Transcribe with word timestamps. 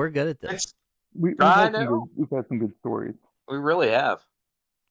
we're 0.00 0.08
good 0.08 0.28
at 0.28 0.40
this. 0.40 0.72
We, 1.14 1.30
we've, 1.30 1.40
I 1.40 1.64
had 1.64 1.74
some 1.74 1.84
know. 1.84 1.90
good, 1.90 2.08
we've 2.16 2.38
had 2.38 2.48
some 2.48 2.58
good 2.58 2.72
stories. 2.80 3.14
we 3.48 3.58
really 3.58 3.90
have. 3.90 4.20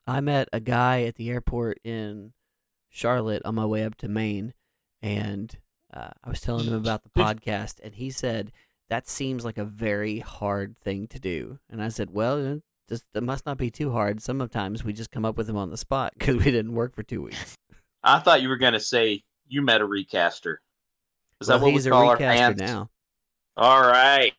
I 0.06 0.22
met 0.22 0.50
a 0.54 0.60
guy 0.60 1.04
at 1.04 1.16
the 1.16 1.32
airport 1.32 1.80
in 1.84 2.34
Charlotte 2.90 3.42
on 3.44 3.56
my 3.56 3.66
way 3.66 3.84
up 3.84 3.96
to 3.96 4.08
Maine, 4.08 4.54
and 5.02 5.58
uh, 5.92 6.10
I 6.24 6.30
was 6.30 6.42
telling 6.42 6.68
him 6.68 6.76
about 6.76 7.02
the 7.02 7.10
podcast, 7.10 7.80
and 7.82 7.96
he 7.96 8.12
said 8.12 8.52
that 8.90 9.08
seems 9.08 9.44
like 9.44 9.58
a 9.58 9.66
very 9.66 10.20
hard 10.20 10.78
thing 10.78 11.08
to 11.08 11.20
do. 11.20 11.58
And 11.72 11.82
I 11.82 11.90
said, 11.90 12.12
well, 12.12 12.38
it 12.38 12.62
just 12.88 13.06
it 13.16 13.24
must 13.24 13.48
not 13.48 13.58
be 13.58 13.72
too 13.72 13.92
hard. 13.92 14.22
Sometimes 14.22 14.84
we 14.84 14.94
just 14.94 15.10
come 15.10 15.26
up 15.26 15.38
with 15.38 15.48
them 15.48 15.58
on 15.58 15.72
the 15.72 15.78
spot 15.78 16.14
because 16.20 16.36
we 16.36 16.52
didn't 16.52 16.76
work 16.76 16.94
for 16.96 17.02
two 17.02 17.24
weeks. 17.24 17.56
I 18.04 18.20
thought 18.20 18.44
you 18.44 18.50
were 18.50 18.58
going 18.58 18.74
to 18.74 18.80
say 18.80 19.24
you 19.48 19.64
met 19.64 19.82
a 19.82 19.86
recaster. 19.86 20.62
Is 21.42 21.48
well, 21.48 21.58
that 21.58 21.66
what 21.66 21.74
he's 21.74 21.86
we 21.86 21.90
a 21.90 21.94
call 21.94 22.10
our 22.10 22.14
recaster 22.14 22.58
fans? 22.58 22.62
now. 22.62 22.90
All 23.58 23.82
right. 23.82 24.34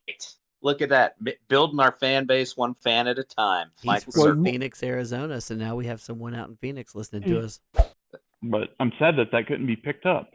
Look 0.62 0.82
at 0.82 0.88
that. 0.90 1.14
M- 1.26 1.32
Building 1.48 1.80
our 1.80 1.92
fan 1.92 2.26
base 2.26 2.56
one 2.56 2.74
fan 2.74 3.06
at 3.08 3.18
a 3.18 3.24
time. 3.24 3.68
He's 3.76 3.86
Michael 3.86 4.12
from 4.12 4.42
Well, 4.42 4.52
Phoenix, 4.52 4.82
Arizona, 4.82 5.40
so 5.40 5.54
now 5.54 5.74
we 5.76 5.86
have 5.86 6.00
someone 6.00 6.34
out 6.34 6.48
in 6.48 6.56
Phoenix 6.56 6.94
listening 6.94 7.22
to 7.22 7.40
Mm. 7.40 7.44
us. 7.44 7.60
But 8.42 8.74
I'm 8.80 8.92
sad 8.98 9.16
that 9.16 9.30
that 9.32 9.46
couldn't 9.46 9.66
be 9.66 9.76
picked 9.76 10.06
up. 10.06 10.30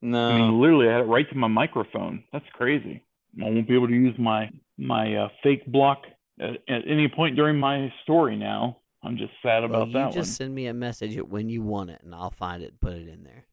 No. 0.00 0.30
I 0.30 0.38
mean, 0.38 0.60
literally, 0.60 0.88
I 0.88 0.92
had 0.92 1.00
it 1.02 1.04
right 1.08 1.28
to 1.28 1.36
my 1.36 1.48
microphone. 1.48 2.24
That's 2.32 2.48
crazy. 2.52 3.02
I 3.40 3.44
won't 3.44 3.68
be 3.68 3.74
able 3.74 3.88
to 3.88 3.94
use 3.94 4.18
my 4.18 4.50
my 4.78 5.14
uh, 5.16 5.28
fake 5.42 5.66
block 5.66 6.04
at, 6.40 6.50
at 6.68 6.82
any 6.86 7.08
point 7.08 7.34
during 7.36 7.58
my 7.58 7.92
story 8.04 8.36
now. 8.36 8.78
I'm 9.02 9.16
just 9.16 9.32
sad 9.42 9.62
Well, 9.62 9.82
about 9.82 9.86
you 9.88 9.92
that 9.94 10.06
just 10.12 10.16
one. 10.16 10.24
send 10.24 10.54
me 10.54 10.66
a 10.66 10.74
message 10.74 11.16
when 11.16 11.48
you 11.48 11.62
want 11.62 11.90
it, 11.90 12.00
and 12.04 12.14
I'll 12.14 12.30
find 12.30 12.62
it 12.62 12.70
and 12.70 12.80
put 12.80 12.92
it 12.94 13.08
in 13.08 13.24
there. 13.24 13.44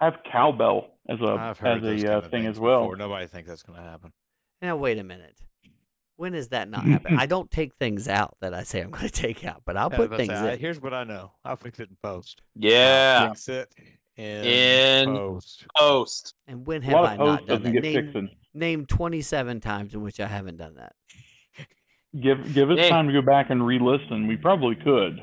I 0.00 0.04
have 0.06 0.14
cowbell 0.30 0.94
as 1.08 1.20
a 1.20 1.24
I've 1.26 1.58
heard 1.58 1.84
as 1.84 2.02
a 2.04 2.18
uh, 2.18 2.28
thing 2.28 2.46
as 2.46 2.58
well. 2.58 2.82
Before. 2.82 2.96
Nobody 2.96 3.26
thinks 3.26 3.48
that's 3.48 3.62
going 3.62 3.78
to 3.78 3.84
happen. 3.84 4.12
Now 4.62 4.76
wait 4.76 4.98
a 4.98 5.04
minute. 5.04 5.36
When 6.16 6.32
does 6.32 6.48
that 6.48 6.68
not 6.68 6.84
happen? 6.84 7.16
I 7.18 7.26
don't 7.26 7.50
take 7.50 7.74
things 7.76 8.06
out 8.08 8.36
that 8.40 8.52
I 8.52 8.62
say 8.62 8.80
I'm 8.80 8.90
going 8.90 9.04
to 9.08 9.10
take 9.10 9.44
out, 9.44 9.62
but 9.64 9.76
I'll 9.76 9.90
Yeah, 9.90 9.96
put 9.96 9.98
was 9.98 10.06
about 10.06 10.16
to 10.18 10.26
things 10.26 10.38
say, 10.38 10.52
in. 10.54 10.58
Here's 10.60 10.80
what 10.80 10.92
I 10.94 11.04
know. 11.04 11.32
I'll 11.44 11.56
fix 11.56 11.80
it 11.80 11.88
in 11.88 11.96
post. 12.02 12.42
I'll 12.56 12.60
yeah. 12.62 13.28
fix 13.28 13.48
it 13.48 13.74
in, 14.16 14.24
In 14.44 15.06
post. 15.06 15.66
Post. 15.78 16.34
And 16.46 16.66
when 16.66 16.82
have 16.82 16.94
I 17.04 17.16
not 17.16 17.46
done 17.46 17.62
that? 17.62 17.72
get 17.72 17.82
Name, 17.82 18.28
name 18.52 18.86
27 18.86 19.60
times 19.60 19.94
in 19.94 20.02
which 20.02 20.20
I 20.20 20.26
haven't 20.26 20.56
done 20.58 20.74
that. 20.74 20.92
Give 22.20 22.52
give 22.52 22.70
us 22.72 22.78
Hey. 22.78 22.90
time 22.90 23.06
to 23.06 23.12
go 23.12 23.22
back 23.22 23.50
and 23.50 23.64
re-listen. 23.64 24.26
We 24.26 24.36
probably 24.36 24.74
could. 24.74 25.20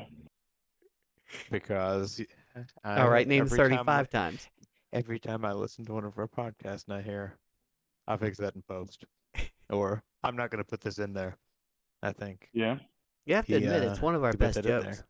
because 1.50 2.20
I, 2.82 3.00
All 3.02 3.10
right, 3.10 3.28
name 3.28 3.42
every 3.42 3.58
time 3.58 3.72
I- 3.72 3.76
35 3.84 4.10
times. 4.10 4.48
every 4.92 5.18
time 5.20 5.44
I 5.44 5.52
listen 5.52 5.84
to 5.84 5.92
one 5.92 6.04
of 6.04 6.18
our 6.18 6.26
podcasts 6.26 6.86
and 6.88 6.96
I 6.96 7.02
hear, 7.02 7.36
I'll 8.06 8.16
fix 8.16 8.38
that 8.38 8.54
in 8.56 8.62
post. 8.62 9.04
Or 9.70 10.02
I'm 10.22 10.36
not 10.36 10.50
going 10.50 10.62
to 10.62 10.68
put 10.68 10.80
this 10.80 10.98
in 10.98 11.12
there. 11.12 11.36
I 12.02 12.12
think. 12.12 12.48
Yeah. 12.52 12.78
You 13.26 13.34
have 13.34 13.46
to 13.46 13.58
He, 13.58 13.64
admit, 13.64 13.82
it's 13.82 13.98
uh, 13.98 14.02
one 14.02 14.14
of 14.14 14.24
our 14.24 14.32
best 14.32 14.62
jokes. 14.62 15.02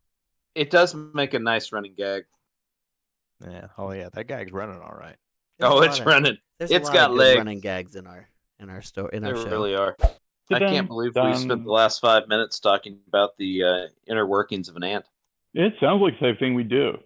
It 0.55 0.71
does 0.71 0.95
make 0.95 1.35
a 1.35 1.39
nice 1.39 1.71
running 1.73 1.95
gag. 1.97 2.25
Yeah. 3.45 3.69
Oh 3.77 3.93
yeah, 3.93 4.09
that 4.13 4.27
gag's 4.27 4.53
running 4.53 4.81
all 4.81 4.97
right. 4.99 5.17
There's 5.59 5.73
oh, 5.73 5.83
it's 5.83 6.01
of- 6.01 6.07
running. 6.07 6.39
There's 6.59 6.71
a 6.73 6.75
it's 6.75 6.89
lot 6.89 6.95
got 6.95 7.11
of 7.11 7.17
good 7.17 7.23
legs. 7.23 7.39
running 7.39 7.61
gags 7.61 7.95
in 7.95 8.07
our 8.07 8.29
in 8.59 8.71
our 8.71 8.83
store 8.83 9.09
in 9.11 9.25
our 9.25 9.35
There 9.35 9.43
show. 9.45 9.51
really 9.51 9.75
are. 9.77 9.97
I 10.51 10.59
can't 10.59 10.89
believe 10.89 11.15
we 11.15 11.35
spent 11.35 11.63
the 11.65 11.71
last 11.71 12.01
five 12.01 12.27
minutes 12.27 12.59
talking 12.59 12.99
about 13.07 13.37
the 13.37 13.63
uh, 13.63 13.87
inner 14.07 14.27
workings 14.27 14.69
of 14.71 14.77
an 14.77 14.83
ant. 14.83 15.05
It 15.53 15.75
sounds 15.79 16.01
like 16.01 16.19
the 16.19 16.29
same 16.29 16.37
thing 16.37 16.55
we 16.55 16.65
do. 16.65 16.97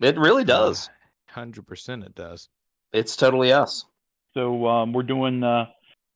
It 0.00 0.18
really 0.18 0.44
does. 0.44 0.90
Hundred 1.28 1.66
percent, 1.66 2.02
it 2.02 2.14
does. 2.16 2.48
It's 2.92 3.14
totally 3.14 3.52
us. 3.52 3.84
So 4.34 4.66
um, 4.66 4.92
we're 4.92 5.04
doing 5.04 5.44
uh, 5.44 5.66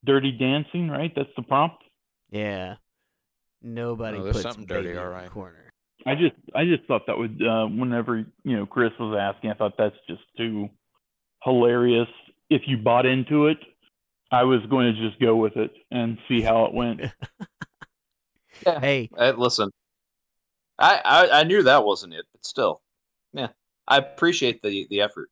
Dirty 0.05 0.33
Dancing, 0.33 0.89
right? 0.89 1.13
That's 1.15 1.29
the 1.37 1.43
prompt. 1.43 1.83
Yeah. 2.31 2.77
Nobody 3.63 4.19
Oh, 4.19 4.25
puts 4.33 4.43
something 4.43 4.67
dirty, 4.67 4.89
baby 4.89 4.99
in 4.99 5.05
alright. 5.05 5.25
the 5.25 5.31
corner. 5.31 5.71
I 6.05 6.15
just 6.17 6.35
I 6.55 6.65
just 6.65 6.85
thought 6.89 7.07
that 7.07 7.17
would 7.17 7.41
uh, 7.41 7.67
whenever 7.67 8.19
you 8.45 8.57
know 8.57 8.67
Chris 8.67 8.91
was 8.99 9.17
asking, 9.17 9.51
I 9.51 9.55
thought 9.55 9.75
that's 9.79 9.95
just 10.09 10.23
too 10.37 10.69
hilarious. 11.45 12.09
If 12.51 12.63
you 12.67 12.77
bought 12.79 13.07
into 13.07 13.47
it, 13.47 13.59
I 14.33 14.43
was 14.43 14.61
going 14.69 14.93
to 14.93 15.09
just 15.09 15.21
go 15.21 15.37
with 15.37 15.57
it 15.57 15.71
and 15.93 16.19
see 16.29 16.41
how 16.41 16.65
it 16.67 16.75
went. 16.75 17.03
Hey, 18.65 19.09
Uh, 19.17 19.33
listen, 19.37 19.71
I, 20.79 21.01
I 21.05 21.41
I 21.41 21.45
knew 21.45 21.63
that 21.65 21.85
wasn't 21.85 22.15
it, 22.15 22.27
but 22.33 22.45
still, 22.45 22.81
yeah, 23.33 23.49
I 23.89 23.97
appreciate 23.99 24.63
the 24.63 24.87
the 24.89 25.01
effort. 25.01 25.31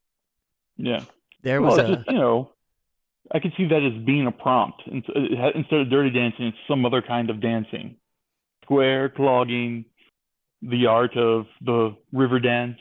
Yeah. 0.77 1.05
there 1.43 1.61
was 1.63 1.79
it's 1.79 1.89
a 1.91 1.97
just, 1.97 2.09
you 2.09 2.15
know, 2.19 2.51
I 3.33 3.39
could 3.39 3.53
see 3.57 3.67
that 3.67 3.83
as 3.83 4.05
being 4.05 4.27
a 4.27 4.33
prompt. 4.33 4.83
And 4.87 5.03
so 5.07 5.13
it 5.17 5.39
ha- 5.39 5.53
Instead 5.55 5.81
of 5.81 5.91
dirty 5.91 6.11
dancing, 6.11 6.47
it's 6.47 6.57
some 6.69 6.85
other 6.85 7.03
kind 7.03 7.31
of 7.31 7.41
dancing. 7.41 7.97
Square, 8.65 9.11
clogging, 9.11 9.85
the 10.63 10.87
art 10.87 11.17
of 11.17 11.47
the 11.61 11.97
river 12.13 12.39
dance. 12.41 12.79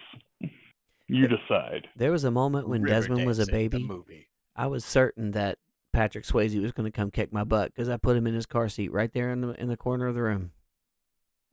You 1.08 1.28
decide. 1.28 1.88
there 1.96 2.12
was 2.12 2.24
a 2.24 2.30
moment 2.30 2.68
when 2.70 2.84
River 2.84 2.94
Desmond 3.02 3.26
was 3.26 3.40
a 3.40 3.48
baby. 3.48 3.84
movie. 3.84 4.28
I 4.56 4.68
was 4.68 4.86
certain 4.86 5.32
that 5.32 5.58
Patrick 5.92 6.24
Swayze 6.24 6.62
was 6.62 6.72
going 6.72 6.86
to 6.86 6.96
come 6.96 7.10
kick 7.10 7.34
my 7.34 7.44
butt 7.44 7.74
because 7.74 7.90
I 7.90 7.98
put 7.98 8.16
him 8.16 8.28
in 8.28 8.36
his 8.36 8.46
car 8.46 8.70
seat 8.70 8.92
right 8.92 9.12
there 9.12 9.32
in 9.32 9.42
the 9.42 9.50
in 9.60 9.70
the 9.70 9.78
corner 9.78 10.06
of 10.06 10.14
the 10.14 10.22
room. 10.22 10.52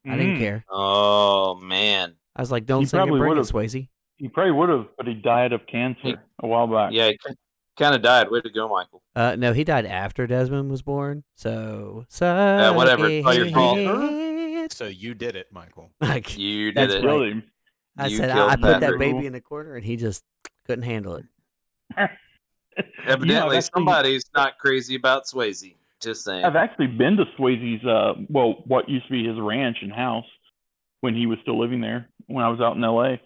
I 0.06 0.16
didn't 0.19 0.36
Mm. 0.36 0.38
care. 0.41 0.64
Oh 0.70 1.54
man, 1.54 2.16
I 2.36 2.42
was 2.42 2.52
like, 2.52 2.66
"Don't 2.66 2.80
He 2.82 2.86
sing 2.86 3.00
and 3.00 3.06
probably 3.08 3.20
bring 3.20 3.32
it, 3.32 3.36
would've. 3.38 3.50
Swayze." 3.52 3.88
He 4.19 4.28
probably 4.28 4.52
would 4.52 4.69
have, 4.69 4.86
but 4.98 5.06
he 5.06 5.14
died 5.14 5.52
of 5.54 5.66
cancer 5.66 6.00
He- 6.02 6.14
a 6.41 6.46
while 6.46 6.66
back. 6.66 6.92
yeah, 6.92 7.08
he 7.08 7.19
kind 7.78 7.94
of 7.94 8.03
died. 8.03 8.31
Way 8.31 8.41
to 8.41 8.50
go, 8.50 8.69
Michael. 8.69 9.03
Uh, 9.14 9.37
no, 9.37 9.53
he 9.53 9.64
died 9.64 9.87
after 9.87 10.26
Desmond 10.26 10.70
was 10.70 10.82
born. 10.82 11.25
So, 11.34 12.04
so 12.09 12.26
Uh, 12.26 12.72
whatever, 12.75 13.09
it's 13.09 13.26
all 13.26 13.34
your 13.34 13.50
fault. 13.50 14.72
So 14.72 14.87
you 14.87 15.14
did 15.14 15.37
it, 15.37 15.47
Michael. 15.53 15.91
Like 16.00 16.37
You 16.37 16.72
did 16.72 16.76
That's 16.76 16.94
it. 16.94 17.04
right. 17.04 17.12
Really? 17.12 17.44
I 17.98 18.06
You 18.09 18.16
said, 18.16 18.31
I, 18.31 18.48
I 18.48 18.56
put 18.56 18.62
that 18.62 18.81
Patrick. 18.81 18.98
baby 18.98 19.26
in 19.26 19.32
the 19.32 19.41
corner, 19.41 19.75
and 19.76 19.84
he 19.84 19.97
just 19.97 20.22
couldn't 20.66 20.84
handle 20.84 21.14
it. 21.16 21.25
Evidently, 23.06 23.28
You 23.28 23.34
know, 23.34 23.47
I've 23.47 23.53
actually- 23.54 23.60
somebody's 23.75 24.25
not 24.34 24.58
crazy 24.58 24.97
about 24.97 25.25
Swayze. 25.26 25.76
Just 26.03 26.25
saying. 26.25 26.44
I've 26.44 26.56
actually 26.56 26.88
been 26.88 27.16
to 27.16 27.25
Swayze's, 27.38 27.82
uh, 27.87 28.14
well, 28.28 28.56
what 28.66 28.87
used 28.88 29.06
to 29.06 29.12
be 29.12 29.26
his 29.26 29.38
ranch 29.41 29.78
and 29.81 29.91
house 29.91 30.26
when 31.00 31.14
he 31.14 31.26
was 31.26 31.38
still 31.41 31.58
living 31.58 31.81
there 31.81 32.08
when 32.26 32.44
I 32.44 32.48
was 32.50 32.60
out 32.60 32.76
in 32.76 32.84
L.A. 32.84 33.19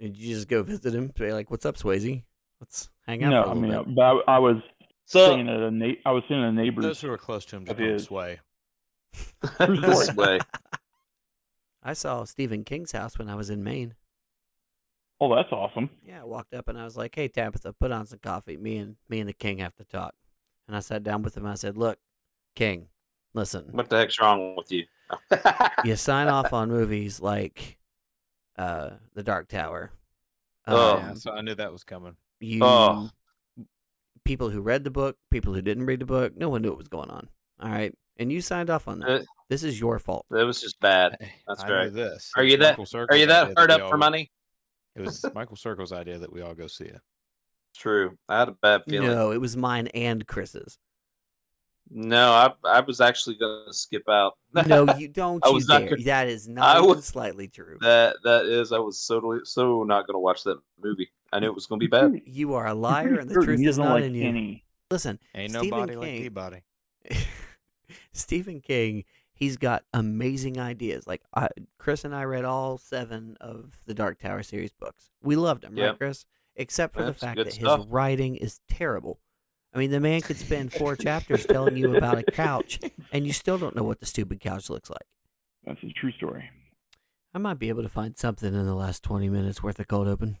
Did 0.00 0.16
you 0.16 0.34
just 0.34 0.48
go 0.48 0.64
visit 0.64 0.92
him? 0.92 1.12
Say 1.16 1.32
like, 1.32 1.48
"What's 1.50 1.64
up, 1.64 1.76
Swayze? 1.76 2.24
Let's 2.60 2.88
hang 3.06 3.22
out 3.24 3.30
No, 3.30 3.42
for 3.44 3.48
a 3.48 3.52
I 3.52 3.54
mean, 3.54 3.70
bit." 3.70 3.94
but 3.94 4.02
I, 4.28 4.36
I 4.36 4.38
was 4.38 4.56
so 5.04 5.26
staying 5.26 5.48
at 5.48 5.60
a 5.60 5.70
na- 5.70 5.94
I 6.04 6.10
was 6.12 6.24
staying 6.24 6.42
at 6.42 6.48
a 6.48 6.52
neighbor's. 6.52 6.84
Those 6.84 7.00
who 7.00 7.10
are 7.10 7.18
close 7.18 7.44
to 7.46 7.56
him 7.56 7.64
just 7.64 7.72
Of 7.72 7.78
don't 7.78 7.88
his. 7.88 8.04
sway. 8.04 8.40
this 9.58 10.14
way. 10.14 10.38
I 11.82 11.92
saw 11.92 12.24
Stephen 12.24 12.64
King's 12.64 12.92
house 12.92 13.18
when 13.18 13.28
I 13.30 13.34
was 13.34 13.48
in 13.50 13.62
Maine. 13.62 13.94
Oh, 15.20 15.34
that's 15.34 15.50
awesome. 15.52 15.88
Yeah, 16.04 16.20
I 16.22 16.24
walked 16.24 16.52
up 16.52 16.68
and 16.68 16.78
I 16.78 16.84
was 16.84 16.96
like, 16.96 17.14
"Hey, 17.14 17.28
Tabitha, 17.28 17.72
put 17.74 17.90
on 17.92 18.06
some 18.06 18.18
coffee. 18.18 18.56
Me 18.56 18.76
and 18.78 18.96
me 19.08 19.20
and 19.20 19.28
the 19.28 19.32
King 19.32 19.58
have 19.58 19.74
to 19.76 19.84
talk." 19.84 20.14
And 20.66 20.76
I 20.76 20.80
sat 20.80 21.02
down 21.04 21.22
with 21.22 21.36
him. 21.36 21.46
I 21.46 21.54
said, 21.54 21.78
"Look, 21.78 21.98
King, 22.54 22.88
listen. 23.32 23.68
What 23.70 23.88
the 23.88 23.96
heck's 23.98 24.20
wrong 24.20 24.56
with 24.56 24.70
you? 24.72 24.84
You 25.84 25.94
sign 25.94 26.26
off 26.28 26.52
on 26.52 26.68
movies 26.68 27.20
like 27.20 27.78
uh, 28.58 28.90
The 29.14 29.22
Dark 29.22 29.46
Tower. 29.48 29.92
Oh. 30.66 30.96
Yeah, 30.96 31.14
so 31.14 31.30
I 31.30 31.42
knew 31.42 31.54
that 31.54 31.70
was 31.70 31.84
coming. 31.84 32.16
You 32.40 32.60
Oh. 32.62 33.08
people 34.24 34.50
who 34.50 34.60
read 34.60 34.84
the 34.84 34.90
book, 34.90 35.16
people 35.30 35.54
who 35.54 35.62
didn't 35.62 35.86
read 35.86 36.00
the 36.00 36.06
book, 36.06 36.36
no 36.36 36.48
one 36.48 36.62
knew 36.62 36.68
what 36.70 36.78
was 36.78 36.88
going 36.88 37.10
on. 37.10 37.28
All 37.60 37.70
right, 37.70 37.94
and 38.18 38.30
you 38.32 38.40
signed 38.40 38.70
off 38.70 38.88
on 38.88 39.00
that. 39.00 39.08
Uh, 39.08 39.24
this 39.48 39.62
is 39.62 39.78
your 39.80 39.98
fault. 39.98 40.26
That 40.30 40.44
was 40.44 40.60
just 40.60 40.78
bad. 40.80 41.16
That's 41.46 41.62
I 41.62 41.68
knew 41.68 41.74
right. 41.74 41.92
This. 41.92 42.30
Are 42.36 42.44
you 42.44 42.56
that- 42.58 42.78
Michael 42.78 43.06
Are 43.10 43.16
you 43.16 43.26
that 43.26 43.42
idea 43.44 43.54
hard 43.56 43.70
we 43.70 43.74
up 43.76 43.88
for 43.90 43.96
money? 43.96 44.30
It 44.94 45.02
was 45.02 45.24
Michael 45.34 45.56
Circle's 45.56 45.92
idea 45.92 46.18
that 46.18 46.32
we 46.32 46.42
all 46.42 46.54
go 46.54 46.66
see 46.66 46.84
it. 46.86 47.00
True. 47.74 48.16
I 48.28 48.38
had 48.40 48.48
a 48.48 48.52
bad 48.52 48.82
feeling. 48.88 49.08
No, 49.08 49.30
it 49.32 49.40
was 49.40 49.56
mine 49.56 49.86
and 49.88 50.26
Chris's. 50.26 50.78
No, 51.88 52.32
I 52.32 52.52
I 52.64 52.80
was 52.80 53.00
actually 53.00 53.36
gonna 53.36 53.72
skip 53.72 54.08
out. 54.08 54.32
No, 54.66 54.86
you 54.98 55.06
don't. 55.12 55.44
I 55.44 55.50
you 55.50 55.54
was 55.54 55.68
not 55.68 55.80
dare. 55.82 55.90
gonna- 55.90 56.02
That 56.04 56.26
is 56.28 56.48
not 56.48 56.78
even 56.78 56.88
was- 56.96 57.04
slightly 57.06 57.46
true. 57.48 57.78
that 57.80 58.16
that 58.24 58.46
is, 58.46 58.72
I 58.72 58.78
was 58.78 58.98
so 58.98 59.40
so 59.44 59.84
not 59.84 60.06
gonna 60.06 60.18
watch 60.18 60.42
that 60.44 60.58
movie. 60.82 61.08
I 61.32 61.40
knew 61.40 61.46
it 61.46 61.54
was 61.54 61.66
gonna 61.66 61.78
be 61.80 61.86
bad. 61.86 62.22
You 62.26 62.54
are 62.54 62.66
a 62.66 62.70
I'm 62.70 62.80
liar, 62.80 63.18
and 63.18 63.28
the 63.28 63.34
truth 63.34 63.60
is 63.60 63.66
doesn't 63.76 63.84
like 63.84 64.04
in 64.04 64.14
you. 64.14 64.22
Kenny. 64.22 64.64
Listen, 64.90 65.18
Ain't 65.34 65.50
Stephen 65.50 65.70
nobody 65.70 65.96
like 65.96 66.08
King- 66.08 66.22
Peabody. 66.22 66.62
Stephen 68.12 68.60
King, 68.60 69.04
he's 69.32 69.56
got 69.56 69.84
amazing 69.92 70.58
ideas. 70.58 71.06
Like 71.06 71.22
I, 71.34 71.48
Chris 71.78 72.04
and 72.04 72.14
I 72.14 72.24
read 72.24 72.44
all 72.44 72.78
seven 72.78 73.36
of 73.40 73.78
the 73.86 73.94
Dark 73.94 74.18
Tower 74.18 74.42
series 74.42 74.72
books. 74.72 75.10
We 75.22 75.36
loved 75.36 75.62
them, 75.62 75.76
Yeah. 75.76 75.86
right, 75.88 75.98
Chris? 75.98 76.24
Except 76.56 76.94
for 76.94 77.02
That's 77.04 77.20
the 77.20 77.26
fact 77.26 77.36
that 77.38 77.52
stuff. 77.52 77.80
his 77.80 77.88
writing 77.88 78.36
is 78.36 78.60
terrible. 78.68 79.20
I 79.74 79.78
mean, 79.78 79.90
the 79.90 80.00
man 80.00 80.22
could 80.22 80.38
spend 80.38 80.72
four 80.72 80.96
chapters 80.96 81.44
telling 81.44 81.76
you 81.76 81.96
about 81.96 82.18
a 82.18 82.22
couch, 82.22 82.80
and 83.12 83.26
you 83.26 83.32
still 83.32 83.58
don't 83.58 83.76
know 83.76 83.82
what 83.82 84.00
the 84.00 84.06
stupid 84.06 84.40
couch 84.40 84.70
looks 84.70 84.88
like. 84.88 85.04
That's 85.66 85.82
a 85.82 85.88
true 85.92 86.12
story. 86.12 86.48
I 87.34 87.38
might 87.38 87.58
be 87.58 87.68
able 87.68 87.82
to 87.82 87.88
find 87.90 88.16
something 88.16 88.54
in 88.54 88.64
the 88.64 88.74
last 88.74 89.02
twenty 89.02 89.28
minutes 89.28 89.62
worth 89.62 89.78
of 89.78 89.88
cold 89.88 90.08
open. 90.08 90.38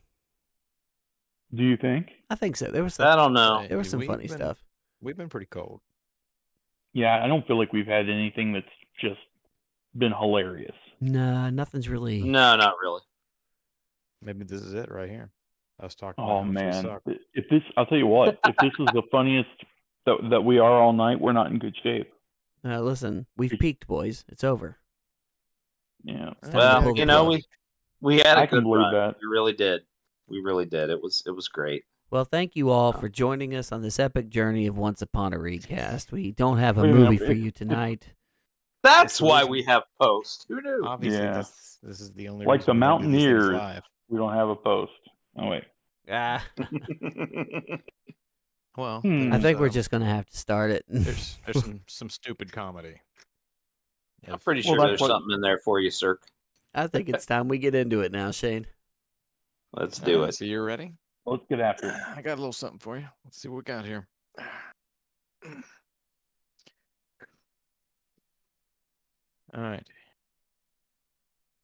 Do 1.54 1.62
you 1.62 1.76
think? 1.76 2.08
I 2.28 2.34
think 2.34 2.56
so. 2.56 2.70
There 2.70 2.82
was 2.82 2.94
some, 2.94 3.06
I 3.06 3.14
don't 3.16 3.32
know. 3.32 3.64
there 3.68 3.78
was 3.78 3.88
some 3.88 4.00
We've 4.00 4.08
funny 4.08 4.26
been- 4.26 4.36
stuff. 4.36 4.58
We've 5.00 5.16
been 5.16 5.28
pretty 5.28 5.46
cold. 5.46 5.80
Yeah, 6.92 7.22
I 7.22 7.28
don't 7.28 7.46
feel 7.46 7.58
like 7.58 7.72
we've 7.72 7.86
had 7.86 8.08
anything 8.08 8.52
that's 8.54 8.66
just 9.00 9.20
been 9.96 10.12
hilarious. 10.12 10.74
Nah, 11.00 11.50
nothing's 11.50 11.88
really. 11.88 12.22
No, 12.22 12.56
not 12.56 12.74
really. 12.82 13.02
Maybe 14.22 14.44
this 14.44 14.62
is 14.62 14.72
it 14.72 14.90
right 14.90 15.08
here. 15.10 15.30
I 15.78 15.84
was 15.84 15.94
talking. 15.94 16.24
Oh 16.24 16.28
about 16.28 16.36
how 16.38 16.42
much 16.44 16.62
we 16.62 16.70
man, 16.70 16.82
suck. 16.82 17.02
if 17.34 17.48
this, 17.50 17.62
I'll 17.76 17.84
tell 17.84 17.98
you 17.98 18.06
what, 18.06 18.38
if 18.48 18.56
this 18.56 18.72
is 18.78 18.86
the 18.94 19.02
funniest 19.12 19.50
that 20.06 20.16
that 20.30 20.40
we 20.40 20.58
are 20.58 20.80
all 20.82 20.94
night, 20.94 21.20
we're 21.20 21.32
not 21.32 21.50
in 21.50 21.58
good 21.58 21.76
shape. 21.82 22.10
Uh, 22.64 22.80
listen, 22.80 23.26
we've 23.36 23.54
peaked, 23.60 23.86
boys. 23.86 24.24
It's 24.28 24.42
over. 24.42 24.78
Yeah. 26.02 26.30
It's 26.42 26.48
time 26.48 26.52
to 26.52 26.58
pull 26.58 26.84
Well, 26.86 26.94
the 26.94 26.98
you 27.00 27.06
know, 27.06 27.26
plug. 27.26 27.40
we 28.00 28.14
we 28.14 28.16
had 28.18 28.38
a 28.38 28.40
I 28.40 28.46
can 28.46 28.58
good 28.58 28.64
believe 28.64 28.80
run. 28.80 28.94
that. 28.94 29.16
We 29.20 29.28
really 29.30 29.52
did. 29.52 29.82
We 30.28 30.40
really 30.40 30.66
did. 30.66 30.90
It 30.90 31.00
was 31.02 31.22
it 31.26 31.30
was 31.30 31.48
great. 31.48 31.84
Well, 32.10 32.24
thank 32.24 32.54
you 32.54 32.70
all 32.70 32.92
for 32.92 33.08
joining 33.08 33.54
us 33.54 33.72
on 33.72 33.82
this 33.82 33.98
epic 33.98 34.28
journey 34.28 34.66
of 34.66 34.76
Once 34.78 35.02
Upon 35.02 35.32
a 35.32 35.38
Recast. 35.38 36.12
We 36.12 36.30
don't 36.30 36.58
have 36.58 36.78
a 36.78 36.82
Wait 36.82 36.90
a 36.90 36.94
minute, 36.94 37.10
movie 37.10 37.24
for 37.26 37.32
you 37.32 37.50
tonight. 37.50 38.08
That's 38.84 39.20
why 39.20 39.42
we 39.44 39.62
have 39.64 39.82
post. 40.00 40.46
Who 40.48 40.60
knew? 40.62 40.82
Obviously, 40.86 41.18
Yeah. 41.22 41.38
this 41.38 41.78
this 41.82 42.00
is 42.00 42.12
the 42.14 42.28
only 42.28 42.46
Like 42.46 42.64
the 42.64 42.72
we're 42.72 42.78
gonna 42.80 43.08
do 43.08 43.12
these 43.12 43.22
things 43.24 43.34
Mountaineers. 43.42 43.82
We 44.08 44.18
don't 44.18 44.32
have 44.34 44.48
a 44.48 44.56
post. 44.56 44.92
Oh 45.38 45.48
wait. 45.48 45.64
Ah, 46.10 46.44
Well, 48.76 49.00
Hmm. 49.00 49.28
I 49.28 49.30
there's, 49.30 49.42
think 49.42 49.58
we're 49.58 49.68
just 49.70 49.90
gonna 49.90 50.04
have 50.06 50.26
to 50.26 50.36
start 50.36 50.70
it. 50.70 50.84
there's 50.88 51.38
there's 51.46 51.60
some 51.64 51.80
some 51.86 52.10
stupid 52.10 52.52
comedy. 52.52 53.00
I'm 54.28 54.38
pretty 54.38 54.60
sure 54.62 54.76
that's 54.76 54.88
there's 54.88 55.00
what- 55.00 55.08
something 55.08 55.32
in 55.34 55.40
there 55.40 55.58
for 55.58 55.80
you, 55.80 55.90
sir. 55.90 56.18
I 56.74 56.86
think 56.88 57.08
it's 57.08 57.24
time 57.26 57.48
we 57.48 57.56
get 57.58 57.74
into 57.74 58.02
it 58.02 58.12
now, 58.12 58.30
Shane. 58.32 58.66
Let's 59.72 59.98
do 59.98 60.22
Uh, 60.22 60.26
it. 60.28 60.32
So 60.34 60.44
you're 60.44 60.64
ready? 60.64 60.92
Let's 61.24 61.44
get 61.48 61.60
after 61.60 61.88
it. 61.88 61.94
I 62.16 62.22
got 62.22 62.34
a 62.34 62.40
little 62.40 62.52
something 62.52 62.78
for 62.78 62.98
you. 62.98 63.08
Let's 63.24 63.40
see 63.40 63.48
what 63.48 63.56
we 63.56 63.62
got 63.62 63.84
here. 63.84 64.06
All 69.54 69.62
right. 69.62 69.86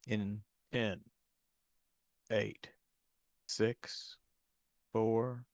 In 0.08 0.40
10, 0.72 1.00
8, 2.30 2.68
6, 3.46 4.16
4. 4.92 5.44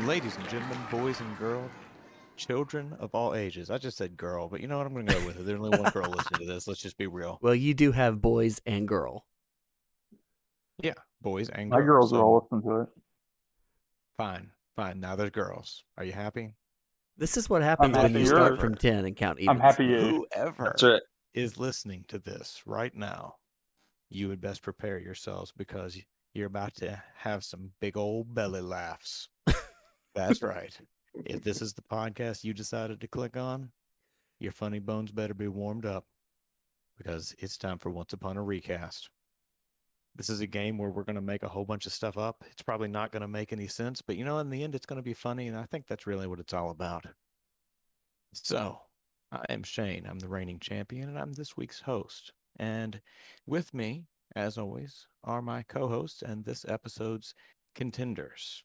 Ladies 0.00 0.36
and 0.36 0.48
gentlemen, 0.48 0.78
boys 0.90 1.20
and 1.20 1.38
girls, 1.38 1.70
children 2.46 2.94
of 2.98 3.14
all 3.14 3.34
ages. 3.34 3.70
I 3.70 3.78
just 3.78 3.96
said 3.96 4.16
girl, 4.16 4.48
but 4.48 4.60
you 4.60 4.68
know 4.68 4.78
what? 4.78 4.86
I'm 4.86 4.92
going 4.94 5.06
to 5.06 5.14
go 5.14 5.26
with 5.26 5.38
it. 5.38 5.46
There's 5.46 5.58
only 5.60 5.78
one 5.78 5.90
girl 5.92 6.10
listening 6.10 6.40
to 6.40 6.46
this. 6.52 6.66
Let's 6.66 6.80
just 6.80 6.98
be 6.98 7.06
real. 7.06 7.38
Well, 7.42 7.54
you 7.54 7.74
do 7.74 7.92
have 7.92 8.20
boys 8.20 8.60
and 8.66 8.86
girl. 8.88 9.24
Yeah, 10.82 10.94
boys 11.20 11.48
and 11.48 11.70
My 11.70 11.76
girls. 11.80 12.10
girls 12.10 12.12
are 12.12 12.16
so 12.16 12.22
all 12.22 12.48
listening 12.50 12.70
to 12.70 12.80
it. 12.82 12.88
Fine, 14.16 14.50
fine. 14.76 15.00
Now 15.00 15.16
there's 15.16 15.30
girls. 15.30 15.84
Are 15.96 16.04
you 16.04 16.12
happy? 16.12 16.54
This 17.16 17.36
is 17.36 17.48
what 17.48 17.62
happens 17.62 17.96
when 17.96 18.14
you 18.14 18.26
start 18.26 18.52
you're- 18.52 18.60
from 18.60 18.74
ten 18.74 19.04
and 19.04 19.16
count 19.16 19.38
evens. 19.38 19.56
I'm 19.56 19.60
happy 19.60 19.84
you. 19.86 20.26
Whoever 20.34 20.74
is 21.34 21.58
listening 21.58 22.04
to 22.08 22.18
this 22.18 22.62
right 22.66 22.94
now, 22.94 23.36
you 24.10 24.28
would 24.28 24.40
best 24.40 24.62
prepare 24.62 24.98
yourselves 24.98 25.52
because 25.56 25.96
you're 26.34 26.46
about 26.46 26.74
to 26.76 27.02
have 27.18 27.44
some 27.44 27.70
big 27.80 27.96
old 27.96 28.34
belly 28.34 28.60
laughs. 28.62 29.28
That's 30.14 30.42
right. 30.42 30.76
If 31.14 31.42
this 31.42 31.60
is 31.60 31.74
the 31.74 31.82
podcast 31.82 32.44
you 32.44 32.54
decided 32.54 33.00
to 33.00 33.08
click 33.08 33.36
on, 33.36 33.70
your 34.38 34.52
funny 34.52 34.78
bones 34.78 35.12
better 35.12 35.34
be 35.34 35.48
warmed 35.48 35.86
up 35.86 36.04
because 36.96 37.34
it's 37.38 37.58
time 37.58 37.78
for 37.78 37.90
Once 37.90 38.12
Upon 38.12 38.36
a 38.36 38.42
Recast. 38.42 39.10
This 40.14 40.28
is 40.28 40.40
a 40.40 40.46
game 40.46 40.78
where 40.78 40.90
we're 40.90 41.04
going 41.04 41.16
to 41.16 41.22
make 41.22 41.42
a 41.42 41.48
whole 41.48 41.64
bunch 41.64 41.86
of 41.86 41.92
stuff 41.92 42.18
up. 42.18 42.44
It's 42.50 42.62
probably 42.62 42.88
not 42.88 43.12
going 43.12 43.22
to 43.22 43.28
make 43.28 43.52
any 43.52 43.66
sense, 43.66 44.02
but 44.02 44.16
you 44.16 44.24
know, 44.24 44.38
in 44.38 44.50
the 44.50 44.62
end, 44.62 44.74
it's 44.74 44.86
going 44.86 44.98
to 44.98 45.02
be 45.02 45.14
funny. 45.14 45.48
And 45.48 45.56
I 45.56 45.64
think 45.64 45.86
that's 45.86 46.06
really 46.06 46.26
what 46.26 46.40
it's 46.40 46.52
all 46.52 46.70
about. 46.70 47.06
So, 48.32 48.78
I 49.30 49.44
am 49.48 49.62
Shane. 49.62 50.06
I'm 50.08 50.18
the 50.18 50.28
reigning 50.28 50.58
champion, 50.58 51.08
and 51.08 51.18
I'm 51.18 51.32
this 51.32 51.56
week's 51.56 51.80
host. 51.80 52.32
And 52.58 53.00
with 53.46 53.72
me, 53.72 54.06
as 54.36 54.58
always, 54.58 55.06
are 55.24 55.42
my 55.42 55.62
co 55.62 55.88
hosts 55.88 56.22
and 56.22 56.44
this 56.44 56.64
episode's 56.66 57.34
contenders. 57.74 58.64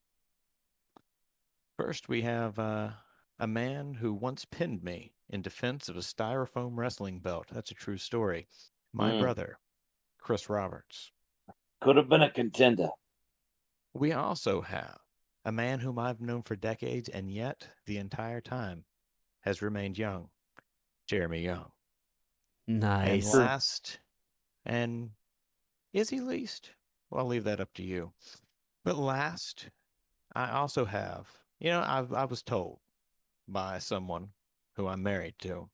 First, 1.78 2.10
we 2.10 2.24
have 2.24 2.58
uh, 2.58 2.94
a 3.38 3.46
man 3.46 3.94
who 3.94 4.12
once 4.12 4.46
pinned 4.46 4.84
me 4.84 5.14
in 5.30 5.44
defense 5.44 5.88
of 5.88 5.96
a 5.96 6.00
styrofoam 6.00 6.76
wrestling 6.76 7.20
belt. 7.20 7.50
That's 7.52 7.70
a 7.70 7.76
true 7.76 7.98
story. 7.98 8.48
My 8.94 9.12
Mm. 9.12 9.20
brother, 9.20 9.60
Chris 10.18 10.50
Roberts. 10.50 11.12
Could 11.82 11.96
have 11.98 12.10
been 12.10 12.24
a 12.24 12.32
contender. 12.32 12.90
We 13.94 14.12
also 14.12 14.62
have 14.62 15.00
a 15.46 15.52
man 15.52 15.80
whom 15.80 16.00
I've 16.00 16.20
known 16.20 16.42
for 16.42 16.56
decades 16.56 17.10
and 17.10 17.32
yet 17.32 17.70
the 17.86 17.98
entire 17.98 18.42
time 18.42 18.86
has 19.42 19.62
remained 19.62 20.00
young, 20.00 20.32
Jeremy 21.06 21.42
Young. 21.44 21.72
Nice. 22.68 23.32
And 23.32 23.40
last, 23.44 24.00
and 24.66 25.12
is 25.94 26.10
he 26.10 26.22
least? 26.22 26.72
Well, 27.10 27.22
I'll 27.22 27.28
leave 27.28 27.44
that 27.44 27.62
up 27.62 27.74
to 27.76 27.84
you. 27.84 28.14
But 28.84 28.98
last, 28.98 29.70
I 30.36 30.50
also 30.52 30.86
have, 30.86 31.38
you 31.60 31.70
know, 31.70 31.84
I've, 31.86 32.14
I 32.14 32.26
was 32.26 32.42
told 32.42 32.80
by 33.48 33.80
someone 33.80 34.30
who 34.76 34.88
I'm 34.88 35.04
married 35.04 35.36
to 35.40 35.70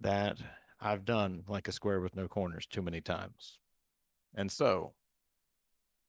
that 0.00 0.38
I've 0.80 1.04
done 1.04 1.44
like 1.46 1.68
a 1.68 1.72
square 1.72 2.00
with 2.00 2.16
no 2.16 2.28
corners 2.28 2.66
too 2.66 2.82
many 2.82 3.00
times. 3.00 3.58
And 4.34 4.50
so, 4.50 4.94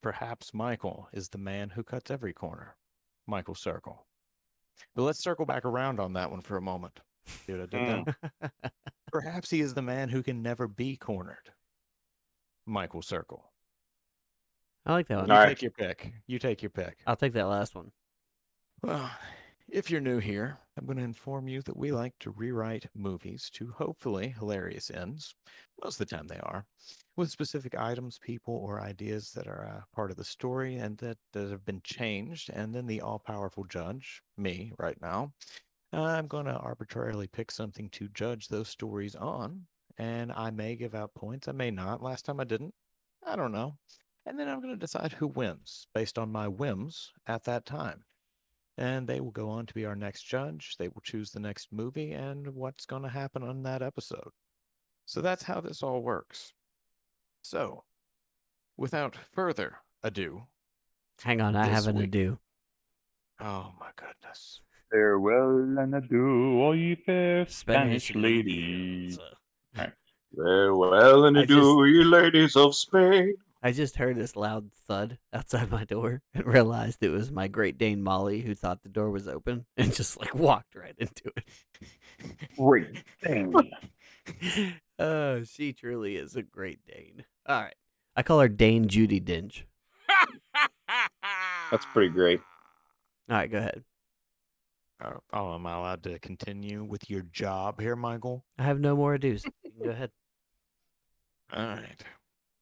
perhaps 0.02 0.54
Michael 0.54 1.10
is 1.12 1.30
the 1.30 1.38
man 1.38 1.70
who 1.70 1.84
cuts 1.84 2.10
every 2.10 2.34
corner, 2.34 2.76
Michael 3.28 3.56
Circle. 3.56 4.06
But 4.96 5.04
let's 5.04 5.20
circle 5.20 5.46
back 5.46 5.66
around 5.66 6.00
on 6.00 6.14
that 6.14 6.32
one 6.32 6.42
for 6.42 6.58
a 6.58 6.62
moment. 6.62 7.02
See 7.46 7.54
what 7.54 7.62
I 7.62 7.66
did 7.66 8.06
there? 8.42 8.52
Perhaps 9.12 9.50
he 9.50 9.62
is 9.62 9.74
the 9.74 9.82
man 9.82 10.10
who 10.10 10.24
can 10.24 10.42
never 10.42 10.68
be 10.68 10.98
cornered. 10.98 11.52
Michael 12.66 13.02
Circle. 13.02 13.44
I 14.86 14.94
like 14.94 15.08
that 15.08 15.20
one. 15.20 15.28
You 15.28 15.34
All 15.34 15.40
right. 15.40 15.50
take 15.50 15.62
your 15.62 15.72
pick. 15.72 16.14
You 16.28 16.40
take 16.40 16.62
your 16.62 16.70
pick. 16.70 16.98
I'll 17.06 17.16
take 17.16 17.34
that 17.34 17.48
last 17.48 17.76
one. 17.76 17.92
Well, 18.86 19.10
if 19.70 19.90
you're 19.90 20.02
new 20.02 20.20
here, 20.20 20.58
I'm 20.78 20.86
going 20.86 20.98
to 20.98 21.06
inform 21.06 21.48
you 21.48 21.62
that 21.62 21.78
we 21.78 21.94
like 21.94 22.20
to 22.20 22.32
rewrite 22.32 22.90
movies 22.94 23.50
to 23.54 23.72
hopefully 23.72 24.36
hilarious 24.38 24.92
ends. 24.92 25.36
Most 25.82 26.02
of 26.02 26.10
the 26.10 26.14
time 26.14 26.28
they 26.28 26.40
are, 26.44 26.66
with 27.16 27.32
specific 27.32 27.76
items, 27.80 28.20
people, 28.20 28.54
or 28.56 28.82
ideas 28.82 29.32
that 29.36 29.48
are 29.48 29.66
uh, 29.66 29.82
part 29.96 30.12
of 30.12 30.18
the 30.18 30.26
story 30.26 30.76
and 30.76 30.98
that, 30.98 31.18
that 31.32 31.50
have 31.50 31.64
been 31.64 31.80
changed. 31.86 32.50
And 32.50 32.76
then 32.76 32.86
the 32.86 33.00
all 33.00 33.20
powerful 33.20 33.64
judge, 33.64 34.22
me 34.36 34.74
right 34.78 35.02
now, 35.02 35.32
I'm 35.94 36.28
going 36.28 36.48
to 36.48 36.58
arbitrarily 36.58 37.28
pick 37.28 37.52
something 37.52 37.90
to 37.92 38.10
judge 38.10 38.50
those 38.50 38.68
stories 38.68 39.16
on. 39.16 39.62
And 39.98 40.30
I 40.34 40.52
may 40.52 40.76
give 40.76 40.94
out 40.94 41.16
points, 41.16 41.48
I 41.48 41.54
may 41.54 41.72
not. 41.72 42.04
Last 42.04 42.26
time 42.26 42.42
I 42.42 42.44
didn't. 42.44 42.74
I 43.26 43.38
don't 43.38 43.54
know. 43.54 43.78
And 44.26 44.38
then 44.38 44.50
I'm 44.50 44.60
going 44.60 44.74
to 44.74 44.78
decide 44.78 45.14
who 45.14 45.28
wins 45.28 45.88
based 45.96 46.18
on 46.18 46.34
my 46.34 46.50
whims 46.50 47.14
at 47.28 47.46
that 47.46 47.66
time 47.66 48.04
and 48.78 49.08
they 49.08 49.20
will 49.20 49.32
go 49.32 49.50
on 49.50 49.66
to 49.68 49.74
be 49.74 49.86
our 49.86 49.96
next 49.96 50.24
judge. 50.24 50.76
They 50.80 50.88
will 50.88 51.02
choose 51.04 51.32
the 51.32 51.40
next 51.40 51.68
movie 51.72 52.12
and 52.14 52.48
what's 52.56 52.86
going 52.86 53.04
to 53.04 53.10
happen 53.10 53.44
on 53.44 53.64
that 53.64 53.82
episode. 53.82 54.32
So 55.06 55.22
that's 55.22 55.44
how 55.44 55.62
this 55.62 55.84
all 55.84 56.02
works. 56.02 56.54
So, 57.42 57.84
without 58.78 59.16
further 59.34 59.78
ado, 60.02 60.44
Hang 61.22 61.42
on, 61.42 61.56
I 61.56 61.66
have 61.68 61.88
an 61.88 61.98
week. 61.98 62.06
ado. 62.06 62.40
oh 63.40 63.74
my 63.80 63.90
goodness. 63.96 64.62
Farewell 64.92 65.80
and 65.80 65.96
adieu, 65.96 66.60
all 66.62 66.76
ye 66.76 66.96
fair 66.96 67.48
Spanish 67.48 68.10
Spanish 68.10 68.16
ladies. 68.16 69.20
Farewell 70.36 71.26
and 71.26 71.38
I 71.38 71.42
adieu, 71.44 71.84
you 71.86 72.04
ladies 72.06 72.56
of 72.56 72.76
Spain. 72.76 73.36
I 73.66 73.72
just 73.72 73.96
heard 73.96 74.18
this 74.18 74.36
loud 74.36 74.72
thud 74.74 75.20
outside 75.32 75.72
my 75.72 75.86
door 75.86 76.22
and 76.34 76.46
realized 76.46 77.02
it 77.02 77.10
was 77.10 77.32
my 77.32 77.48
Great 77.48 77.78
Dane 77.78 78.04
Molly 78.04 78.42
who 78.42 78.54
thought 78.54 78.84
the 78.84 78.90
door 78.90 79.10
was 79.10 79.30
open 79.30 79.66
and 79.78 79.94
just 79.94 80.20
like 80.20 80.36
walked 80.36 80.76
right 80.76 80.96
into 80.98 81.32
it. 81.38 81.46
Great 82.58 83.04
Dane. 83.24 83.54
oh, 85.00 85.44
she 85.44 85.72
truly 85.72 86.18
is 86.18 86.36
a 86.36 86.44
Great 86.44 86.80
Dane. 86.86 87.24
All 87.48 87.62
right. 87.62 87.76
I 88.18 88.22
call 88.22 88.42
her 88.42 88.50
Dane 88.50 88.90
Judy 88.90 89.22
Dinge. 89.22 89.64
That's 91.72 91.86
pretty 91.94 92.10
great. 92.10 92.42
All 93.30 93.38
right, 93.38 93.50
go 93.50 93.60
ahead. 93.60 93.84
Uh, 95.02 95.14
oh, 95.32 95.56
am 95.56 95.66
I 95.66 95.74
allowed 95.76 96.04
to 96.04 96.20
continue 96.20 96.84
with 96.84 97.10
your 97.10 97.22
job 97.22 97.80
here, 97.80 97.96
Michael? 97.96 98.44
I 98.60 98.64
have 98.64 98.80
no 98.80 98.96
more 98.96 99.18
ados. 99.18 99.46
You 99.64 99.86
Go 99.86 99.90
ahead. 99.90 100.12
All 101.52 101.66
right. 101.66 102.04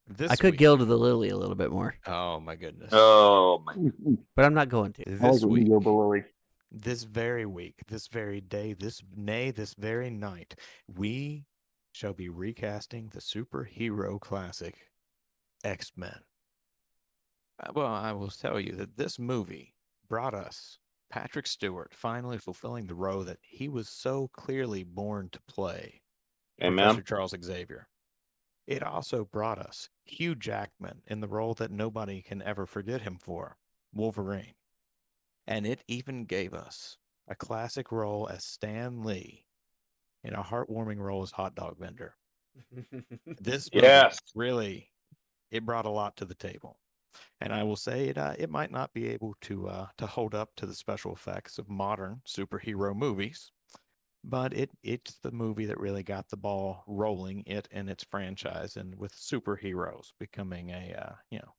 This 0.08 0.30
I 0.30 0.36
could 0.36 0.52
week- 0.52 0.60
gild 0.60 0.80
the 0.80 0.96
lily 0.96 1.28
a 1.30 1.36
little 1.36 1.54
bit 1.54 1.70
more, 1.70 1.94
Oh 2.06 2.40
my 2.40 2.56
goodness. 2.56 2.90
Oh 2.92 3.62
my! 3.64 3.74
but 4.36 4.44
I'm 4.44 4.54
not 4.54 4.68
going 4.68 4.92
to. 4.94 5.08
I 5.08 5.12
like 5.12 5.32
This 5.32 5.44
week, 5.44 5.68
go 5.68 5.78
Lily. 5.78 6.24
this 6.70 7.04
very 7.04 7.46
week, 7.46 7.76
this 7.88 8.08
very 8.08 8.40
day, 8.40 8.72
this 8.74 9.00
nay, 9.14 9.50
this 9.52 9.74
very 9.74 10.10
night, 10.10 10.54
we 10.92 11.44
shall 11.92 12.12
be 12.14 12.28
recasting 12.28 13.10
the 13.12 13.20
superhero 13.20 14.20
classic 14.20 14.76
X 15.64 15.92
Men. 15.96 16.18
Uh, 17.62 17.72
Well, 17.74 17.86
I 17.94 18.12
will 18.12 18.28
tell 18.30 18.58
you 18.58 18.72
that 18.72 18.96
this 18.96 19.18
movie 19.18 19.74
brought 20.08 20.34
us 20.34 20.78
Patrick 21.10 21.46
Stewart 21.46 21.92
finally 21.94 22.38
fulfilling 22.38 22.86
the 22.86 22.94
role 22.94 23.22
that 23.24 23.38
he 23.42 23.68
was 23.68 23.88
so 23.88 24.28
clearly 24.32 24.82
born 24.82 25.28
to 25.32 25.40
play. 25.48 26.02
Amen. 26.62 26.86
Professor 26.86 27.02
Charles 27.02 27.34
Xavier. 27.44 27.88
It 28.66 28.82
also 28.82 29.24
brought 29.24 29.58
us 29.58 29.88
Hugh 30.04 30.34
Jackman 30.34 31.02
in 31.06 31.20
the 31.20 31.28
role 31.28 31.54
that 31.54 31.70
nobody 31.70 32.22
can 32.22 32.42
ever 32.42 32.66
forget 32.66 33.02
him 33.02 33.18
for, 33.18 33.56
Wolverine. 33.92 34.54
And 35.46 35.66
it 35.66 35.82
even 35.88 36.24
gave 36.24 36.54
us 36.54 36.98
a 37.28 37.34
classic 37.34 37.90
role 37.92 38.28
as 38.28 38.44
Stan 38.44 39.02
Lee 39.02 39.46
in 40.24 40.34
a 40.34 40.42
heartwarming 40.42 40.98
role 40.98 41.22
as 41.22 41.32
hot 41.32 41.54
dog 41.54 41.78
vendor. 41.78 42.14
This 43.40 43.68
Yes. 43.72 44.18
really 44.34 44.90
it 45.50 45.64
brought 45.66 45.86
a 45.86 45.90
lot 45.90 46.16
to 46.16 46.24
the 46.24 46.34
table. 46.34 46.78
And 47.40 47.52
I 47.52 47.62
will 47.62 47.76
say 47.76 48.08
it 48.08 48.16
uh, 48.18 48.34
it 48.38 48.50
might 48.50 48.70
not 48.70 48.92
be 48.94 49.08
able 49.08 49.34
to 49.42 49.68
uh, 49.68 49.86
to 49.98 50.06
hold 50.06 50.34
up 50.34 50.50
to 50.56 50.66
the 50.66 50.74
special 50.74 51.12
effects 51.12 51.58
of 51.58 51.68
modern 51.68 52.22
superhero 52.26 52.94
movies, 52.94 53.52
but 54.24 54.52
it 54.52 54.70
it's 54.82 55.14
the 55.22 55.32
movie 55.32 55.66
that 55.66 55.80
really 55.80 56.02
got 56.02 56.28
the 56.28 56.36
ball 56.36 56.84
rolling. 56.86 57.42
It 57.46 57.68
and 57.72 57.88
its 57.88 58.04
franchise, 58.04 58.76
and 58.76 58.94
with 58.96 59.14
superheroes 59.14 60.12
becoming 60.18 60.70
a 60.70 60.94
uh, 60.98 61.14
you 61.30 61.38
know 61.38 61.54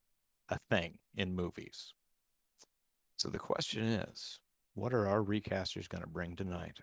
a 0.50 0.58
thing 0.70 0.98
in 1.16 1.36
movies. 1.36 1.94
So 3.18 3.30
the 3.30 3.40
question 3.40 3.84
is, 3.84 4.40
what 4.74 4.94
are 4.94 5.08
our 5.08 5.24
recasters 5.24 5.88
going 5.88 6.04
to 6.04 6.10
bring 6.10 6.36
tonight? 6.36 6.80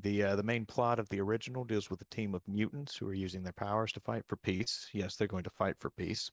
The 0.00 0.22
uh, 0.22 0.36
the 0.36 0.42
main 0.42 0.66
plot 0.66 0.98
of 0.98 1.08
the 1.08 1.20
original 1.20 1.64
deals 1.64 1.90
with 1.90 2.00
a 2.00 2.14
team 2.14 2.34
of 2.34 2.46
mutants 2.46 2.96
who 2.96 3.08
are 3.08 3.14
using 3.14 3.42
their 3.42 3.52
powers 3.52 3.92
to 3.92 4.00
fight 4.00 4.24
for 4.28 4.36
peace. 4.36 4.88
Yes, 4.92 5.16
they're 5.16 5.26
going 5.26 5.44
to 5.44 5.50
fight 5.50 5.78
for 5.78 5.90
peace 5.90 6.30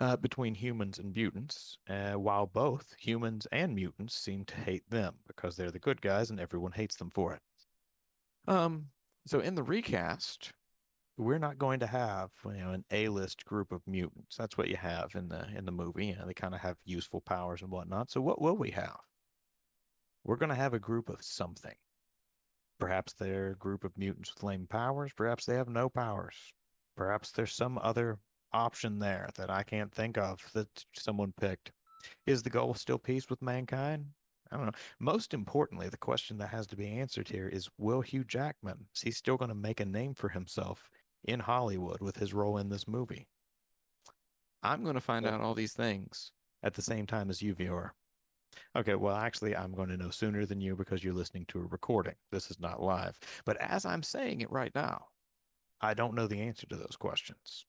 uh, 0.00 0.16
between 0.16 0.54
humans 0.54 0.98
and 0.98 1.14
mutants, 1.14 1.78
uh, 1.88 2.12
while 2.12 2.46
both 2.46 2.94
humans 2.98 3.46
and 3.52 3.74
mutants 3.74 4.14
seem 4.14 4.44
to 4.44 4.54
hate 4.56 4.88
them 4.90 5.14
because 5.26 5.56
they're 5.56 5.70
the 5.70 5.78
good 5.78 6.02
guys 6.02 6.30
and 6.30 6.38
everyone 6.38 6.72
hates 6.72 6.96
them 6.96 7.10
for 7.10 7.32
it. 7.32 7.40
Um, 8.46 8.86
so 9.26 9.40
in 9.40 9.54
the 9.54 9.62
recast, 9.62 10.52
we're 11.18 11.38
not 11.38 11.58
going 11.58 11.80
to 11.80 11.86
have 11.86 12.30
you 12.44 12.64
know 12.64 12.72
an 12.72 12.84
A-list 12.90 13.44
group 13.44 13.72
of 13.72 13.82
mutants. 13.86 14.36
That's 14.36 14.58
what 14.58 14.68
you 14.68 14.76
have 14.76 15.14
in 15.14 15.28
the 15.28 15.46
in 15.56 15.64
the 15.64 15.72
movie. 15.72 16.06
You 16.06 16.16
know, 16.16 16.26
they 16.26 16.34
kind 16.34 16.54
of 16.54 16.60
have 16.60 16.76
useful 16.84 17.20
powers 17.20 17.62
and 17.62 17.70
whatnot. 17.70 18.10
So 18.10 18.20
what 18.20 18.40
will 18.40 18.56
we 18.56 18.70
have? 18.72 18.98
We're 20.24 20.36
going 20.36 20.50
to 20.50 20.56
have 20.56 20.74
a 20.74 20.80
group 20.80 21.08
of 21.08 21.22
something. 21.22 21.74
Perhaps 22.78 23.14
they're 23.14 23.52
a 23.52 23.56
group 23.56 23.84
of 23.84 23.96
mutants 23.96 24.34
with 24.34 24.42
lame 24.42 24.66
powers. 24.68 25.12
Perhaps 25.16 25.46
they 25.46 25.54
have 25.54 25.68
no 25.68 25.88
powers. 25.88 26.34
Perhaps 26.96 27.30
there's 27.30 27.54
some 27.54 27.78
other 27.80 28.18
option 28.52 28.98
there 28.98 29.30
that 29.36 29.50
I 29.50 29.62
can't 29.62 29.92
think 29.92 30.18
of 30.18 30.40
that 30.52 30.68
someone 30.94 31.32
picked. 31.40 31.72
Is 32.26 32.42
the 32.42 32.50
goal 32.50 32.74
still 32.74 32.98
peace 32.98 33.30
with 33.30 33.40
mankind? 33.40 34.06
I 34.50 34.56
don't 34.56 34.66
know. 34.66 34.72
Most 35.00 35.34
importantly, 35.34 35.88
the 35.88 35.96
question 35.96 36.38
that 36.38 36.48
has 36.48 36.66
to 36.68 36.76
be 36.76 36.88
answered 36.88 37.28
here 37.28 37.48
is 37.48 37.68
will 37.78 38.00
Hugh 38.00 38.24
Jackman, 38.24 38.86
is 38.94 39.02
he 39.02 39.10
still 39.10 39.36
going 39.36 39.48
to 39.48 39.54
make 39.54 39.80
a 39.80 39.84
name 39.84 40.14
for 40.14 40.28
himself 40.28 40.88
in 41.24 41.40
Hollywood 41.40 42.00
with 42.00 42.16
his 42.16 42.32
role 42.32 42.58
in 42.58 42.68
this 42.68 42.86
movie? 42.86 43.26
I'm 44.62 44.82
going 44.82 44.94
to 44.94 45.00
find 45.00 45.26
out 45.26 45.40
all 45.40 45.54
these 45.54 45.72
things 45.72 46.32
at 46.62 46.74
the 46.74 46.82
same 46.82 47.06
time 47.06 47.30
as 47.30 47.42
you, 47.42 47.54
viewer. 47.54 47.92
Okay, 48.76 48.94
well, 48.94 49.16
actually, 49.16 49.56
I'm 49.56 49.72
going 49.72 49.88
to 49.88 49.96
know 49.96 50.10
sooner 50.10 50.46
than 50.46 50.60
you 50.60 50.76
because 50.76 51.04
you're 51.04 51.14
listening 51.14 51.44
to 51.48 51.60
a 51.60 51.66
recording. 51.66 52.14
This 52.30 52.50
is 52.50 52.58
not 52.58 52.82
live. 52.82 53.18
But 53.44 53.56
as 53.60 53.84
I'm 53.84 54.02
saying 54.02 54.40
it 54.40 54.50
right 54.50 54.74
now, 54.74 55.06
I 55.80 55.94
don't 55.94 56.14
know 56.14 56.26
the 56.26 56.40
answer 56.40 56.66
to 56.68 56.76
those 56.76 56.96
questions. 56.98 57.66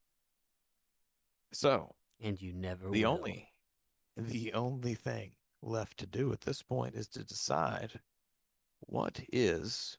So, 1.54 1.94
and 2.22 2.42
you 2.42 2.54
never 2.54 2.90
the 2.90 3.04
will. 3.04 3.12
only 3.12 3.50
the 4.16 4.54
only 4.54 4.96
thing 4.96 5.32
left 5.62 5.98
to 6.00 6.06
do 6.06 6.32
at 6.32 6.42
this 6.42 6.62
point 6.62 6.96
is 6.96 7.08
to 7.10 7.24
decide 7.24 8.00
what 8.82 9.20
is 9.32 9.98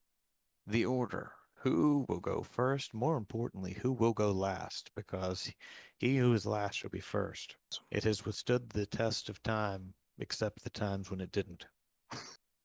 the 0.67 0.85
order. 0.85 1.33
Who 1.63 2.07
will 2.09 2.21
go 2.21 2.43
first? 2.43 2.95
More 2.95 3.17
importantly 3.17 3.73
who 3.73 3.93
will 3.93 4.13
go 4.13 4.31
last? 4.31 4.91
Because 4.95 5.51
he 5.99 6.17
who 6.17 6.33
is 6.33 6.47
last 6.47 6.77
shall 6.77 6.91
be 6.91 7.01
first. 7.01 7.57
It 7.91 8.05
has 8.05 8.25
withstood 8.25 8.71
the 8.71 8.87
test 8.87 9.29
of 9.29 9.43
time 9.43 9.95
except 10.19 10.63
the 10.63 10.71
times 10.71 11.11
when 11.11 11.21
it 11.21 11.33
didn't. 11.33 11.67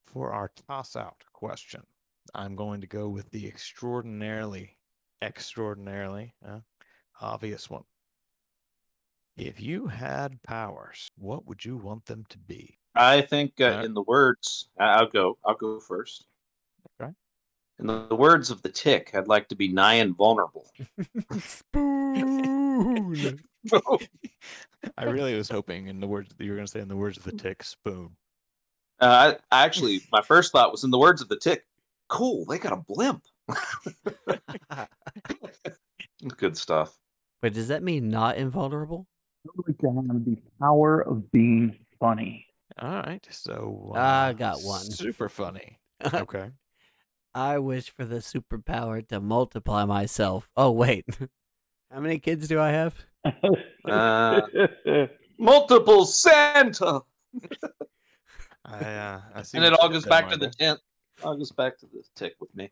For 0.04 0.32
our 0.32 0.50
toss 0.68 0.94
out 0.94 1.24
question 1.32 1.82
i'm 2.34 2.56
going 2.56 2.80
to 2.80 2.86
go 2.86 3.08
with 3.08 3.30
the 3.30 3.46
extraordinarily 3.46 4.76
extraordinarily 5.22 6.34
uh, 6.46 6.60
obvious 7.20 7.70
one. 7.70 7.84
If 9.36 9.60
you 9.60 9.86
had 9.86 10.42
powers, 10.42 11.08
what 11.16 11.46
would 11.46 11.64
you 11.64 11.76
want 11.76 12.06
them 12.06 12.24
to 12.28 12.38
be? 12.38 12.78
I 12.94 13.22
think, 13.22 13.60
uh, 13.60 13.64
Alright. 13.64 13.84
in 13.84 13.94
the 13.94 14.02
words, 14.02 14.68
I- 14.78 14.94
I'll 14.94 15.08
go. 15.08 15.38
I'll 15.44 15.54
go 15.56 15.80
first. 15.80 16.26
Okay. 17.00 17.10
In 17.78 17.86
the, 17.86 18.06
the 18.06 18.16
words 18.16 18.50
of 18.50 18.62
the 18.62 18.68
tick, 18.68 19.10
I'd 19.14 19.28
like 19.28 19.48
to 19.48 19.56
be 19.56 19.68
nigh 19.68 19.94
invulnerable. 19.94 20.70
Spoon. 21.40 23.40
I 24.98 25.04
really 25.04 25.34
was 25.34 25.48
hoping 25.48 25.88
in 25.88 26.00
the 26.00 26.06
words 26.06 26.34
you 26.38 26.50
were 26.50 26.56
going 26.56 26.66
to 26.66 26.70
say 26.70 26.80
in 26.80 26.88
the 26.88 26.96
words 26.96 27.16
of 27.16 27.24
the 27.24 27.32
tick 27.32 27.62
spoon. 27.62 28.10
Uh, 29.00 29.34
I, 29.50 29.60
I 29.60 29.64
actually, 29.64 30.02
my 30.12 30.22
first 30.22 30.52
thought 30.52 30.70
was 30.70 30.84
in 30.84 30.90
the 30.90 30.98
words 30.98 31.22
of 31.22 31.28
the 31.28 31.38
tick. 31.38 31.64
Cool, 32.08 32.44
they 32.44 32.58
got 32.58 32.72
a 32.72 32.76
blimp. 32.76 33.22
Good 36.36 36.56
stuff. 36.56 36.96
Wait, 37.42 37.54
does 37.54 37.68
that 37.68 37.82
mean 37.82 38.08
not 38.08 38.36
invulnerable? 38.36 39.06
I 39.46 39.50
would 39.56 39.68
like 39.68 39.78
to 39.78 39.86
have 39.88 40.24
the 40.24 40.36
power 40.60 41.00
of 41.00 41.30
being 41.32 41.76
funny. 41.98 42.43
All 42.78 42.90
right, 43.02 43.26
so 43.30 43.92
uh, 43.94 43.98
I 43.98 44.32
got 44.32 44.62
one. 44.62 44.82
Super 44.84 45.28
funny. 45.28 45.78
Okay. 46.12 46.50
I 47.34 47.58
wish 47.58 47.90
for 47.90 48.04
the 48.04 48.16
superpower 48.16 49.06
to 49.08 49.20
multiply 49.20 49.84
myself. 49.84 50.50
Oh 50.56 50.70
wait, 50.70 51.04
how 51.90 52.00
many 52.00 52.18
kids 52.18 52.46
do 52.48 52.60
I 52.60 52.70
have? 52.70 52.94
Uh, 53.86 54.40
Multiple 55.38 56.04
Santa, 56.06 57.00
I 58.64 58.78
uh, 58.78 59.20
I 59.34 59.42
see. 59.42 59.58
and 59.58 59.66
it 59.66 59.72
all 59.74 59.88
goes 59.90 60.06
back 60.06 60.28
to 60.30 60.36
the 60.36 60.46
Michael. 60.46 60.56
tent. 60.58 60.80
All 61.22 61.36
goes 61.36 61.52
back 61.52 61.76
to 61.78 61.86
the 61.86 62.02
tick 62.14 62.34
with 62.40 62.54
me. 62.56 62.70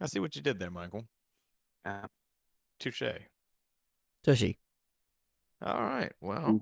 I 0.00 0.06
see 0.06 0.18
what 0.20 0.36
you 0.36 0.42
did 0.42 0.58
there, 0.58 0.70
Michael. 0.70 1.04
Yeah. 1.84 2.06
Touche. 2.78 3.02
Tushy. 4.22 4.58
All 5.62 5.80
right. 5.82 6.12
Well, 6.20 6.42
Mm. 6.42 6.60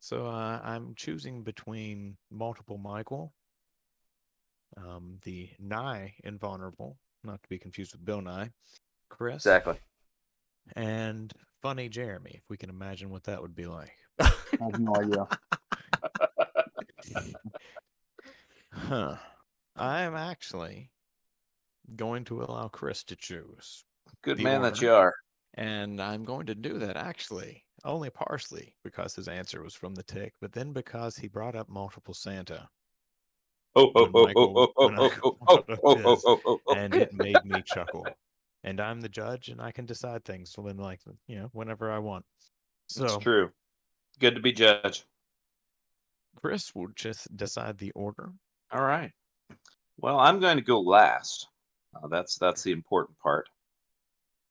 So 0.00 0.26
uh, 0.26 0.60
I'm 0.62 0.94
choosing 0.96 1.42
between 1.42 2.16
multiple 2.30 2.78
Michael, 2.78 3.32
um, 4.76 5.18
the 5.24 5.50
Nye 5.58 6.14
invulnerable, 6.24 6.98
not 7.24 7.42
to 7.42 7.48
be 7.48 7.58
confused 7.58 7.92
with 7.92 8.04
Bill 8.04 8.20
Nye, 8.20 8.50
Chris, 9.08 9.36
Exactly. 9.36 9.76
and 10.76 11.32
funny 11.62 11.88
Jeremy. 11.88 12.32
If 12.34 12.42
we 12.48 12.56
can 12.56 12.70
imagine 12.70 13.10
what 13.10 13.24
that 13.24 13.40
would 13.42 13.54
be 13.54 13.66
like. 13.66 13.92
I 14.20 14.30
have 14.60 14.78
no 14.80 14.94
idea. 14.96 15.26
Huh. 18.72 19.16
I'm 19.76 20.14
actually 20.14 20.90
going 21.96 22.24
to 22.26 22.42
allow 22.42 22.68
Chris 22.68 23.04
to 23.04 23.16
choose. 23.16 23.84
Good 24.22 24.38
The 24.38 24.44
man 24.44 24.62
that 24.62 24.74
order. 24.74 24.86
you 24.86 24.92
are. 24.92 25.14
And 25.54 26.00
I'm 26.00 26.24
going 26.24 26.46
to 26.46 26.54
do 26.54 26.78
that 26.80 26.96
actually 26.96 27.64
only 27.84 28.10
partially 28.10 28.74
because 28.84 29.14
his 29.14 29.28
answer 29.28 29.62
was 29.62 29.74
from 29.74 29.94
the 29.94 30.02
tick, 30.02 30.34
but 30.40 30.52
then 30.52 30.72
because 30.72 31.16
he 31.16 31.28
brought 31.28 31.56
up 31.56 31.68
multiple 31.68 32.14
Santa 32.14 32.68
Oh, 33.78 33.92
oh, 33.94 34.10
oh, 34.12 34.28
oh, 34.34 34.34
oh, 34.36 34.72
oh, 34.76 35.10
oh, 35.22 35.36
oh, 35.48 35.64
oh, 35.68 35.78
oh, 35.84 36.20
oh, 36.24 36.40
oh, 36.46 36.60
oh. 36.66 36.74
and 36.74 36.94
it 36.94 37.12
made 37.12 37.44
me 37.44 37.62
chuckle. 37.66 38.04
And 38.64 38.80
I'm 38.80 39.00
the 39.00 39.08
judge 39.08 39.50
and 39.50 39.60
I 39.60 39.70
can 39.70 39.86
decide 39.86 40.24
things 40.24 40.52
when 40.56 40.78
like 40.78 41.00
you 41.26 41.36
know, 41.36 41.48
whenever 41.52 41.90
I 41.90 41.98
want. 41.98 42.24
So 42.88 43.04
It's 43.04 43.18
true. 43.18 43.50
Good 44.18 44.34
to 44.34 44.40
be 44.40 44.52
judge. 44.52 45.04
Chris 46.36 46.74
will 46.74 46.88
just 46.96 47.36
decide 47.36 47.78
the 47.78 47.92
order. 47.92 48.32
All 48.72 48.82
right. 48.82 49.12
Well, 49.98 50.18
I'm 50.18 50.40
going 50.40 50.56
to 50.56 50.62
go 50.62 50.80
last. 50.80 51.46
Uh, 51.94 52.08
that's 52.08 52.36
that's 52.36 52.62
the 52.62 52.72
important 52.72 53.18
part. 53.20 53.48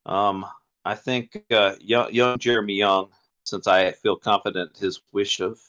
Um, 0.05 0.45
I 0.87 0.95
think 0.95 1.43
uh, 1.51 1.73
young, 1.81 2.13
young 2.13 2.39
Jeremy 2.39 2.75
Young, 2.75 3.09
since 3.43 3.67
I 3.67 3.91
feel 3.91 4.15
confident 4.15 4.77
his 4.77 5.01
wish 5.11 5.41
of 5.41 5.59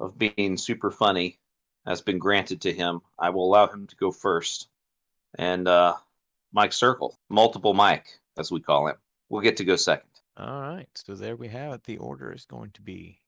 of 0.00 0.16
being 0.16 0.56
super 0.56 0.90
funny 0.90 1.38
has 1.84 2.00
been 2.00 2.18
granted 2.18 2.62
to 2.62 2.72
him, 2.72 3.02
I 3.18 3.28
will 3.28 3.44
allow 3.44 3.66
him 3.66 3.86
to 3.86 3.96
go 3.96 4.10
first. 4.10 4.68
And 5.38 5.68
uh, 5.68 5.96
Mike 6.54 6.72
Circle, 6.72 7.14
multiple 7.28 7.74
Mike, 7.74 8.06
as 8.38 8.50
we 8.50 8.58
call 8.58 8.88
him, 8.88 8.96
will 9.28 9.42
get 9.42 9.58
to 9.58 9.64
go 9.64 9.76
second. 9.76 10.08
All 10.38 10.62
right. 10.62 10.88
So 10.94 11.14
there 11.14 11.36
we 11.36 11.48
have 11.48 11.74
it. 11.74 11.84
The 11.84 11.98
order 11.98 12.32
is 12.32 12.46
going 12.46 12.70
to 12.70 12.80
be 12.80 13.20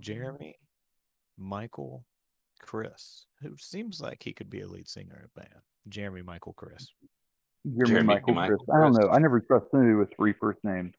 Jeremy, 0.00 0.56
Michael, 1.38 2.04
Chris, 2.60 3.26
who 3.40 3.56
seems 3.56 4.00
like 4.00 4.24
he 4.24 4.32
could 4.32 4.50
be 4.50 4.62
a 4.62 4.66
lead 4.66 4.88
singer 4.88 5.16
in 5.20 5.24
a 5.24 5.40
band. 5.40 5.62
Jeremy, 5.88 6.22
Michael, 6.22 6.52
Chris. 6.54 6.88
Jeremy, 7.66 7.86
Jeremy 7.86 8.06
Michael, 8.06 8.34
Michael 8.34 8.56
Chris. 8.58 8.68
I 8.74 8.80
don't 8.80 8.92
know. 8.94 9.08
I 9.10 9.18
never 9.18 9.40
trust 9.40 9.66
somebody 9.70 9.94
with 9.94 10.08
three 10.16 10.34
first 10.40 10.58
names. 10.64 10.94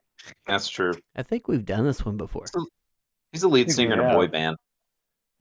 That's 0.46 0.68
true. 0.70 0.94
I 1.16 1.24
think 1.24 1.48
we've 1.48 1.66
done 1.66 1.84
this 1.86 2.06
one 2.06 2.18
before. 2.18 2.46
He's 3.32 3.44
a 3.44 3.48
lead 3.50 3.68
think 3.68 3.76
singer 3.76 3.94
in 3.94 4.00
a 4.00 4.14
boy 4.14 4.28
band. 4.28 4.58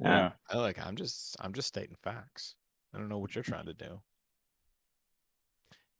Yeah. 0.01 0.31
I 0.49 0.57
like. 0.57 0.79
I'm 0.85 0.97
just. 0.97 1.37
I'm 1.41 1.53
just 1.53 1.69
stating 1.69 1.97
facts. 2.03 2.55
I 2.95 2.99
don't 2.99 3.09
know 3.09 3.19
what 3.19 3.35
you're 3.35 3.45
trying 3.45 3.67
to 3.67 3.75
do. 3.75 4.01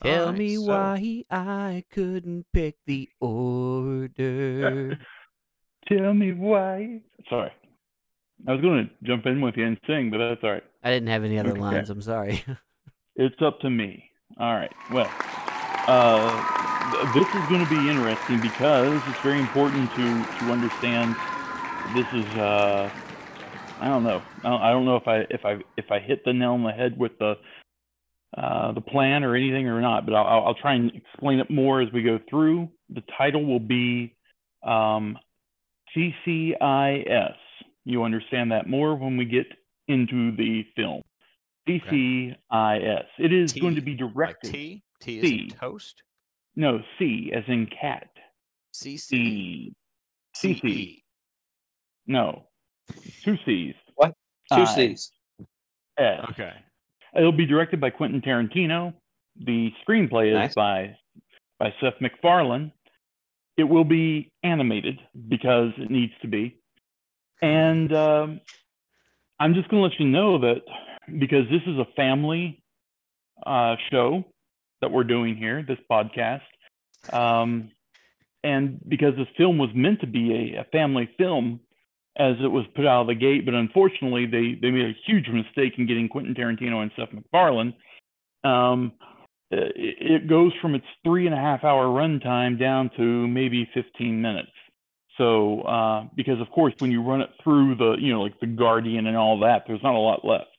Tell 0.03 0.21
Alright, 0.29 0.39
me 0.39 0.57
so- 0.57 0.63
why 0.63 1.25
I 1.31 1.85
couldn't 1.93 2.47
pick 2.55 2.77
the 2.87 3.11
order. 3.21 4.99
Tell 5.89 6.15
me 6.15 6.33
why. 6.33 7.03
Sorry. 7.29 7.53
I 8.49 8.53
was 8.53 8.63
going 8.63 8.87
to 8.89 9.07
jump 9.07 9.27
in 9.27 9.43
with 9.43 9.57
you 9.59 9.67
and 9.67 9.79
sing, 9.87 10.11
but 10.11 10.17
that's 10.19 10.43
all 10.43 10.53
right. 10.53 10.65
I 10.83 10.91
didn't 10.91 11.09
have 11.11 11.25
any 11.25 11.39
other 11.39 11.51
Okay. 11.51 11.61
lines. 11.61 11.91
I'm 11.91 12.01
sorry. 12.03 12.43
It's 13.17 13.37
up 13.43 13.61
to 13.61 13.69
me. 13.69 14.10
All 14.39 14.55
right. 14.55 14.73
Well, 14.93 15.11
uh, 15.87 17.13
this 17.15 17.27
is 17.27 17.49
going 17.49 17.65
to 17.65 17.71
be 17.71 17.91
interesting 17.91 18.41
because 18.41 19.01
it's 19.07 19.21
very 19.23 19.41
important 19.41 19.91
to 19.91 20.25
to 20.39 20.53
understand. 20.53 21.15
This 21.95 22.07
is 22.15 22.27
uh, 22.39 22.91
I 23.81 23.87
don't 23.87 24.05
know. 24.05 24.23
I 24.45 24.71
don't, 24.71 24.85
know 24.85 24.97
if 24.97 25.09
I 25.09 25.21
if 25.31 25.45
I 25.45 25.59
if 25.77 25.91
I 25.91 25.99
hit 25.99 26.25
the 26.25 26.33
nail 26.33 26.53
on 26.53 26.65
the 26.65 26.73
head 26.73 26.99
with 26.99 27.19
the 27.19 27.35
uh, 28.37 28.73
the 28.73 28.81
plan 28.81 29.25
or 29.25 29.35
anything 29.35 29.67
or 29.67 29.81
not, 29.81 30.07
but 30.07 30.15
I'll, 30.15 30.47
I'll 30.47 30.55
try 30.55 30.75
and 30.75 30.93
explain 30.95 31.41
it 31.41 31.51
more 31.51 31.81
as 31.81 31.89
we 31.93 32.03
go 32.03 32.19
through. 32.29 32.69
The 32.91 33.03
title 33.19 33.45
will 33.45 33.61
be 33.61 34.15
um, 34.63 35.19
CCIS. 35.97 37.35
You 37.85 38.05
understand 38.05 38.53
that 38.53 38.69
more 38.69 38.95
when 38.95 39.17
we 39.17 39.25
get 39.25 39.47
into 39.89 40.37
the 40.37 40.63
film. 40.77 41.03
CCIS. 41.79 43.05
It 43.19 43.33
is 43.33 43.53
going 43.53 43.75
to 43.77 43.81
T, 43.81 43.95
be 43.95 44.03
Like 44.03 44.15
directed. 44.15 44.53
T. 44.53 44.83
T 45.01 45.19
is 45.19 45.25
in 45.25 45.31
C. 45.31 45.49
toast. 45.59 46.03
No, 46.57 46.81
C 46.99 47.33
as 47.35 47.45
in 47.49 47.67
cat. 47.67 48.09
C 48.73 48.97
C 48.97 49.73
C. 50.35 50.55
C 50.55 50.61
CC. 50.63 51.03
No. 52.07 52.45
Two 53.23 53.37
C's. 53.45 53.75
What? 53.95 54.15
Two 54.53 54.63
I. 54.63 54.65
C's. 54.65 55.13
S. 55.99 56.25
Okay. 56.31 56.53
It'll 57.17 57.33
be 57.33 57.47
directed 57.47 57.81
by 57.81 57.91
Quentin 57.91 58.21
Tarantino. 58.21 58.95
The 59.45 59.73
screenplay 59.87 60.29
is 60.29 60.35
Nice. 60.35 60.55
by 60.55 60.97
by 61.59 61.73
Seth 61.81 62.01
MacFarlane. 62.01 62.73
It 63.57 63.65
will 63.65 63.85
be 63.85 64.33
animated 64.43 64.99
because 65.29 65.73
it 65.77 65.91
needs 65.91 66.13
to 66.23 66.29
be. 66.29 66.59
And 67.43 67.93
um, 67.93 68.41
I'm 69.39 69.55
just 69.55 69.69
going 69.69 69.83
to 69.83 69.89
let 69.89 70.01
you 70.01 70.07
know 70.07 70.39
that 70.39 70.63
because 71.19 71.45
this 71.51 71.63
is 71.67 71.79
a 71.79 71.87
family 71.97 72.63
uh, 73.45 73.77
show 73.91 74.25
that 74.81 74.91
we're 74.91 75.05
doing 75.05 75.37
here, 75.37 75.65
this 75.67 75.79
podcast, 75.91 76.41
um, 77.13 77.71
and 78.43 78.81
because 78.89 79.15
this 79.17 79.29
film 79.37 79.59
was 79.59 79.71
meant 79.75 80.01
to 80.01 80.07
be 80.07 80.55
a, 80.55 80.61
a 80.61 80.65
family 80.65 81.09
film 81.19 81.61
as 82.17 82.37
it 82.43 82.49
was 82.49 82.65
put 82.75 82.87
out 82.87 83.03
of 83.03 83.07
the 83.07 83.15
gate, 83.15 83.45
but 83.45 83.55
unfortunately 83.55 84.27
they, 84.27 84.59
they 84.61 84.71
made 84.71 84.87
a 84.87 84.97
huge 85.07 85.29
mistake 85.29 85.75
in 85.79 85.87
getting 85.87 86.09
Quentin 86.09 86.35
Tarantino 86.35 86.83
and 86.83 86.91
Seth 86.97 87.13
MacFarlane. 87.13 87.75
Um, 88.45 88.93
it, 89.51 90.23
it 90.25 90.29
goes 90.29 90.53
from 90.61 90.75
its 90.75 90.85
three 91.05 91.27
and 91.27 91.35
a 91.35 91.39
half 91.39 91.65
hour 91.65 91.87
runtime 91.87 92.59
down 92.59 92.91
to 92.97 93.29
maybe 93.29 93.69
15 93.75 94.21
minutes. 94.21 94.51
So, 95.19 95.63
uh, 95.63 96.05
because 96.15 96.41
of 96.41 96.51
course, 96.51 96.75
when 96.79 96.91
you 96.91 97.03
run 97.03 97.21
it 97.21 97.31
through 97.43 97.77
the, 97.77 97.97
you 97.99 98.13
know, 98.13 98.23
like 98.23 98.39
the 98.41 98.47
Guardian 98.47 99.07
and 99.07 99.17
all 99.17 99.41
that, 99.41 99.65
there's 99.67 99.83
not 99.83 99.95
a 99.95 99.99
lot 99.99 100.25
left. 100.25 100.50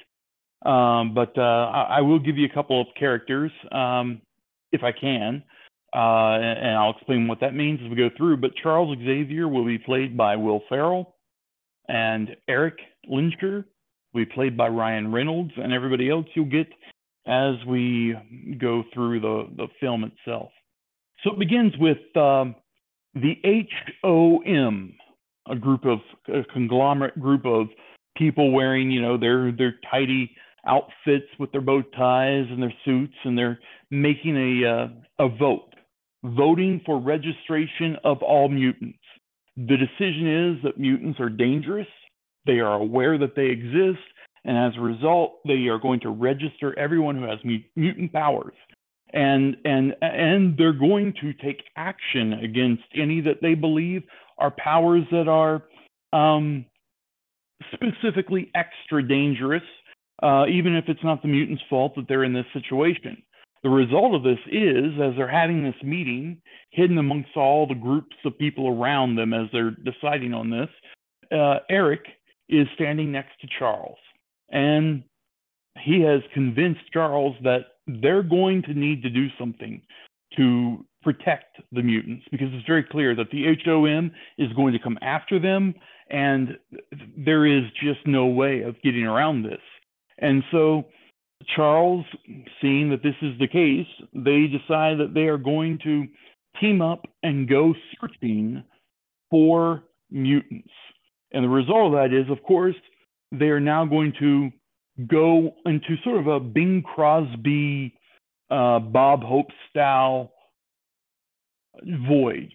Um, 0.64 1.14
but 1.14 1.36
uh, 1.38 1.42
I, 1.42 1.98
I 1.98 2.02
will 2.02 2.20
give 2.20 2.38
you 2.38 2.46
a 2.46 2.54
couple 2.54 2.80
of 2.80 2.88
characters 2.98 3.52
um, 3.72 4.22
if 4.72 4.84
I 4.84 4.92
can, 4.92 5.44
uh, 5.96 6.38
and, 6.38 6.60
and 6.60 6.78
I'll 6.78 6.92
explain 6.92 7.28
what 7.28 7.40
that 7.42 7.56
means 7.56 7.80
as 7.84 7.90
we 7.90 7.96
go 7.96 8.10
through. 8.16 8.38
But 8.38 8.52
Charles 8.62 8.96
Xavier 9.00 9.48
will 9.48 9.66
be 9.66 9.80
played 9.80 10.16
by 10.16 10.36
Will 10.36 10.62
Ferrell, 10.70 11.16
and 11.88 12.30
Eric 12.48 12.78
Lehnsherr 13.10 13.66
will 14.14 14.26
be 14.26 14.26
played 14.26 14.56
by 14.56 14.68
Ryan 14.68 15.12
Reynolds, 15.12 15.52
and 15.58 15.74
everybody 15.74 16.10
else 16.10 16.26
you'll 16.36 16.46
get 16.46 16.68
as 17.28 17.56
we 17.68 18.16
go 18.60 18.84
through 18.94 19.20
the, 19.20 19.48
the 19.58 19.68
film 19.80 20.04
itself. 20.04 20.52
So 21.24 21.32
it 21.32 21.40
begins 21.40 21.74
with 21.78 22.00
um, 22.16 22.56
the 23.14 23.36
HOM, 24.04 24.94
a 25.50 25.56
group 25.56 25.86
of 25.86 26.00
a 26.28 26.44
conglomerate 26.54 27.20
group 27.20 27.46
of 27.46 27.68
people 28.18 28.52
wearing, 28.52 28.92
you 28.92 29.02
know, 29.02 29.18
their 29.18 29.52
their 29.52 29.76
tidy 29.90 30.32
outfits 30.68 31.28
with 31.40 31.52
their 31.52 31.62
bow 31.62 31.82
ties 31.82 32.46
and 32.50 32.62
their 32.62 32.74
suits, 32.86 33.16
and 33.24 33.38
they're 33.38 33.60
making 33.90 34.38
a 34.38 34.68
uh, 34.68 35.26
a 35.26 35.30
vote, 35.30 35.74
voting 36.24 36.82
for 36.86 37.00
registration 37.00 37.98
of 38.04 38.22
all 38.22 38.50
mutants. 38.50 39.00
The 39.58 39.78
decision 39.78 40.56
is 40.56 40.64
that 40.64 40.80
mutants 40.80 41.20
are 41.20 41.30
dangerous. 41.30 41.88
They 42.46 42.60
are 42.60 42.74
aware 42.74 43.18
that 43.18 43.36
they 43.36 43.48
exist, 43.48 44.04
and 44.46 44.58
as 44.58 44.78
a 44.78 44.82
result, 44.82 45.40
they 45.46 45.68
are 45.68 45.80
going 45.80 46.00
to 46.02 46.10
register 46.10 46.78
everyone 46.78 47.16
who 47.16 47.24
has 47.24 47.40
mutant 47.76 48.14
powers. 48.14 48.56
And 49.14 49.58
and 49.66 49.94
and 50.02 50.58
they're 50.58 50.72
going 50.72 51.14
to 51.22 51.34
take 51.34 51.64
action 51.76 52.34
against 52.34 52.84
any 52.96 53.20
that 53.22 53.42
they 53.42 53.56
believe 53.56 54.04
are 54.38 54.52
powers 54.52 55.04
that 55.12 55.28
are 55.28 55.64
um, 56.14 56.66
specifically 57.74 58.52
extra 58.56 59.06
dangerous, 59.06 59.64
uh, 60.22 60.46
even 60.48 60.76
if 60.76 60.86
it's 60.88 61.04
not 61.04 61.22
the 61.22 61.28
mutant's 61.28 61.64
fault 61.70 61.94
that 61.96 62.08
they're 62.08 62.24
in 62.24 62.34
this 62.34 62.46
situation. 62.54 63.22
The 63.64 63.70
result 63.70 64.16
of 64.16 64.24
this 64.24 64.40
is, 64.52 64.94
as 65.02 65.14
they're 65.16 65.28
having 65.28 65.64
this 65.64 65.76
meeting, 65.84 66.42
hidden 66.72 66.98
amongst 66.98 67.36
all 67.36 67.68
the 67.68 67.76
groups 67.76 68.16
of 68.26 68.38
people 68.38 68.68
around 68.68 69.16
them 69.16 69.34
as 69.34 69.48
they're 69.52 69.72
deciding 69.72 70.34
on 70.34 70.50
this, 70.50 70.70
uh, 71.32 71.60
Eric 71.70 72.02
is 72.50 72.68
standing 72.76 73.12
next 73.12 73.40
to 73.42 73.48
Charles. 73.60 73.98
And 74.50 75.04
he 75.80 76.02
has 76.02 76.22
convinced 76.34 76.82
Charles 76.92 77.36
that 77.44 77.66
they're 77.88 78.24
going 78.24 78.64
to 78.64 78.74
need 78.74 79.04
to 79.04 79.10
do 79.10 79.28
something 79.40 79.82
to 80.38 80.86
protect 81.04 81.58
the 81.72 81.82
mutants 81.82 82.26
because 82.32 82.48
it's 82.52 82.66
very 82.68 82.84
clear 82.84 83.16
that 83.16 83.30
the 83.32 83.56
HOM 83.66 84.12
is 84.38 84.52
going 84.54 84.74
to 84.74 84.80
come 84.80 84.98
after 85.02 85.40
them 85.40 85.74
and 86.10 86.58
there 87.18 87.46
is 87.46 87.64
just 87.82 88.00
no 88.06 88.26
way 88.26 88.62
of 88.62 88.82
getting 88.84 89.04
around 89.04 89.44
this. 89.44 89.62
And 90.22 90.44
so 90.52 90.86
Charles, 91.56 92.06
seeing 92.62 92.90
that 92.92 93.04
this 93.04 93.16
is 93.22 93.38
the 93.40 93.48
case, 93.48 93.88
they 94.14 94.48
decide 94.48 95.00
that 95.00 95.14
they 95.14 95.22
are 95.22 95.38
going 95.38 95.80
to 95.84 96.06
team 96.60 96.82
up 96.82 97.06
and 97.24 97.50
go 97.50 97.74
searching 98.00 98.64
for 99.30 99.84
mutants. 100.10 100.70
And 101.32 101.44
the 101.44 101.50
result 101.50 101.94
of 101.94 102.00
that 102.00 102.16
is, 102.16 102.30
of 102.30 102.44
course, 102.44 102.76
they 103.32 103.46
are 103.46 103.60
now 103.60 103.86
going 103.86 104.14
to 104.20 104.52
go 105.08 105.56
into 105.66 105.96
sort 106.04 106.20
of 106.20 106.28
a 106.28 106.40
Bing 106.40 106.84
Crosby, 106.84 107.94
uh, 108.50 108.80
Bob 108.80 109.24
Hope 109.24 109.48
style 109.70 110.32
void, 112.08 112.52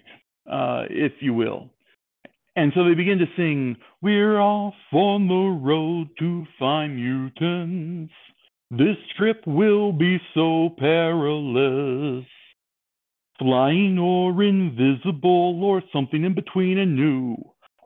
uh, 0.50 0.84
if 0.90 1.12
you 1.20 1.34
will. 1.34 1.70
And 2.56 2.72
so 2.74 2.84
they 2.84 2.94
begin 2.94 3.18
to 3.18 3.26
sing, 3.36 3.76
We're 4.00 4.40
off 4.40 4.74
on 4.92 5.28
the 5.28 5.60
road 5.62 6.08
to 6.18 6.46
find 6.58 6.96
mutants. 6.96 8.14
This 8.70 8.96
trip 9.16 9.42
will 9.46 9.92
be 9.92 10.18
so 10.34 10.70
perilous. 10.78 12.24
Flying 13.38 13.98
or 13.98 14.42
invisible 14.42 15.62
or 15.62 15.82
something 15.92 16.24
in 16.24 16.34
between 16.34 16.78
and 16.78 16.96
new. 16.96 17.36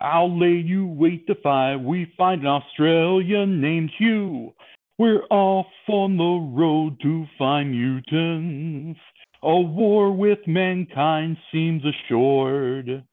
I'll 0.01 0.39
lay 0.39 0.63
you 0.65 0.87
wait 0.87 1.27
to 1.27 1.35
find 1.43 1.85
we 1.85 2.11
find 2.17 2.43
an 2.43 2.47
Australian 2.47 3.61
named 3.61 3.91
Hugh. 3.99 4.55
We're 4.99 5.25
off 5.31 5.67
on 5.89 6.17
the 6.17 6.57
road 6.57 7.01
to 7.03 7.27
find 7.37 7.73
mutants. 7.73 9.01
A 9.43 9.61
war 9.61 10.13
with 10.13 10.39
mankind 10.47 11.37
seems 11.51 11.83
assured. 11.85 13.05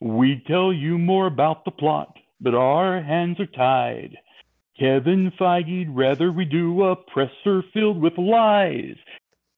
We'd 0.00 0.46
tell 0.46 0.72
you 0.72 0.96
more 0.98 1.26
about 1.26 1.64
the 1.64 1.70
plot, 1.70 2.16
but 2.40 2.54
our 2.54 3.02
hands 3.02 3.38
are 3.40 3.46
tied. 3.46 4.16
Kevin 4.78 5.32
Feige'd 5.38 5.88
rather 5.90 6.30
we 6.30 6.44
do 6.44 6.84
a 6.84 6.94
presser 6.94 7.64
filled 7.74 8.00
with 8.00 8.16
lies. 8.16 8.94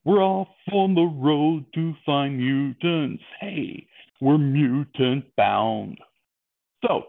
We're 0.05 0.23
off 0.23 0.49
on 0.73 0.95
the 0.95 1.03
road 1.03 1.67
to 1.75 1.95
find 2.07 2.39
mutants. 2.39 3.23
Hey, 3.39 3.87
we're 4.21 4.39
mutant 4.39 5.25
bound. 5.37 5.99
So, 6.87 7.05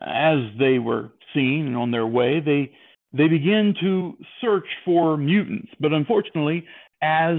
as 0.00 0.38
they 0.58 0.78
were 0.78 1.10
seen 1.34 1.74
on 1.74 1.90
their 1.90 2.06
way, 2.06 2.40
they 2.40 2.72
they 3.12 3.28
begin 3.28 3.74
to 3.80 4.16
search 4.40 4.66
for 4.84 5.16
mutants. 5.16 5.70
But 5.80 5.92
unfortunately, 5.92 6.64
as 7.02 7.38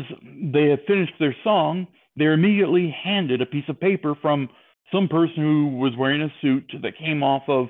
they 0.53 0.69
have 0.69 0.79
finished 0.86 1.13
their 1.19 1.36
song, 1.43 1.88
they're 2.15 2.34
immediately 2.34 2.95
handed 3.04 3.41
a 3.41 3.45
piece 3.45 3.67
of 3.67 3.80
paper 3.80 4.15
from 4.21 4.49
some 4.91 5.08
person 5.08 5.38
who 5.38 5.78
was 5.78 5.93
wearing 5.97 6.21
a 6.21 6.34
suit 6.41 6.71
that 6.82 6.97
came 6.97 7.23
off 7.23 7.43
of 7.47 7.67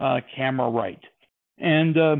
uh, 0.00 0.20
camera 0.34 0.68
right. 0.70 1.00
And 1.58 1.96
uh, 1.96 2.16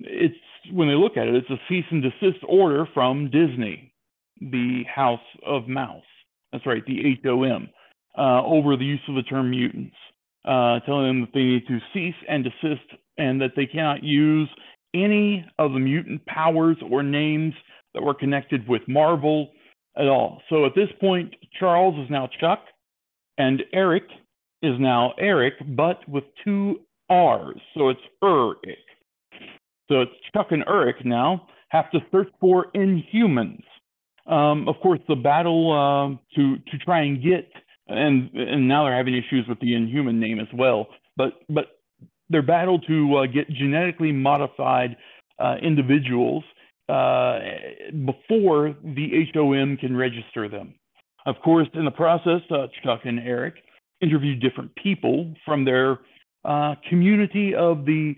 it's 0.00 0.34
when 0.72 0.88
they 0.88 0.94
look 0.94 1.16
at 1.16 1.26
it, 1.26 1.34
it's 1.34 1.50
a 1.50 1.60
cease 1.68 1.84
and 1.90 2.02
desist 2.02 2.38
order 2.46 2.86
from 2.94 3.30
Disney, 3.30 3.92
the 4.40 4.84
House 4.92 5.20
of 5.44 5.68
Mouse, 5.68 6.02
That's 6.52 6.66
right, 6.66 6.84
the 6.86 7.16
HOM, 7.24 7.68
uh, 8.16 8.42
over 8.44 8.76
the 8.76 8.84
use 8.84 9.00
of 9.08 9.14
the 9.14 9.22
term 9.22 9.50
mutants, 9.50 9.96
uh, 10.44 10.80
telling 10.80 11.06
them 11.06 11.20
that 11.22 11.30
they 11.34 11.42
need 11.42 11.66
to 11.66 11.78
cease 11.92 12.14
and 12.28 12.44
desist 12.44 12.86
and 13.16 13.40
that 13.40 13.52
they 13.56 13.66
cannot 13.66 14.04
use 14.04 14.48
any 14.94 15.44
of 15.58 15.72
the 15.72 15.78
mutant 15.78 16.24
powers 16.26 16.76
or 16.90 17.02
names 17.02 17.54
that 17.94 18.02
were 18.02 18.14
connected 18.14 18.66
with 18.68 18.82
Marvel 18.86 19.50
at 19.98 20.06
all. 20.06 20.40
So 20.48 20.64
at 20.64 20.74
this 20.74 20.88
point, 21.00 21.34
Charles 21.58 21.98
is 22.04 22.10
now 22.10 22.28
Chuck, 22.40 22.60
and 23.36 23.62
Eric 23.72 24.04
is 24.62 24.74
now 24.78 25.14
Eric, 25.18 25.54
but 25.76 26.08
with 26.08 26.24
two 26.44 26.80
R's. 27.10 27.60
So 27.74 27.88
it's 27.88 28.00
Eric. 28.22 28.78
So 29.90 30.02
it's 30.02 30.12
Chuck 30.34 30.48
and 30.50 30.64
Eric 30.68 31.04
now 31.04 31.46
have 31.70 31.90
to 31.90 32.00
search 32.10 32.28
for 32.40 32.66
Inhumans. 32.74 33.62
Um, 34.26 34.68
of 34.68 34.76
course, 34.82 35.00
the 35.08 35.16
battle 35.16 35.72
uh, 35.72 36.36
to 36.36 36.56
to 36.56 36.78
try 36.84 37.02
and 37.02 37.22
get 37.22 37.50
and 37.88 38.30
and 38.34 38.68
now 38.68 38.84
they're 38.84 38.96
having 38.96 39.14
issues 39.14 39.46
with 39.48 39.58
the 39.60 39.74
Inhuman 39.74 40.20
name 40.20 40.38
as 40.38 40.48
well. 40.54 40.88
But 41.16 41.40
but 41.48 41.78
their 42.28 42.42
battle 42.42 42.78
to 42.80 43.16
uh, 43.16 43.26
get 43.26 43.48
genetically 43.48 44.12
modified 44.12 44.96
uh, 45.38 45.56
individuals 45.62 46.44
uh, 46.88 47.38
before 48.06 48.74
the 48.82 49.26
HOM 49.34 49.76
can 49.76 49.96
register 49.96 50.48
them. 50.48 50.74
Of 51.26 51.36
course, 51.44 51.68
in 51.74 51.84
the 51.84 51.90
process, 51.90 52.40
uh, 52.50 52.66
Chuck 52.82 53.00
and 53.04 53.18
Eric 53.20 53.54
interviewed 54.00 54.40
different 54.40 54.74
people 54.76 55.34
from 55.44 55.64
their 55.64 55.98
uh, 56.44 56.74
community 56.88 57.54
of 57.54 57.84
the 57.84 58.14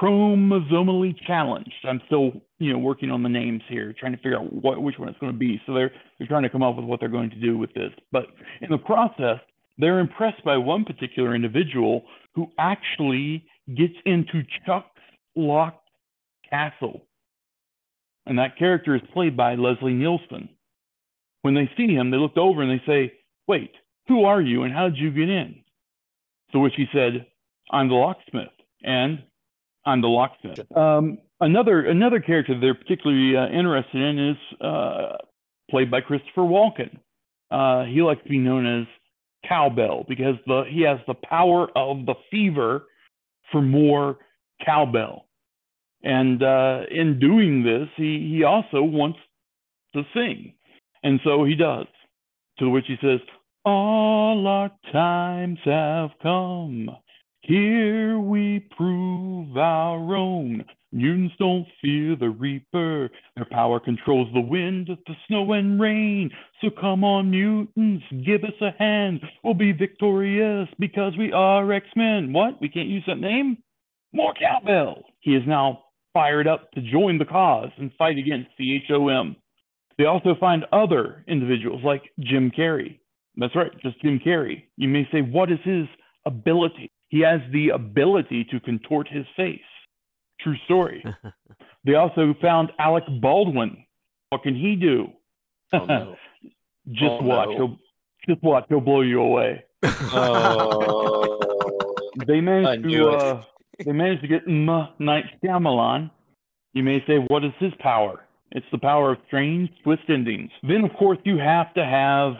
chromosomally 0.00 1.14
challenged. 1.26 1.72
I'm 1.84 2.00
still, 2.06 2.32
you 2.58 2.72
know, 2.72 2.78
working 2.78 3.10
on 3.10 3.22
the 3.22 3.28
names 3.28 3.62
here, 3.68 3.94
trying 3.98 4.12
to 4.12 4.18
figure 4.18 4.38
out 4.38 4.52
what 4.52 4.82
which 4.82 4.98
one 4.98 5.08
it's 5.08 5.18
going 5.18 5.32
to 5.32 5.38
be. 5.38 5.60
So 5.66 5.74
they're 5.74 5.92
they're 6.18 6.28
trying 6.28 6.42
to 6.42 6.50
come 6.50 6.62
up 6.62 6.76
with 6.76 6.84
what 6.84 7.00
they're 7.00 7.08
going 7.08 7.30
to 7.30 7.40
do 7.40 7.56
with 7.56 7.72
this. 7.74 7.90
But 8.12 8.26
in 8.60 8.70
the 8.70 8.78
process, 8.78 9.38
they're 9.78 10.00
impressed 10.00 10.44
by 10.44 10.56
one 10.56 10.84
particular 10.84 11.34
individual 11.34 12.04
who 12.34 12.48
actually 12.58 13.44
gets 13.76 13.94
into 14.04 14.42
Chuck's 14.66 14.88
locked 15.36 15.88
castle. 16.48 17.02
And 18.30 18.38
that 18.38 18.56
character 18.56 18.94
is 18.94 19.02
played 19.12 19.36
by 19.36 19.56
Leslie 19.56 19.92
Nielsen. 19.92 20.50
When 21.42 21.54
they 21.54 21.68
see 21.76 21.88
him, 21.88 22.12
they 22.12 22.16
look 22.16 22.36
over 22.36 22.62
and 22.62 22.70
they 22.70 22.82
say, 22.86 23.12
Wait, 23.48 23.72
who 24.06 24.22
are 24.22 24.40
you 24.40 24.62
and 24.62 24.72
how 24.72 24.88
did 24.88 24.98
you 24.98 25.10
get 25.10 25.28
in? 25.28 25.56
To 26.52 26.60
which 26.60 26.74
he 26.76 26.86
said, 26.92 27.26
I'm 27.72 27.88
the 27.88 27.94
locksmith. 27.94 28.52
And 28.84 29.24
I'm 29.84 30.00
the 30.00 30.06
locksmith. 30.06 30.60
Um, 30.76 31.18
another 31.40 31.80
another 31.86 32.20
character 32.20 32.58
they're 32.58 32.72
particularly 32.72 33.36
uh, 33.36 33.48
interested 33.48 34.00
in 34.00 34.30
is 34.30 34.60
uh, 34.60 35.16
played 35.68 35.90
by 35.90 36.00
Christopher 36.00 36.42
Walken. 36.42 37.00
Uh, 37.50 37.84
he 37.86 38.00
likes 38.00 38.22
to 38.22 38.28
be 38.28 38.38
known 38.38 38.64
as 38.64 38.86
Cowbell 39.48 40.04
because 40.08 40.36
the 40.46 40.62
he 40.70 40.82
has 40.82 40.98
the 41.08 41.14
power 41.14 41.66
of 41.76 42.06
the 42.06 42.14
fever 42.30 42.86
for 43.50 43.60
more 43.60 44.18
cowbell. 44.64 45.26
And 46.02 46.42
uh, 46.42 46.82
in 46.90 47.18
doing 47.18 47.62
this, 47.62 47.88
he, 47.96 48.34
he 48.34 48.44
also 48.44 48.82
wants 48.82 49.18
to 49.94 50.02
sing. 50.14 50.54
And 51.02 51.20
so 51.24 51.44
he 51.44 51.54
does. 51.54 51.86
To 52.58 52.68
which 52.70 52.86
he 52.86 52.96
says, 53.02 53.20
All 53.64 54.46
our 54.46 54.70
times 54.92 55.58
have 55.64 56.10
come. 56.22 56.90
Here 57.42 58.18
we 58.18 58.60
prove 58.76 59.56
our 59.56 60.14
own. 60.14 60.64
Mutants 60.92 61.34
don't 61.38 61.66
fear 61.80 62.16
the 62.16 62.30
Reaper. 62.30 63.08
Their 63.36 63.44
power 63.50 63.78
controls 63.78 64.28
the 64.34 64.40
wind, 64.40 64.88
the 64.88 65.14
snow, 65.26 65.52
and 65.52 65.80
rain. 65.80 66.30
So 66.60 66.68
come 66.68 67.04
on, 67.04 67.30
mutants, 67.30 68.04
give 68.26 68.42
us 68.44 68.60
a 68.60 68.72
hand. 68.78 69.20
We'll 69.44 69.54
be 69.54 69.72
victorious 69.72 70.68
because 70.78 71.16
we 71.16 71.32
are 71.32 71.72
X 71.72 71.86
Men. 71.94 72.32
What? 72.32 72.60
We 72.60 72.68
can't 72.68 72.88
use 72.88 73.04
that 73.06 73.20
name? 73.20 73.58
More 74.12 74.34
cowbell. 74.34 75.04
He 75.20 75.36
is 75.36 75.44
now 75.46 75.84
fired 76.12 76.46
up 76.48 76.70
to 76.72 76.80
join 76.82 77.18
the 77.18 77.24
cause 77.24 77.70
and 77.78 77.90
fight 77.98 78.18
against 78.18 78.50
the 78.58 78.78
HOM. 78.88 79.36
They 79.98 80.04
also 80.06 80.34
find 80.38 80.64
other 80.72 81.24
individuals 81.28 81.82
like 81.84 82.02
Jim 82.20 82.50
Carrey. 82.56 82.98
That's 83.36 83.54
right, 83.54 83.70
just 83.82 84.00
Jim 84.02 84.18
Carrey. 84.24 84.64
You 84.76 84.88
may 84.88 85.06
say, 85.12 85.20
what 85.20 85.52
is 85.52 85.58
his 85.64 85.86
ability? 86.26 86.90
He 87.08 87.20
has 87.20 87.40
the 87.52 87.70
ability 87.70 88.44
to 88.50 88.60
contort 88.60 89.08
his 89.08 89.26
face. 89.36 89.60
True 90.40 90.56
story. 90.64 91.04
they 91.84 91.94
also 91.94 92.34
found 92.40 92.70
Alec 92.78 93.04
Baldwin. 93.20 93.84
What 94.30 94.42
can 94.42 94.54
he 94.54 94.76
do? 94.76 95.08
Oh, 95.72 95.84
no. 95.84 96.16
just 96.88 97.04
Oh, 97.04 97.22
watch. 97.22 97.48
no. 97.50 97.56
He'll 97.56 97.76
just 98.34 98.42
watch. 98.42 98.64
He'll 98.68 98.80
blow 98.80 99.02
you 99.02 99.20
away. 99.20 99.64
Oh. 100.12 101.38
They 102.26 102.38
I 102.38 102.40
managed 102.40 102.84
knew 102.86 102.98
to 103.04 103.08
uh, 103.10 103.42
they 103.84 103.92
managed 103.92 104.22
to 104.22 104.28
get 104.28 104.42
M 104.46 104.66
Night 104.98 105.24
Shyamalan. 105.42 106.10
You 106.72 106.82
may 106.82 107.02
say, 107.06 107.16
what 107.28 107.44
is 107.44 107.52
his 107.58 107.72
power? 107.80 108.24
It's 108.52 108.66
the 108.72 108.78
power 108.78 109.12
of 109.12 109.18
strange 109.26 109.70
twist 109.84 110.02
endings. 110.08 110.50
Then, 110.62 110.84
of 110.84 110.92
course, 110.98 111.18
you 111.24 111.38
have 111.38 111.72
to 111.74 111.84
have 111.84 112.34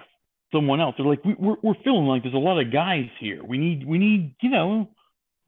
someone 0.53 0.81
else. 0.81 0.94
They're 0.96 1.07
like, 1.07 1.24
we, 1.24 1.35
we're 1.38 1.57
we're 1.62 1.74
feeling 1.85 2.07
like 2.07 2.22
there's 2.22 2.35
a 2.35 2.38
lot 2.38 2.61
of 2.61 2.72
guys 2.72 3.09
here. 3.20 3.42
We 3.44 3.59
need 3.59 3.87
we 3.87 3.98
need 3.98 4.35
you 4.40 4.50
know 4.50 4.88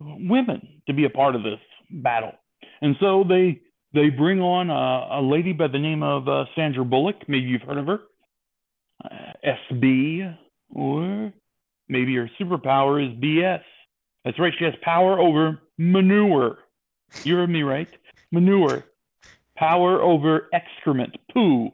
women 0.01 0.67
to 0.87 0.95
be 0.95 1.05
a 1.05 1.11
part 1.11 1.35
of 1.35 1.43
this 1.43 1.59
battle. 1.91 2.33
And 2.81 2.97
so 3.01 3.25
they 3.29 3.61
they 3.93 4.09
bring 4.09 4.41
on 4.41 4.71
a, 4.71 5.21
a 5.21 5.23
lady 5.23 5.53
by 5.53 5.69
the 5.69 5.79
name 5.79 6.03
of 6.03 6.29
uh, 6.29 6.45
Sandra 6.55 6.85
Bullock. 6.85 7.29
Maybe 7.29 7.47
you've 7.47 7.63
heard 7.63 7.79
of 7.79 7.87
her. 7.87 8.01
Uh, 9.05 9.55
SB, 9.73 10.37
or 10.71 11.33
maybe 11.89 12.15
her 12.15 12.31
superpower 12.41 13.05
is 13.05 13.19
BS. 13.21 13.63
That's 14.25 14.39
right. 14.39 14.53
She 14.57 14.65
has 14.65 14.75
power 14.83 15.19
over 15.19 15.59
manure. 15.79 16.59
You 17.25 17.37
heard 17.37 17.51
me 17.51 17.63
right. 17.63 17.89
Manure. 18.31 18.85
Power 19.57 20.01
over 20.01 20.49
excrement, 20.53 21.17
poo, 21.33 21.71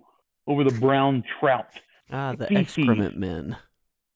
over 0.46 0.64
the 0.64 0.78
brown 0.78 1.22
trout. 1.38 1.68
ah, 2.12 2.34
the 2.36 2.46
Feces. 2.46 2.78
excrement 2.78 3.16
men. 3.16 3.56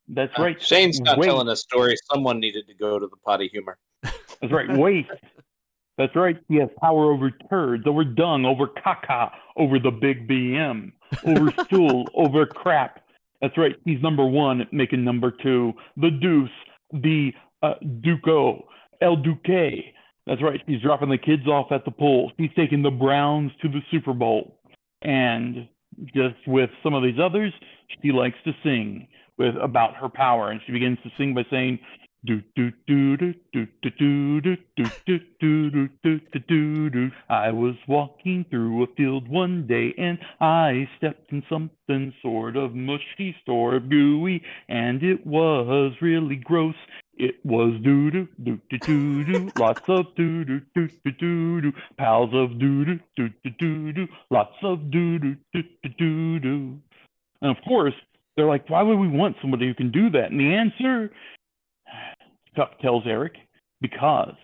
That's 0.09 0.37
right. 0.39 0.61
Shane's 0.61 1.01
not 1.01 1.19
Wait. 1.19 1.27
telling 1.27 1.49
a 1.49 1.57
story. 1.57 1.95
Someone 2.13 2.41
needed 2.41 2.67
to 2.69 2.75
go 2.75 2.99
to 2.99 3.07
the 3.07 3.17
potty 3.25 3.49
humor. 3.49 3.79
That's 4.03 4.53
right. 4.53 4.71
Waste. 4.77 5.11
That's 5.97 6.15
right. 6.17 6.37
He 6.49 6.57
has 6.57 6.69
power 6.81 7.13
over 7.13 7.31
turds, 7.49 7.87
over 7.87 8.05
dung, 8.05 8.45
over 8.45 8.67
caca, 8.67 9.31
over 9.57 9.79
the 9.79 9.91
big 9.91 10.27
BM, 10.29 10.93
over 11.25 11.53
stool, 11.65 12.09
over 12.15 12.45
crap. 12.47 13.01
That's 13.41 13.57
right. 13.57 13.77
He's 13.85 14.03
number 14.03 14.27
one 14.27 14.67
making 14.73 15.05
number 15.05 15.31
two. 15.31 15.73
The 15.97 16.11
deuce, 16.11 16.51
the 16.93 17.33
uh, 17.63 17.75
Duco, 18.01 18.67
El 19.03 19.17
Duque. 19.17 19.93
That's 20.27 20.43
right. 20.43 20.61
He's 20.67 20.81
dropping 20.81 21.11
the 21.11 21.19
kids 21.19 21.47
off 21.47 21.73
at 21.73 21.85
the 21.85 21.91
pool. 21.91 22.33
He's 22.39 22.51
taking 22.57 22.83
the 22.83 22.91
Browns 22.91 23.51
to 23.63 23.69
the 23.69 23.81
Super 23.91 24.13
Bowl. 24.13 24.59
And 25.03 25.69
just 26.15 26.37
with 26.47 26.71
some 26.83 26.95
of 26.95 27.03
these 27.03 27.19
others, 27.23 27.53
she 28.03 28.13
likes 28.13 28.37
to 28.45 28.53
sing 28.63 29.09
with 29.37 29.57
about 29.61 29.97
her 29.97 30.09
power. 30.09 30.51
And 30.51 30.61
she 30.65 30.73
begins 30.73 30.99
to 31.03 31.11
sing 31.19 31.35
by 31.35 31.45
saying, 31.51 31.81
do 32.25 32.41
do 32.55 32.71
do 32.87 33.17
do 33.17 33.35
do 33.53 33.67
do 33.83 33.91
do 33.99 34.41
do 34.41 34.57
do 35.01 35.19
do 35.41 35.71
do 35.71 35.89
do 36.05 36.21
do 36.33 36.39
do 36.49 36.91
do. 36.91 37.11
I 37.29 37.51
was 37.51 37.75
walking 37.89 38.47
through 38.49 38.85
a 38.85 38.87
field 38.97 39.29
one 39.29 39.67
day 39.67 39.93
and 39.99 40.19
I 40.41 40.89
stepped 40.99 41.33
in 41.33 41.43
something 41.51 42.15
sort 42.23 42.57
of 42.57 42.77
mushy, 42.77 43.35
sort 43.45 43.75
of 43.75 43.91
gooey, 43.91 44.41
and 44.69 45.03
it 45.03 45.27
was 45.27 45.95
really 46.01 46.37
gross. 46.37 46.77
It 47.15 47.45
was 47.45 47.75
doo 47.83 48.11
doo 48.11 48.29
doo 48.43 48.59
doo 48.71 48.79
doo 48.79 49.25
doo, 49.25 49.51
lots 49.59 49.83
of 49.89 50.15
doo 50.17 50.45
doo 50.45 50.61
doo 50.75 50.89
doo 51.05 51.13
doo 51.13 51.61
doo, 51.61 51.73
pals 51.99 52.31
of 52.33 52.59
doo 52.59 52.85
doo 52.85 53.01
doo 53.17 53.29
doo 53.45 53.51
doo 53.59 53.93
doo, 53.93 54.09
lots 54.31 54.57
of 54.63 54.91
doo 54.91 55.19
doo 55.19 55.37
doo 55.53 55.63
doo 55.99 56.39
doo. 56.39 56.79
And 57.43 57.57
of 57.57 57.63
course, 57.65 57.95
they're 58.37 58.47
like, 58.47 58.69
why 58.71 58.83
would 58.83 58.99
we 58.99 59.09
want 59.09 59.37
somebody 59.43 59.67
who 59.67 59.75
can 59.75 59.91
do 59.91 60.09
that? 60.11 60.31
And 60.31 60.41
the 60.41 60.55
answer 60.55 61.11
Chuck 62.57 62.79
tells 62.81 63.05
Eric, 63.07 63.35
because 63.81 64.35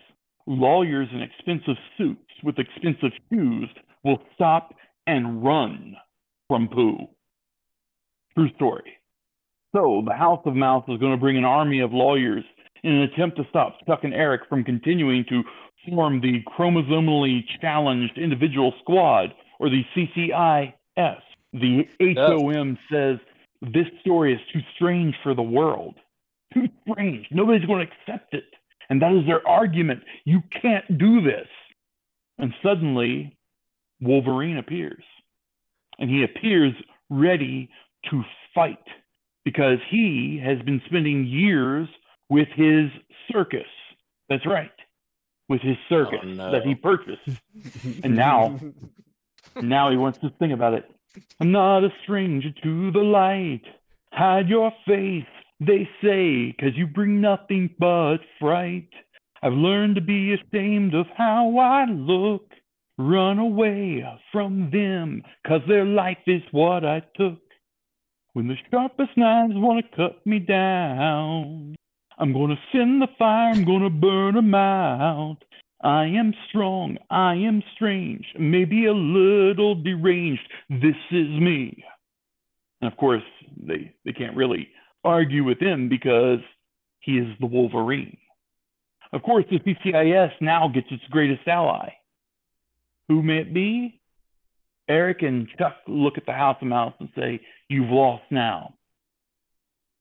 lawyers 0.46 1.08
in 1.12 1.22
expensive 1.22 1.76
suits 1.96 2.20
with 2.42 2.58
expensive 2.58 3.12
shoes 3.30 3.68
will 4.04 4.18
stop 4.34 4.74
and 5.06 5.42
run 5.44 5.96
from 6.48 6.68
poo. 6.68 7.08
True 8.34 8.50
story. 8.56 8.92
So 9.74 10.02
the 10.06 10.14
House 10.14 10.40
of 10.46 10.54
Mouse 10.54 10.84
is 10.88 10.98
going 10.98 11.12
to 11.12 11.18
bring 11.18 11.36
an 11.36 11.44
army 11.44 11.80
of 11.80 11.92
lawyers 11.92 12.44
in 12.82 12.92
an 12.92 13.02
attempt 13.02 13.36
to 13.36 13.44
stop 13.50 13.76
Chuck 13.86 14.00
and 14.04 14.14
Eric 14.14 14.42
from 14.48 14.64
continuing 14.64 15.24
to 15.28 15.42
form 15.88 16.20
the 16.20 16.42
chromosomally 16.56 17.44
challenged 17.60 18.18
individual 18.18 18.74
squad, 18.80 19.32
or 19.58 19.68
the 19.70 19.82
CCIS. 19.96 20.72
The 21.52 21.84
HOM 22.00 22.78
says 22.92 23.18
this 23.62 23.86
story 24.00 24.34
is 24.34 24.40
too 24.52 24.60
strange 24.74 25.14
for 25.22 25.34
the 25.34 25.42
world. 25.42 25.94
Too 26.54 26.68
strange. 26.88 27.26
Nobody's 27.30 27.66
going 27.66 27.86
to 27.86 27.92
accept 27.92 28.34
it. 28.34 28.44
And 28.90 29.02
that 29.02 29.12
is 29.12 29.26
their 29.26 29.46
argument. 29.46 30.02
You 30.24 30.42
can't 30.62 30.98
do 30.98 31.20
this. 31.20 31.48
And 32.38 32.54
suddenly, 32.62 33.36
Wolverine 34.00 34.58
appears. 34.58 35.04
And 35.98 36.08
he 36.08 36.22
appears 36.22 36.72
ready 37.10 37.68
to 38.10 38.22
fight 38.54 38.78
because 39.44 39.78
he 39.90 40.40
has 40.44 40.58
been 40.64 40.80
spending 40.86 41.26
years 41.26 41.88
with 42.28 42.48
his 42.54 42.90
circus. 43.32 43.66
That's 44.28 44.44
right, 44.46 44.70
with 45.48 45.60
his 45.62 45.76
oh, 45.90 46.04
circus 46.04 46.20
no. 46.24 46.52
that 46.52 46.64
he 46.64 46.74
purchased. 46.74 47.40
And 48.04 48.14
now- 48.16 48.58
Now 49.62 49.90
he 49.90 49.96
wants 49.96 50.18
to 50.20 50.32
sing 50.38 50.52
about 50.52 50.74
it. 50.74 50.88
I'm 51.40 51.50
not 51.50 51.82
a 51.82 51.88
stranger 52.02 52.50
to 52.62 52.90
the 52.92 53.00
light. 53.00 53.62
Hide 54.12 54.48
your 54.48 54.72
face, 54.86 55.24
they 55.58 55.88
say, 56.02 56.54
'cause 56.60 56.76
you 56.76 56.86
bring 56.86 57.20
nothing 57.20 57.70
but 57.78 58.18
fright. 58.38 58.88
I've 59.42 59.54
learned 59.54 59.94
to 59.96 60.00
be 60.00 60.34
ashamed 60.34 60.94
of 60.94 61.06
how 61.16 61.56
I 61.58 61.86
look. 61.86 62.52
Run 62.98 63.38
away 63.38 64.04
from 64.30 64.70
them, 64.70 65.22
'cause 65.46 65.62
their 65.66 65.84
life 65.86 66.18
is 66.26 66.42
what 66.52 66.84
I 66.84 67.00
took. 67.16 67.40
When 68.34 68.48
the 68.48 68.56
sharpest 68.70 69.16
knives 69.16 69.54
want 69.56 69.84
to 69.90 69.96
cut 69.96 70.24
me 70.26 70.38
down, 70.40 71.74
I'm 72.18 72.32
gonna 72.32 72.58
send 72.72 73.00
the 73.00 73.08
fire, 73.18 73.52
I'm 73.52 73.64
gonna 73.64 73.90
burn 73.90 74.36
'em 74.36 74.54
out. 74.54 75.38
I 75.80 76.06
am 76.06 76.34
strong, 76.48 76.98
I 77.08 77.34
am 77.34 77.62
strange, 77.74 78.26
maybe 78.38 78.86
a 78.86 78.92
little 78.92 79.76
deranged. 79.76 80.42
This 80.68 80.96
is 81.10 81.28
me. 81.28 81.84
And 82.80 82.90
of 82.90 82.98
course, 82.98 83.22
they, 83.56 83.92
they 84.04 84.12
can't 84.12 84.36
really 84.36 84.68
argue 85.04 85.44
with 85.44 85.60
him 85.60 85.88
because 85.88 86.40
he 87.00 87.18
is 87.18 87.28
the 87.38 87.46
Wolverine. 87.46 88.16
Of 89.12 89.22
course, 89.22 89.44
the 89.50 89.58
CCIS 89.60 90.32
now 90.40 90.68
gets 90.68 90.88
its 90.90 91.04
greatest 91.10 91.46
ally. 91.46 91.90
Who 93.08 93.22
may 93.22 93.38
it 93.38 93.54
be? 93.54 94.00
Eric 94.88 95.22
and 95.22 95.48
Chuck 95.58 95.76
look 95.86 96.18
at 96.18 96.26
the 96.26 96.32
House 96.32 96.56
of 96.60 96.68
Mouse 96.68 96.94
and 96.98 97.08
say, 97.16 97.40
You've 97.68 97.90
lost 97.90 98.24
now. 98.30 98.74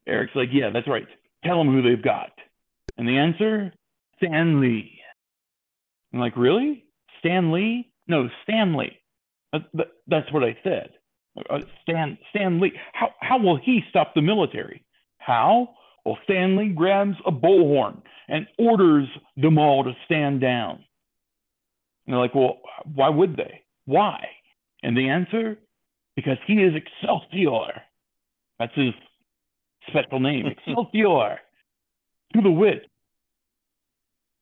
Eric's 0.08 0.36
like, 0.36 0.50
Yeah, 0.52 0.72
that's 0.72 0.88
right. 0.88 1.08
Tell 1.46 1.58
them 1.58 1.72
who 1.74 1.82
they've 1.82 2.04
got. 2.04 2.32
And 2.98 3.08
the 3.08 3.18
answer? 3.18 3.74
Stan 4.18 4.60
Lee. 4.62 5.00
I'm 6.14 6.20
like, 6.20 6.36
really? 6.36 6.86
Stan 7.20 7.52
Lee? 7.52 7.92
No, 8.08 8.28
Stanley. 8.44 8.98
That, 9.54 9.62
that, 9.74 9.88
that's 10.08 10.32
what 10.32 10.44
I 10.44 10.58
said. 10.64 10.90
Uh, 11.50 11.60
Stan, 11.84 12.18
Stan 12.32 12.60
Lee. 12.60 12.74
How, 12.94 13.10
how 13.22 13.38
will 13.38 13.60
he 13.64 13.82
stop 13.90 14.14
the 14.16 14.22
military? 14.22 14.84
How? 15.20 15.70
Well, 16.06 16.18
Stanley 16.24 16.70
grabs 16.70 17.18
a 17.26 17.32
bullhorn 17.32 18.02
and 18.28 18.48
orders 18.58 19.08
them 19.36 19.58
all 19.58 19.84
to 19.84 19.92
stand 20.06 20.42
down. 20.42 20.84
And 22.06 22.14
they're 22.14 22.22
like, 22.22 22.34
well, 22.34 22.60
why 22.96 23.10
would 23.10 23.36
they? 23.36 23.62
Why? 23.86 24.26
And 24.84 24.96
the 24.96 25.10
answer? 25.10 25.58
Because 26.16 26.38
he 26.48 26.54
is 26.54 26.74
Excelsior. 26.76 27.82
That's 28.58 28.74
his 28.74 28.94
special 29.88 30.20
name, 30.20 30.46
Excelsior. 30.48 31.40
to 32.34 32.42
the 32.42 32.52
wit. 32.52 32.90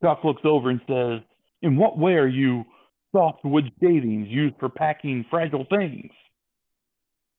Doc 0.01 0.23
looks 0.23 0.41
over 0.45 0.69
and 0.69 0.81
says, 0.87 1.21
in 1.61 1.77
what 1.77 1.97
way 1.97 2.13
are 2.13 2.27
you 2.27 2.63
softwood 3.11 3.71
shavings 3.81 4.27
used 4.29 4.55
for 4.59 4.69
packing 4.69 5.25
fragile 5.29 5.65
things? 5.69 6.11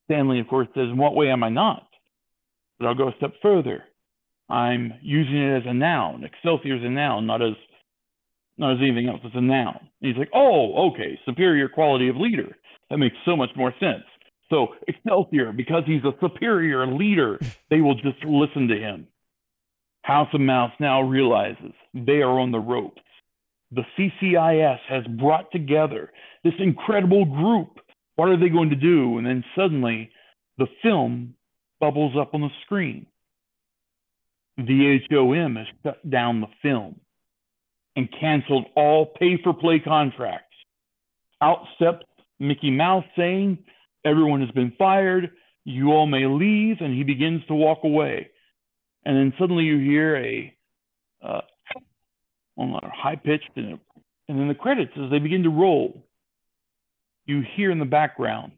Stanley, 0.07 0.40
of 0.40 0.49
course, 0.49 0.69
says, 0.75 0.88
In 0.90 0.97
what 0.97 1.14
way 1.14 1.31
am 1.31 1.42
I 1.42 1.49
not? 1.49 1.87
But 2.79 2.87
I'll 2.87 2.95
go 2.95 3.09
a 3.09 3.14
step 3.16 3.33
further. 3.42 3.85
I'm 4.49 4.95
using 5.03 5.37
it 5.37 5.57
as 5.59 5.62
a 5.66 5.75
noun. 5.75 6.25
Excelsior 6.25 6.77
is 6.77 6.83
a 6.85 6.88
noun, 6.88 7.27
not 7.27 7.42
as 7.42 7.55
not 8.59 8.73
as 8.73 8.79
anything 8.81 9.09
else. 9.09 9.21
It's 9.23 9.35
a 9.37 9.40
noun. 9.40 9.79
And 10.01 10.09
he's 10.11 10.16
like, 10.16 10.31
oh, 10.35 10.90
okay, 10.90 11.19
superior 11.27 11.69
quality 11.69 12.09
of 12.09 12.16
leader. 12.16 12.57
That 12.88 12.99
makes 12.99 13.16
so 13.27 13.37
much 13.37 13.51
more 13.55 13.75
sense. 13.79 14.05
So 14.51 14.69
Excelsior, 14.87 15.53
because 15.53 15.83
he's 15.87 16.05
a 16.05 16.15
superior 16.21 16.87
leader, 16.87 17.39
they 17.71 17.81
will 17.81 17.97
just 17.97 18.25
listen 18.25 18.69
to 18.69 18.79
him. 18.79 19.09
House 20.03 20.29
of 20.33 20.41
Mouse 20.41 20.73
now 20.79 21.03
realizes 21.03 21.73
they 21.95 22.23
are 22.23 22.39
on 22.39 22.53
the 22.53 22.61
ropes 22.61 23.03
the 23.73 23.85
CCIS 23.99 24.79
has 24.89 25.05
brought 25.07 25.51
together 25.51 26.13
this 26.45 26.55
incredible 26.59 27.25
group. 27.25 27.81
What 28.15 28.29
are 28.29 28.39
they 28.39 28.49
going 28.49 28.71
to 28.71 28.77
do? 28.77 29.19
And 29.19 29.27
then 29.27 29.45
suddenly 29.57 30.11
the 30.59 30.67
film 30.83 31.35
bubbles 31.81 32.15
up 32.19 32.35
on 32.35 32.43
the 32.43 32.51
screen. 32.65 33.07
The 34.57 35.01
HOM 35.11 35.57
has 35.57 35.67
shut 35.83 36.09
down 36.09 36.41
the 36.41 36.47
film 36.63 37.01
and 37.95 38.09
canceled 38.19 38.67
all 38.75 39.07
pay 39.07 39.39
for 39.43 39.53
play 39.53 39.81
contracts. 39.81 40.45
Out 41.43 41.67
steps 41.75 42.07
Mickey 42.39 42.71
Mouse 42.71 43.05
saying, 43.17 43.59
Everyone 44.07 44.40
has 44.40 44.51
been 44.53 44.73
fired. 44.79 45.31
You 45.64 45.92
all 45.92 46.07
may 46.07 46.27
leave. 46.27 46.77
And 46.81 46.95
he 46.95 47.05
begins 47.05 47.42
to 47.49 47.55
walk 47.55 47.81
away. 47.85 48.31
And 49.05 49.16
then 49.16 49.33
suddenly 49.38 49.64
you 49.64 49.79
hear 49.79 50.16
a 50.16 50.57
uh, 51.23 51.40
high 52.57 53.16
pitched 53.16 53.51
and, 53.57 53.79
and 54.29 54.38
then 54.38 54.49
the 54.49 54.55
credits 54.55 54.92
as 55.03 55.11
they 55.11 55.19
begin 55.19 55.42
to 55.42 55.51
roll 55.51 56.03
you 57.27 57.42
hear 57.57 57.71
in 57.71 57.79
the 57.79 57.85
background 57.85 58.53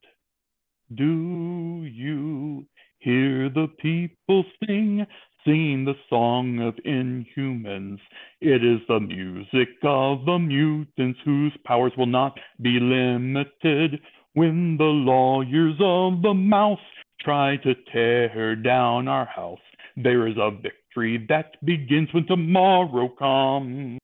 do 0.95 1.85
you 1.85 2.65
hear 2.99 3.49
the 3.49 3.69
people 3.79 4.45
sing 4.65 5.07
singing 5.45 5.85
the 5.85 5.95
song 6.09 6.61
of 6.61 6.75
inhumans 6.87 7.99
it 8.41 8.65
is 8.65 8.81
the 8.89 9.01
music 9.01 9.69
of 9.83 10.25
the 10.25 10.39
mutants 10.39 11.19
whose 11.25 11.53
powers 11.65 11.93
will 11.97 12.07
not 12.07 12.39
be 12.63 12.79
limited 12.81 14.01
when 14.39 14.77
the 14.77 14.85
lawyers 14.85 15.75
of 15.81 16.23
the 16.23 16.33
mouse 16.33 16.79
try 17.21 17.57
to 17.57 17.75
tear 17.93 18.55
down 18.55 19.09
our 19.09 19.27
house 19.27 19.59
there 19.97 20.29
is 20.29 20.37
a 20.37 20.53
victory 20.53 21.27
that 21.29 21.55
begins 21.65 22.09
when 22.13 22.25
tomorrow 22.27 23.09
comes. 23.19 23.99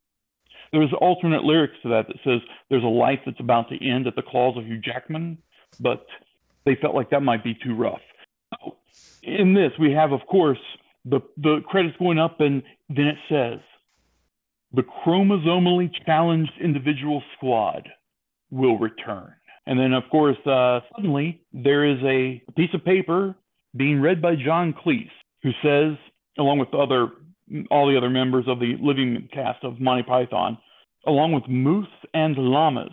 There's 0.72 0.92
alternate 1.00 1.44
lyrics 1.44 1.74
to 1.84 1.88
that 1.90 2.08
that 2.08 2.16
says 2.24 2.40
there's 2.68 2.82
a 2.82 2.86
life 2.86 3.20
that's 3.24 3.38
about 3.38 3.68
to 3.68 3.88
end 3.88 4.08
at 4.08 4.16
the 4.16 4.22
claws 4.22 4.56
of 4.56 4.66
Hugh 4.66 4.80
Jackman, 4.80 5.38
but 5.78 6.04
they 6.64 6.74
felt 6.74 6.96
like 6.96 7.10
that 7.10 7.22
might 7.22 7.44
be 7.44 7.54
too 7.54 7.76
rough. 7.76 8.00
In 9.22 9.54
this, 9.54 9.70
we 9.78 9.92
have, 9.92 10.10
of 10.10 10.26
course, 10.28 10.58
the, 11.04 11.20
the 11.36 11.60
credits 11.68 11.96
going 11.98 12.18
up, 12.18 12.40
and 12.40 12.60
then 12.88 13.06
it 13.06 13.18
says 13.28 13.60
the 14.72 14.82
chromosomally 14.82 15.90
challenged 16.04 16.52
individual 16.60 17.22
squad 17.36 17.88
will 18.50 18.78
return. 18.78 19.32
And 19.66 19.78
then, 19.78 19.92
of 19.92 20.04
course, 20.10 20.36
uh, 20.46 20.80
suddenly 20.94 21.40
there 21.52 21.84
is 21.84 21.98
a 22.04 22.42
piece 22.56 22.70
of 22.74 22.84
paper 22.84 23.34
being 23.76 24.00
read 24.00 24.20
by 24.20 24.36
John 24.36 24.74
Cleese, 24.74 25.08
who 25.42 25.50
says, 25.62 25.96
along 26.38 26.58
with 26.58 26.74
other 26.74 27.08
all 27.70 27.90
the 27.90 27.96
other 27.96 28.08
members 28.10 28.46
of 28.48 28.58
the 28.58 28.74
living 28.80 29.28
cast 29.32 29.62
of 29.64 29.78
Monty 29.78 30.02
Python, 30.02 30.56
along 31.06 31.32
with 31.32 31.46
moose 31.48 31.86
and 32.14 32.36
llamas. 32.36 32.92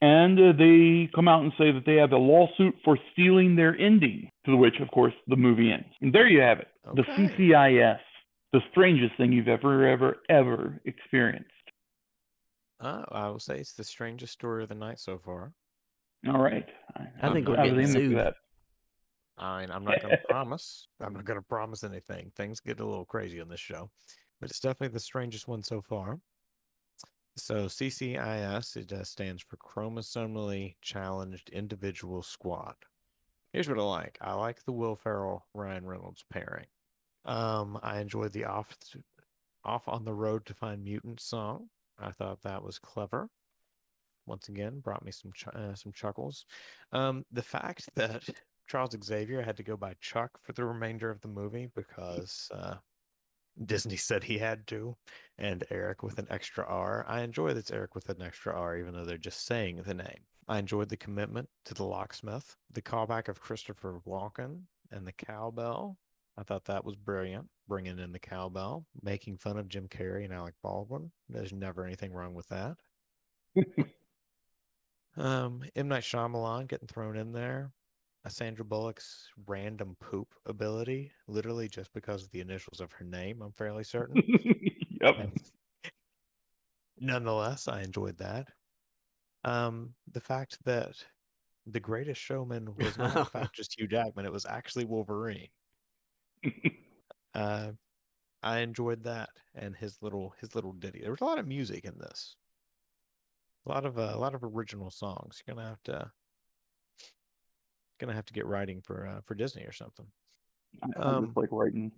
And 0.00 0.38
uh, 0.38 0.52
they 0.56 1.10
come 1.12 1.26
out 1.26 1.42
and 1.42 1.52
say 1.58 1.72
that 1.72 1.82
they 1.84 1.96
have 1.96 2.12
a 2.12 2.16
lawsuit 2.16 2.76
for 2.84 2.96
stealing 3.12 3.56
their 3.56 3.76
ending, 3.76 4.30
to 4.46 4.56
which, 4.56 4.76
of 4.80 4.88
course, 4.92 5.12
the 5.26 5.34
movie 5.34 5.72
ends. 5.72 5.88
And 6.00 6.12
there 6.12 6.28
you 6.28 6.40
have 6.40 6.60
it 6.60 6.68
the 6.94 7.02
Okay. 7.02 7.28
CCIS, 7.36 7.98
the 8.52 8.60
strangest 8.70 9.16
thing 9.16 9.32
you've 9.32 9.48
ever, 9.48 9.86
ever, 9.86 10.16
ever 10.28 10.80
experienced. 10.84 11.50
Uh, 12.80 13.02
I 13.10 13.28
will 13.28 13.40
say 13.40 13.58
it's 13.58 13.72
the 13.72 13.84
strangest 13.84 14.32
story 14.34 14.62
of 14.62 14.68
the 14.68 14.74
night 14.76 15.00
so 15.00 15.18
far. 15.18 15.52
All 16.26 16.40
right. 16.40 16.66
I 17.22 17.32
think 17.32 17.48
we're 17.48 17.56
I 17.56 17.62
was 17.62 17.70
getting 17.70 17.80
aiming 17.80 18.10
sued. 18.10 18.16
that. 18.18 18.34
I 19.38 19.60
mean, 19.60 19.70
I'm 19.70 19.84
not 19.84 20.02
going 20.02 20.16
to 20.16 20.22
promise. 20.28 20.88
I'm 21.00 21.14
not 21.14 21.24
going 21.24 21.38
to 21.38 21.46
promise 21.46 21.84
anything. 21.84 22.32
Things 22.34 22.60
get 22.60 22.80
a 22.80 22.84
little 22.84 23.04
crazy 23.04 23.40
on 23.40 23.48
this 23.48 23.60
show, 23.60 23.88
but 24.40 24.50
it's 24.50 24.58
definitely 24.58 24.94
the 24.94 25.00
strangest 25.00 25.46
one 25.46 25.62
so 25.62 25.80
far. 25.80 26.18
So 27.36 27.66
CCIS 27.66 28.76
it 28.76 28.92
uh, 28.92 29.04
stands 29.04 29.42
for 29.42 29.56
Chromosomally 29.58 30.74
Challenged 30.82 31.50
Individual 31.50 32.22
Squad. 32.22 32.74
Here's 33.52 33.68
what 33.68 33.78
I 33.78 33.82
like. 33.82 34.18
I 34.20 34.34
like 34.34 34.64
the 34.64 34.72
Will 34.72 34.96
Ferrell 34.96 35.46
Ryan 35.54 35.86
Reynolds 35.86 36.24
pairing. 36.30 36.66
Um, 37.24 37.78
I 37.82 38.00
enjoyed 38.00 38.32
the 38.32 38.44
off 38.44 38.76
off 39.64 39.86
on 39.86 40.04
the 40.04 40.14
road 40.14 40.46
to 40.46 40.54
find 40.54 40.82
mutants 40.82 41.24
song. 41.24 41.68
I 41.98 42.10
thought 42.10 42.42
that 42.42 42.62
was 42.62 42.78
clever. 42.78 43.28
Once 44.28 44.48
again, 44.48 44.80
brought 44.80 45.04
me 45.04 45.12
some 45.12 45.32
ch- 45.32 45.48
uh, 45.48 45.74
some 45.74 45.92
chuckles. 45.92 46.46
Um, 46.92 47.24
the 47.32 47.42
fact 47.42 47.88
that 47.96 48.28
Charles 48.68 48.96
Xavier 49.02 49.42
had 49.42 49.56
to 49.56 49.62
go 49.62 49.76
by 49.76 49.94
Chuck 50.00 50.38
for 50.42 50.52
the 50.52 50.64
remainder 50.64 51.10
of 51.10 51.20
the 51.20 51.28
movie 51.28 51.68
because 51.74 52.48
uh, 52.54 52.74
Disney 53.64 53.96
said 53.96 54.22
he 54.22 54.38
had 54.38 54.66
to, 54.68 54.96
and 55.38 55.64
Eric 55.70 56.02
with 56.02 56.18
an 56.18 56.26
extra 56.30 56.64
R. 56.66 57.04
I 57.08 57.22
enjoy 57.22 57.48
that 57.48 57.58
it's 57.58 57.70
Eric 57.70 57.94
with 57.94 58.08
an 58.10 58.22
extra 58.22 58.54
R, 58.54 58.76
even 58.76 58.94
though 58.94 59.04
they're 59.04 59.16
just 59.16 59.46
saying 59.46 59.82
the 59.82 59.94
name. 59.94 60.20
I 60.48 60.58
enjoyed 60.58 60.88
the 60.88 60.96
commitment 60.96 61.48
to 61.66 61.74
the 61.74 61.84
locksmith, 61.84 62.56
the 62.72 62.82
callback 62.82 63.28
of 63.28 63.40
Christopher 63.40 64.00
Walken, 64.06 64.62
and 64.90 65.06
the 65.06 65.12
cowbell. 65.12 65.98
I 66.38 66.42
thought 66.42 66.64
that 66.66 66.84
was 66.84 66.94
brilliant, 66.94 67.48
bringing 67.66 67.98
in 67.98 68.12
the 68.12 68.18
cowbell, 68.18 68.86
making 69.02 69.38
fun 69.38 69.58
of 69.58 69.68
Jim 69.68 69.88
Carrey 69.88 70.24
and 70.24 70.32
Alec 70.32 70.54
Baldwin. 70.62 71.10
There's 71.28 71.52
never 71.52 71.84
anything 71.84 72.12
wrong 72.12 72.32
with 72.32 72.48
that. 72.48 72.76
um, 75.16 75.62
M 75.74 75.88
Night 75.88 76.02
Shyamalan 76.02 76.68
getting 76.68 76.88
thrown 76.88 77.16
in 77.16 77.32
there. 77.32 77.72
A 78.24 78.30
Sandra 78.30 78.64
Bullock's 78.64 79.28
random 79.46 79.96
poop 80.00 80.34
ability, 80.44 81.12
literally 81.28 81.68
just 81.68 81.92
because 81.94 82.24
of 82.24 82.30
the 82.32 82.40
initials 82.40 82.80
of 82.80 82.92
her 82.92 83.04
name. 83.04 83.40
I'm 83.42 83.52
fairly 83.52 83.84
certain. 83.84 84.22
yep. 85.00 85.16
And 85.18 85.32
Nonetheless, 87.00 87.68
I 87.68 87.82
enjoyed 87.82 88.18
that. 88.18 88.48
Um, 89.44 89.94
the 90.12 90.20
fact 90.20 90.58
that 90.64 90.96
the 91.66 91.80
greatest 91.80 92.20
showman 92.20 92.74
was 92.76 92.98
not 92.98 93.16
in 93.16 93.24
fact 93.32 93.54
just 93.54 93.78
Hugh 93.78 93.86
Jackman, 93.86 94.26
it 94.26 94.32
was 94.32 94.46
actually 94.46 94.84
Wolverine. 94.84 95.48
Uh, 97.34 97.70
I 98.42 98.60
enjoyed 98.60 99.04
that 99.04 99.28
and 99.54 99.76
his 99.76 99.98
little 100.00 100.34
his 100.40 100.54
little 100.54 100.72
ditty. 100.72 101.00
There 101.00 101.10
was 101.10 101.20
a 101.20 101.24
lot 101.24 101.38
of 101.38 101.46
music 101.46 101.84
in 101.84 101.96
this. 101.98 102.34
A 103.68 103.70
lot 103.70 103.84
of 103.84 103.98
uh, 103.98 104.12
a 104.14 104.18
lot 104.18 104.34
of 104.34 104.42
original 104.42 104.90
songs. 104.90 105.42
You're 105.46 105.54
gonna 105.54 105.68
have 105.68 105.82
to 105.84 106.10
gonna 108.00 108.14
have 108.14 108.24
to 108.26 108.32
get 108.32 108.46
writing 108.46 108.80
for 108.80 109.06
uh, 109.06 109.20
for 109.26 109.34
Disney 109.34 109.64
or 109.64 109.72
something. 109.72 110.06
Um, 110.96 111.26
just 111.26 111.36
like 111.36 111.48
writing. 111.52 111.92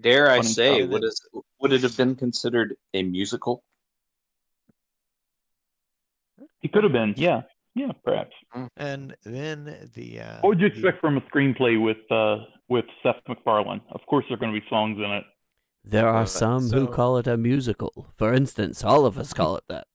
Dare 0.00 0.30
I 0.30 0.40
say, 0.40 0.78
stuff. 0.78 0.90
would, 0.90 1.04
is, 1.04 1.20
would 1.60 1.72
it 1.72 1.82
have 1.82 1.96
been 1.98 2.14
considered 2.14 2.74
a 2.94 3.02
musical? 3.02 3.62
It 6.62 6.72
could 6.72 6.84
have 6.84 6.92
been, 6.92 7.12
yeah, 7.18 7.42
yeah, 7.74 7.90
perhaps. 8.02 8.32
And 8.78 9.14
then 9.24 9.90
the 9.94 10.20
uh, 10.20 10.36
What 10.40 10.50
would 10.50 10.60
you 10.60 10.70
the- 10.70 10.74
expect 10.76 11.00
from 11.00 11.18
a 11.18 11.20
screenplay 11.22 11.82
with 11.82 12.10
uh 12.10 12.44
with 12.68 12.86
Seth 13.02 13.16
MacFarlane? 13.28 13.82
Of 13.90 14.00
course, 14.06 14.24
there 14.28 14.36
are 14.36 14.40
going 14.40 14.54
to 14.54 14.58
be 14.58 14.66
songs 14.70 14.96
in 14.96 15.10
it. 15.10 15.24
There 15.84 16.08
are 16.08 16.26
some 16.26 16.70
who 16.70 16.86
call 16.86 17.18
it 17.18 17.26
a 17.26 17.36
musical. 17.36 18.06
For 18.16 18.32
instance, 18.32 18.82
all 18.82 19.04
of 19.04 19.18
us 19.18 19.34
call 19.34 19.56
it 19.56 19.64
that. 19.68 19.86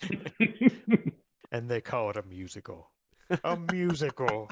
and 1.52 1.68
they 1.68 1.80
call 1.80 2.10
it 2.10 2.16
a 2.16 2.22
musical. 2.22 2.90
A 3.44 3.56
musical. 3.56 4.50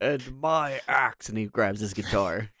And 0.00 0.40
my 0.40 0.80
axe, 0.88 1.28
and 1.28 1.38
he 1.38 1.46
grabs 1.46 1.80
his 1.80 1.94
guitar. 1.94 2.50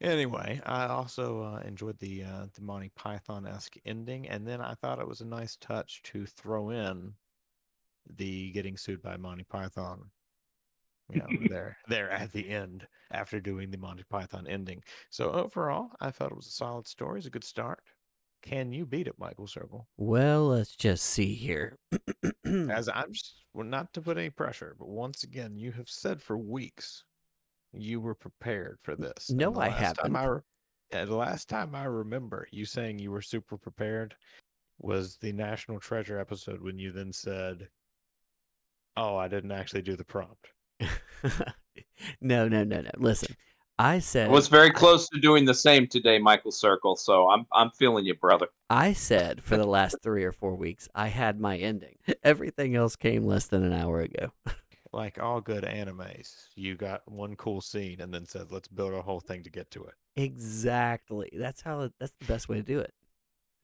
Anyway, 0.00 0.60
I 0.64 0.86
also 0.86 1.42
uh, 1.42 1.60
enjoyed 1.66 1.98
the 1.98 2.22
uh, 2.22 2.46
the 2.54 2.62
Monty 2.62 2.90
Python 2.94 3.46
esque 3.46 3.76
ending, 3.84 4.28
and 4.28 4.46
then 4.46 4.60
I 4.60 4.74
thought 4.74 5.00
it 5.00 5.08
was 5.08 5.20
a 5.20 5.26
nice 5.26 5.56
touch 5.56 6.02
to 6.04 6.24
throw 6.24 6.70
in 6.70 7.14
the 8.16 8.52
getting 8.52 8.76
sued 8.76 9.02
by 9.02 9.16
Monty 9.16 9.42
Python. 9.42 10.10
You 11.10 11.18
know, 11.18 11.26
there 11.48 11.78
there 11.88 12.10
at 12.12 12.32
the 12.32 12.48
end 12.48 12.86
after 13.10 13.40
doing 13.40 13.70
the 13.72 13.78
Monty 13.78 14.04
Python 14.08 14.46
ending. 14.46 14.84
So 15.10 15.32
overall, 15.32 15.90
I 16.00 16.12
felt 16.12 16.30
it 16.30 16.36
was 16.36 16.46
a 16.46 16.50
solid 16.50 16.86
story. 16.86 17.18
It's 17.18 17.26
a 17.26 17.30
good 17.30 17.42
start. 17.42 17.80
Can 18.42 18.72
you 18.72 18.86
beat 18.86 19.08
it, 19.08 19.18
Michael 19.18 19.46
Circle? 19.46 19.88
Well, 19.96 20.48
let's 20.48 20.76
just 20.76 21.04
see 21.04 21.34
here. 21.34 21.76
As 22.44 22.88
I'm 22.88 23.12
just 23.12 23.44
well, 23.52 23.66
not 23.66 23.92
to 23.94 24.02
put 24.02 24.16
any 24.16 24.30
pressure, 24.30 24.76
but 24.78 24.88
once 24.88 25.24
again, 25.24 25.56
you 25.56 25.72
have 25.72 25.88
said 25.88 26.22
for 26.22 26.38
weeks 26.38 27.04
you 27.72 28.00
were 28.00 28.14
prepared 28.14 28.78
for 28.82 28.96
this. 28.96 29.30
No, 29.30 29.50
I 29.56 29.68
time 29.68 30.16
I 30.16 30.20
haven't. 30.20 30.42
re- 30.92 31.04
the 31.04 31.16
last 31.16 31.48
time 31.48 31.74
I 31.74 31.84
remember 31.84 32.48
you 32.50 32.64
saying 32.64 32.98
you 32.98 33.10
were 33.10 33.22
super 33.22 33.58
prepared 33.58 34.14
was 34.78 35.16
the 35.16 35.32
National 35.32 35.80
Treasure 35.80 36.18
episode 36.18 36.62
when 36.62 36.78
you 36.78 36.92
then 36.92 37.12
said, 37.12 37.68
"Oh, 38.96 39.16
I 39.16 39.28
didn't 39.28 39.52
actually 39.52 39.82
do 39.82 39.96
the 39.96 40.04
prompt." 40.04 40.48
no, 42.20 42.48
no, 42.48 42.64
no, 42.64 42.80
no. 42.80 42.90
Listen, 42.96 43.34
I 43.80 44.00
said 44.00 44.28
I 44.28 44.32
was 44.32 44.48
very 44.48 44.70
close 44.70 45.08
to 45.10 45.20
doing 45.20 45.44
the 45.44 45.54
same 45.54 45.86
today, 45.86 46.18
Michael 46.18 46.50
Circle. 46.50 46.96
So 46.96 47.28
I'm 47.28 47.46
I'm 47.52 47.70
feeling 47.70 48.04
you, 48.04 48.14
brother. 48.14 48.48
I 48.70 48.92
said 48.92 49.42
for 49.42 49.56
the 49.56 49.66
last 49.66 49.96
three 50.02 50.24
or 50.24 50.32
four 50.32 50.54
weeks 50.56 50.88
I 50.94 51.08
had 51.08 51.38
my 51.40 51.56
ending. 51.58 51.96
Everything 52.24 52.74
else 52.74 52.96
came 52.96 53.24
less 53.24 53.46
than 53.46 53.62
an 53.64 53.72
hour 53.72 54.00
ago. 54.00 54.32
Like 54.90 55.22
all 55.22 55.42
good 55.42 55.64
animes, 55.64 56.46
you 56.54 56.74
got 56.74 57.02
one 57.06 57.36
cool 57.36 57.60
scene 57.60 58.00
and 58.00 58.12
then 58.12 58.24
said, 58.24 58.50
"Let's 58.50 58.68
build 58.68 58.94
a 58.94 59.02
whole 59.02 59.20
thing 59.20 59.42
to 59.42 59.50
get 59.50 59.70
to 59.72 59.84
it." 59.84 59.92
Exactly. 60.16 61.28
That's 61.34 61.60
how. 61.60 61.82
it- 61.82 61.92
That's 62.00 62.14
the 62.18 62.24
best 62.24 62.48
way 62.48 62.56
to 62.56 62.62
do 62.62 62.78
it. 62.78 62.94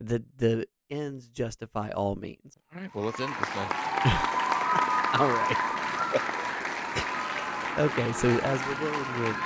The 0.00 0.22
the 0.36 0.66
ends 0.90 1.28
justify 1.30 1.88
all 1.92 2.14
means. 2.14 2.58
All 2.74 2.82
right, 2.82 2.94
well, 2.94 3.06
let's 3.06 3.18
end 3.20 3.32
this 3.40 3.48
then. 3.48 3.56
all 5.18 5.30
right. 5.30 5.56
okay, 7.78 8.12
so 8.12 8.28
as 8.28 8.60
we're 8.66 8.74
dealing 8.74 9.22
with 9.22 9.36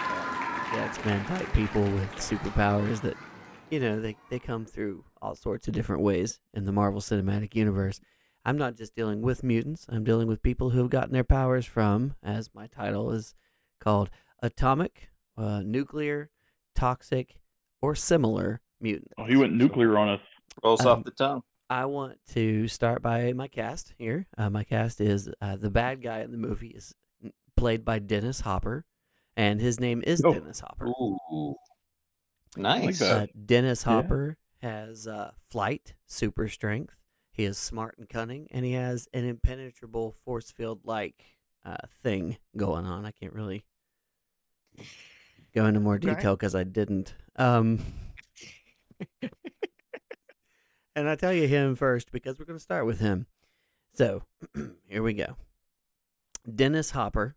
uh, 0.72 0.76
the 0.76 0.83
X-Men 0.83 1.24
type 1.26 1.52
people 1.52 1.83
with 1.83 2.11
superpowers 2.16 3.00
that, 3.02 3.16
you 3.70 3.81
know, 3.81 4.00
they 4.00 4.16
they 4.31 4.38
come 4.38 4.64
through 4.64 5.04
all 5.20 5.35
sorts 5.35 5.68
of 5.68 5.74
different 5.74 6.02
ways 6.02 6.40
in 6.54 6.64
the 6.64 6.72
Marvel 6.72 7.00
Cinematic 7.00 7.54
Universe. 7.54 8.00
I'm 8.44 8.57
not 8.57 8.76
just 8.76 8.94
dealing 8.94 9.20
with 9.20 9.42
mutants. 9.42 9.87
I'm 9.88 10.04
dealing 10.04 10.26
with 10.26 10.42
people 10.42 10.70
who 10.70 10.78
have 10.78 10.90
gotten 10.90 11.12
their 11.12 11.24
powers 11.24 11.66
from, 11.66 12.14
as 12.22 12.50
my 12.54 12.66
title 12.66 13.11
is 13.11 13.35
called, 13.81 14.11
atomic, 14.42 15.11
uh, 15.37 15.61
nuclear, 15.61 16.31
toxic, 16.74 17.40
or 17.83 17.94
similar 17.94 18.61
mutants. 18.81 19.12
Oh, 19.18 19.24
he 19.24 19.37
went 19.37 19.54
nuclear 19.54 19.98
on 19.98 20.09
us. 20.09 20.20
Rolls 20.64 20.81
Um, 20.81 21.00
off 21.00 21.04
the 21.04 21.11
tongue. 21.11 21.42
I 21.68 21.85
want 21.85 22.18
to 22.31 22.66
start 22.68 23.02
by 23.02 23.35
my 23.35 23.48
cast 23.48 23.92
here. 23.98 24.26
Uh, 24.38 24.48
my 24.48 24.64
cast 24.64 25.00
is 25.00 25.28
uh, 25.42 25.57
the 25.57 25.70
bad 25.70 26.02
guy 26.02 26.20
in 26.20 26.31
the 26.33 26.38
movie 26.38 26.68
is 26.68 26.94
played 27.57 27.85
by 27.85 27.98
Dennis 27.98 28.40
Hopper, 28.40 28.87
and 29.38 29.61
his 29.61 29.81
name 29.81 30.03
is 30.07 30.22
Oh. 30.24 30.35
Dennis 30.35 30.61
Hopper. 30.61 30.87
Ooh, 30.88 31.55
nice. 32.57 32.98
that. 32.98 33.22
Uh, 33.22 33.27
Dennis 33.46 33.85
Yeah. 33.87 33.92
Hopper 33.92 34.37
has 34.61 35.07
uh, 35.07 35.31
flight, 35.48 35.94
super 36.07 36.48
strength. 36.48 36.94
He 37.31 37.44
is 37.44 37.57
smart 37.57 37.94
and 37.98 38.09
cunning, 38.09 38.48
and 38.51 38.64
he 38.64 38.72
has 38.72 39.07
an 39.14 39.24
impenetrable 39.24 40.11
force 40.24 40.51
field 40.51 40.81
like 40.85 41.24
uh, 41.64 41.77
thing 42.03 42.37
going 42.57 42.85
on. 42.85 43.07
I 43.07 43.12
can't 43.12 43.33
really 43.33 43.64
go 45.55 45.66
into 45.66 45.79
more 45.81 45.98
detail 45.98 46.35
because 46.35 46.57
I 46.57 46.64
didn't. 46.64 47.14
Um, 47.37 47.79
and 50.96 51.09
I 51.09 51.14
tell 51.14 51.33
you 51.33 51.46
him 51.46 51.77
first 51.77 52.11
because 52.11 52.38
we're 52.40 52.44
going 52.44 52.59
to 52.59 52.62
start 52.62 52.87
with 52.87 52.98
him. 52.98 53.27
So 53.94 54.24
here 54.88 55.03
we 55.05 55.12
go. 55.14 55.37
Dennis 56.53 56.90
Hopper, 56.90 57.37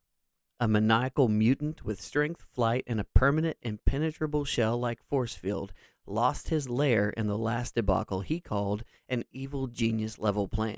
a 0.62 0.68
maniacal 0.68 1.28
mutant 1.28 1.84
with 1.84 2.00
strength, 2.00 2.40
flight, 2.40 2.84
and 2.86 3.00
a 3.00 3.04
permanent 3.16 3.58
impenetrable 3.64 4.46
shell 4.46 4.78
like 4.78 5.04
force 5.04 5.34
field, 5.34 5.74
lost 6.06 6.50
his 6.50 6.70
lair 6.70 7.10
in 7.10 7.26
the 7.26 7.38
last 7.38 7.74
debacle 7.74 8.22
he 8.22 8.40
called 8.40 8.84
an 9.10 9.24
evil 9.32 9.66
genius 9.66 10.20
level 10.20 10.48
plan. 10.48 10.78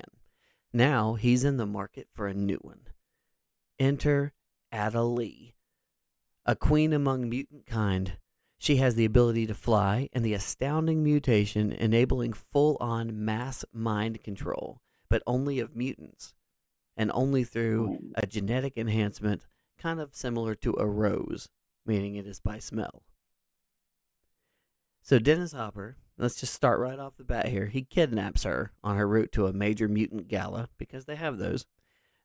Now 0.72 1.14
he's 1.14 1.44
in 1.44 1.58
the 1.58 1.66
market 1.66 2.08
for 2.14 2.26
a 2.26 2.32
new 2.32 2.58
one. 2.62 2.80
Enter 3.78 4.32
Ada 4.72 5.02
Lee, 5.02 5.54
a 6.46 6.56
queen 6.56 6.94
among 6.94 7.28
mutant 7.28 7.66
kind. 7.66 8.16
She 8.56 8.76
has 8.76 8.94
the 8.94 9.04
ability 9.04 9.46
to 9.48 9.54
fly 9.54 10.08
and 10.14 10.24
the 10.24 10.32
astounding 10.32 11.04
mutation 11.04 11.72
enabling 11.72 12.32
full 12.32 12.78
on 12.80 13.22
mass 13.22 13.66
mind 13.70 14.22
control, 14.24 14.80
but 15.10 15.22
only 15.26 15.60
of 15.60 15.76
mutants, 15.76 16.32
and 16.96 17.10
only 17.12 17.44
through 17.44 17.98
hmm. 17.98 18.06
a 18.14 18.26
genetic 18.26 18.78
enhancement 18.78 19.42
kind 19.84 20.00
of 20.00 20.16
similar 20.16 20.54
to 20.54 20.74
a 20.78 20.86
rose, 20.86 21.50
meaning 21.84 22.14
it 22.14 22.26
is 22.26 22.40
by 22.40 22.58
smell. 22.58 23.02
So 25.02 25.18
Dennis 25.18 25.52
Hopper, 25.52 25.98
let's 26.16 26.40
just 26.40 26.54
start 26.54 26.80
right 26.80 26.98
off 26.98 27.18
the 27.18 27.24
bat 27.24 27.48
here. 27.48 27.66
He 27.66 27.82
kidnaps 27.82 28.44
her 28.44 28.72
on 28.82 28.96
her 28.96 29.06
route 29.06 29.30
to 29.32 29.46
a 29.46 29.52
major 29.52 29.86
mutant 29.86 30.26
gala 30.26 30.70
because 30.78 31.04
they 31.04 31.16
have 31.16 31.36
those, 31.36 31.66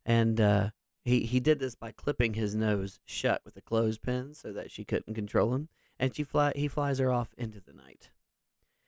and 0.05 0.39
uh, 0.39 0.69
he 1.03 1.25
he 1.25 1.41
did 1.41 1.59
this 1.59 1.75
by 1.75 1.91
clipping 1.91 2.35
his 2.35 2.55
nose 2.55 3.01
shut 3.03 3.41
with 3.43 3.57
a 3.57 3.61
clothespin 3.61 4.33
so 4.33 4.53
that 4.53 4.71
she 4.71 4.85
couldn't 4.85 5.15
control 5.15 5.53
him, 5.53 5.67
and 5.99 6.15
she 6.15 6.23
fly 6.23 6.53
he 6.55 6.69
flies 6.69 6.99
her 6.99 7.11
off 7.11 7.35
into 7.37 7.59
the 7.59 7.73
night. 7.73 8.09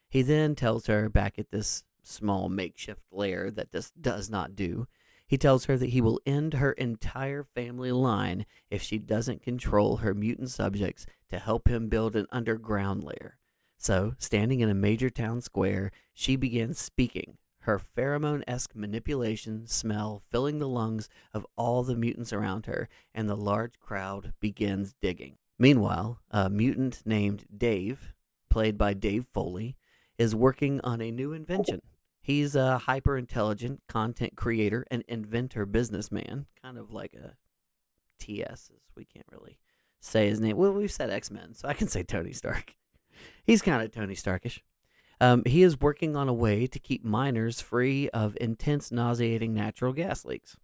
He 0.08 0.22
then 0.22 0.56
tells 0.56 0.88
her 0.88 1.10
back 1.10 1.38
at 1.38 1.52
this 1.52 1.84
small 2.04 2.48
makeshift 2.48 3.04
lair 3.12 3.52
that 3.52 3.74
this 3.74 3.92
does 3.92 4.30
not 4.30 4.56
do. 4.56 4.88
He 5.32 5.38
tells 5.38 5.63
her 5.63 5.78
that 5.78 5.91
he 5.91 6.02
will 6.02 6.20
end 6.26 6.56
her 6.56 6.73
entire 6.73 7.46
family 7.46 7.94
line 7.94 8.46
if 8.69 8.82
she 8.82 8.98
doesn't 8.98 9.42
control 9.42 9.98
her 9.98 10.13
mutant 10.13 10.52
subjects 10.52 11.06
to 11.29 11.40
help 11.40 11.69
him 11.69 11.88
build 11.88 12.17
an 12.17 12.27
underground 12.34 13.02
lair. 13.02 13.38
So, 13.77 14.15
standing 14.17 14.60
in 14.60 14.67
a 14.67 14.73
major 14.73 15.10
town 15.10 15.40
square, 15.40 15.94
she 16.13 16.36
begins 16.36 16.79
speaking, 16.79 17.38
her 17.60 17.79
pheromone 17.79 18.44
esque 18.46 18.75
manipulation 18.75 19.67
smell 19.67 20.21
filling 20.29 20.60
the 20.60 20.67
lungs 20.67 21.08
of 21.34 21.48
all 21.56 21.84
the 21.84 21.96
mutants 21.96 22.34
around 22.34 22.65
her, 22.65 22.90
and 23.15 23.29
the 23.29 23.38
large 23.38 23.79
crowd 23.79 24.34
begins 24.42 24.96
digging. 25.02 25.38
Meanwhile, 25.58 26.19
a 26.29 26.50
mutant 26.50 27.04
named 27.06 27.46
Dave, 27.58 28.13
played 28.50 28.77
by 28.77 28.94
Dave 28.94 29.27
Foley, 29.34 29.77
is 30.17 30.36
working 30.36 30.82
on 30.82 31.00
a 31.00 31.10
new 31.10 31.32
invention. 31.32 31.82
He's 32.22 32.56
a 32.56 32.78
hyper 32.78 33.17
intelligent 33.17 33.82
content 33.88 34.36
creator 34.36 34.86
and 34.92 35.04
inventor 35.08 35.65
businessman, 35.65 36.46
kind 36.62 36.78
of 36.78 36.92
like 36.92 37.13
a 37.13 37.36
TS, 38.19 38.69
as 38.74 38.96
we 38.96 39.06
can't 39.06 39.26
really 39.32 39.58
say 40.00 40.28
his 40.28 40.40
name. 40.40 40.58
Well, 40.58 40.74
we've 40.74 40.92
said 40.92 41.10
X 41.10 41.32
Men, 41.32 41.54
so 41.54 41.67
I 41.67 41.74
can 41.74 41.88
say 41.88 42.04
Tony 42.04 42.34
Stark. 42.34 42.76
He's 43.44 43.62
kind 43.62 43.82
of 43.84 43.92
Tony 43.92 44.15
Starkish. 44.15 44.63
Um, 45.19 45.44
he 45.46 45.62
is 45.62 45.80
working 45.80 46.15
on 46.15 46.28
a 46.28 46.34
way 46.34 46.65
to 46.65 46.80
keep 46.80 47.06
miners 47.06 47.62
free 47.62 48.10
of 48.10 48.36
intense, 48.42 48.92
nauseating 48.92 49.54
natural 49.54 49.94
gas 49.94 50.26
leaks. 50.26 50.58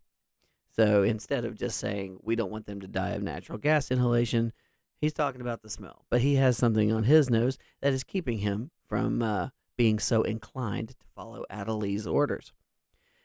So 0.76 1.04
instead 1.04 1.46
of 1.46 1.56
just 1.56 1.78
saying 1.78 2.20
we 2.24 2.36
don't 2.36 2.52
want 2.52 2.66
them 2.66 2.82
to 2.82 2.88
die 2.88 3.12
of 3.12 3.22
natural 3.22 3.58
gas 3.58 3.92
inhalation, 3.92 4.54
he's 5.00 5.14
talking 5.14 5.42
about 5.42 5.62
the 5.62 5.70
smell. 5.70 6.06
But 6.10 6.22
he 6.22 6.36
has 6.36 6.58
something 6.58 6.92
on 6.92 7.04
his 7.04 7.30
nose 7.30 7.58
that 7.82 7.94
is 7.94 8.04
keeping 8.04 8.40
him 8.40 8.72
from 8.88 9.22
uh, 9.22 9.50
being 9.78 10.00
so 10.00 10.24
inclined 10.24 10.90
to 10.90 11.08
follow 11.16 11.46
Ada 11.52 11.74
Lee's 11.74 12.08
orders. 12.08 12.52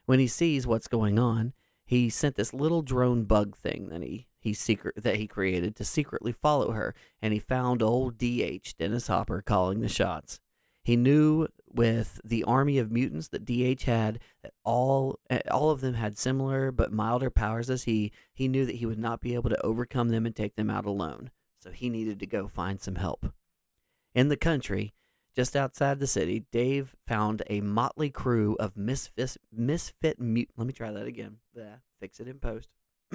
When 0.07 0.19
he 0.19 0.27
sees 0.27 0.67
what's 0.67 0.89
going 0.89 1.19
on, 1.19 1.53
he 1.85 2.11
sent 2.11 2.37
this 2.37 2.55
little 2.55 2.83
drone 2.83 3.25
bug 3.25 3.57
thing 3.57 3.89
that 3.89 4.03
he 4.03 4.27
he 4.39 4.53
secret 4.53 4.97
that 4.97 5.17
he 5.17 5.27
created 5.29 5.77
to 5.77 5.85
secretly 5.85 6.33
follow 6.33 6.73
her, 6.73 6.95
and 7.21 7.33
he 7.33 7.39
found 7.39 7.83
old 7.83 8.19
DH 8.19 8.75
Dennis 8.79 9.07
Hopper 9.07 9.41
calling 9.41 9.81
the 9.81 9.89
shots. 9.89 10.41
He 10.83 10.97
knew 10.97 11.47
with 11.69 12.21
the 12.25 12.43
army 12.43 12.79
of 12.79 12.91
mutants 12.91 13.29
that 13.29 13.45
DH 13.45 13.85
had 13.85 14.19
that 14.43 14.53
all 14.65 15.21
eh, 15.31 15.41
all 15.51 15.71
of 15.71 15.81
them 15.81 15.95
had 15.95 16.19
similar 16.19 16.73
but 16.73 16.93
milder 16.93 17.31
powers 17.31 17.71
as 17.71 17.85
he. 17.85 18.11
He 18.35 18.49
knew 18.49 18.67
that 18.67 18.77
he 18.77 18.87
would 18.87 18.99
not 18.99 19.21
be 19.21 19.35
able 19.35 19.51
to 19.51 19.65
overcome 19.65 20.09
them 20.09 20.27
and 20.27 20.35
take 20.35 20.57
them 20.57 20.71
out 20.71 20.87
alone, 20.87 21.31
so 21.61 21.71
he 21.71 21.89
needed 21.89 22.19
to 22.19 22.27
go 22.27 22.49
find 22.49 22.81
some 22.81 22.97
help. 22.97 23.33
In 24.13 24.29
the 24.29 24.37
country, 24.37 24.93
just 25.35 25.57
outside 25.57 25.99
the 25.99 26.07
city, 26.07 26.45
Dave 26.53 26.95
found 27.07 27.43
a 27.49 27.61
motley 27.61 28.11
crew 28.11 28.57
of 28.61 28.77
misfit, 28.77 29.37
misfit 29.53 30.21
mut. 30.21 30.49
Let 30.57 30.67
me 30.67 30.73
try 30.73 30.91
that 30.91 31.07
again. 31.07 31.39
Yeah, 31.55 31.77
fix 32.01 32.21
it 32.21 32.29
in 32.29 32.39
post. 32.39 32.69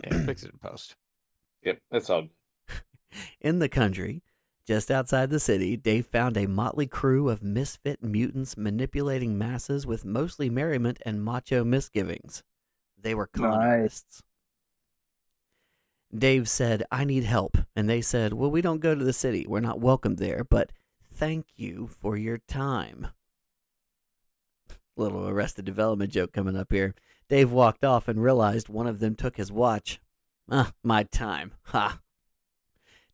Yeah, 0.04 0.26
fix 0.26 0.44
it 0.44 0.52
in 0.52 0.60
post. 0.60 0.96
Yep, 1.64 1.80
that's 1.90 2.10
all. 2.12 2.28
In 3.42 3.58
the 3.58 3.68
country, 3.68 4.22
just 4.68 4.92
outside 4.92 5.32
the 5.32 5.40
city, 5.40 5.76
Dave 5.76 6.06
found 6.06 6.38
a 6.38 6.46
motley 6.46 6.86
crew 6.86 7.30
of 7.30 7.42
misfit 7.42 8.04
mutants 8.04 8.56
manipulating 8.56 9.38
masses 9.38 9.88
with 9.88 10.06
mostly 10.06 10.52
merriment 10.52 11.00
and 11.04 11.26
macho 11.26 11.64
misgivings. 11.64 12.44
They 12.98 13.16
were 13.16 13.28
con 13.28 13.50
Nice. 13.50 14.22
Dave 16.16 16.48
said, 16.48 16.84
I 16.92 17.04
need 17.04 17.24
help. 17.24 17.58
And 17.76 17.90
they 17.90 18.02
said, 18.02 18.34
Well, 18.34 18.52
we 18.52 18.62
don't 18.62 18.80
go 18.80 18.94
to 18.94 19.04
the 19.04 19.14
city. 19.14 19.46
We're 19.48 19.60
not 19.60 19.80
welcome 19.80 20.16
there, 20.16 20.44
but 20.44 20.72
thank 21.18 21.48
you 21.56 21.88
for 21.88 22.16
your 22.16 22.38
time. 22.38 23.08
Little 24.96 25.28
arrested 25.28 25.66
development 25.66 26.12
joke 26.12 26.32
coming 26.32 26.56
up 26.56 26.72
here. 26.72 26.94
Dave 27.28 27.52
walked 27.52 27.84
off 27.84 28.08
and 28.08 28.22
realized 28.22 28.70
one 28.70 28.88
of 28.88 29.00
them 29.00 29.16
took 29.16 29.38
his 29.38 29.52
watch. 29.52 30.00
Ah, 30.50 30.72
my 30.84 31.04
time. 31.04 31.54
Ha. 31.66 32.00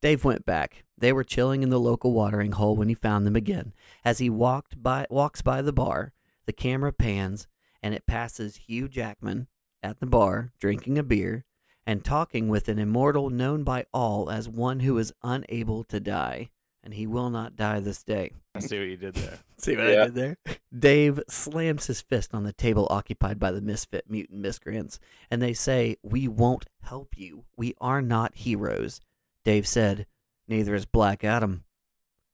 Dave 0.01 0.25
went 0.25 0.45
back. 0.45 0.83
They 0.97 1.13
were 1.13 1.23
chilling 1.23 1.63
in 1.63 1.69
the 1.69 1.79
local 1.79 2.11
watering 2.11 2.51
hole 2.51 2.75
when 2.75 2.89
he 2.89 2.93
found 2.93 3.25
them 3.25 3.37
again. 3.37 3.73
As 4.03 4.19
he 4.19 4.29
walked 4.29 4.83
by 4.83 5.07
walks 5.09 5.41
by 5.41 5.61
the 5.61 5.73
bar, 5.73 6.11
the 6.45 6.53
camera 6.53 6.91
pans 6.91 7.47
and 7.81 7.93
it 7.93 8.05
passes 8.05 8.57
Hugh 8.67 8.89
Jackman 8.89 9.47
at 9.81 9.99
the 9.99 10.05
bar 10.05 10.51
drinking 10.59 10.97
a 10.97 11.03
beer 11.03 11.45
and 11.85 12.03
talking 12.03 12.47
with 12.49 12.67
an 12.67 12.79
immortal 12.79 13.29
known 13.29 13.63
by 13.63 13.85
all 13.93 14.29
as 14.29 14.47
one 14.47 14.81
who 14.81 14.97
is 14.97 15.13
unable 15.23 15.83
to 15.85 15.99
die, 15.99 16.49
and 16.83 16.93
he 16.93 17.07
will 17.07 17.29
not 17.29 17.55
die 17.55 17.79
this 17.79 18.03
day. 18.03 18.31
I 18.53 18.59
see 18.59 18.77
what 18.77 18.87
you 18.87 18.97
did 18.97 19.15
there. 19.15 19.39
See 19.57 19.75
what 19.77 19.85
Yeah. 19.87 20.01
I 20.01 20.05
did 20.05 20.15
there? 20.15 20.37
Dave 20.77 21.19
slams 21.29 21.87
his 21.87 22.01
fist 22.01 22.33
on 22.33 22.43
the 22.43 22.51
table 22.53 22.87
occupied 22.89 23.39
by 23.39 23.51
the 23.51 23.61
misfit 23.61 24.09
mutant 24.09 24.41
miscreants, 24.41 24.99
and 25.31 25.41
they 25.41 25.53
say, 25.53 25.95
We 26.03 26.27
won't 26.27 26.65
help 26.81 27.17
you. 27.17 27.45
We 27.55 27.73
are 27.79 28.01
not 28.01 28.35
heroes. 28.35 28.99
Dave 29.45 29.67
said, 29.67 30.05
Neither 30.47 30.75
is 30.75 30.85
Black 30.85 31.23
Adam. 31.23 31.63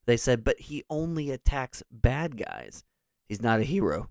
They 0.06 0.18
said, 0.18 0.44
But 0.44 0.60
he 0.60 0.84
only 0.90 1.30
attacks 1.30 1.84
bad 1.92 2.36
guys. 2.44 2.84
He's 3.28 3.42
not 3.42 3.60
a 3.60 3.64
hero. 3.64 4.10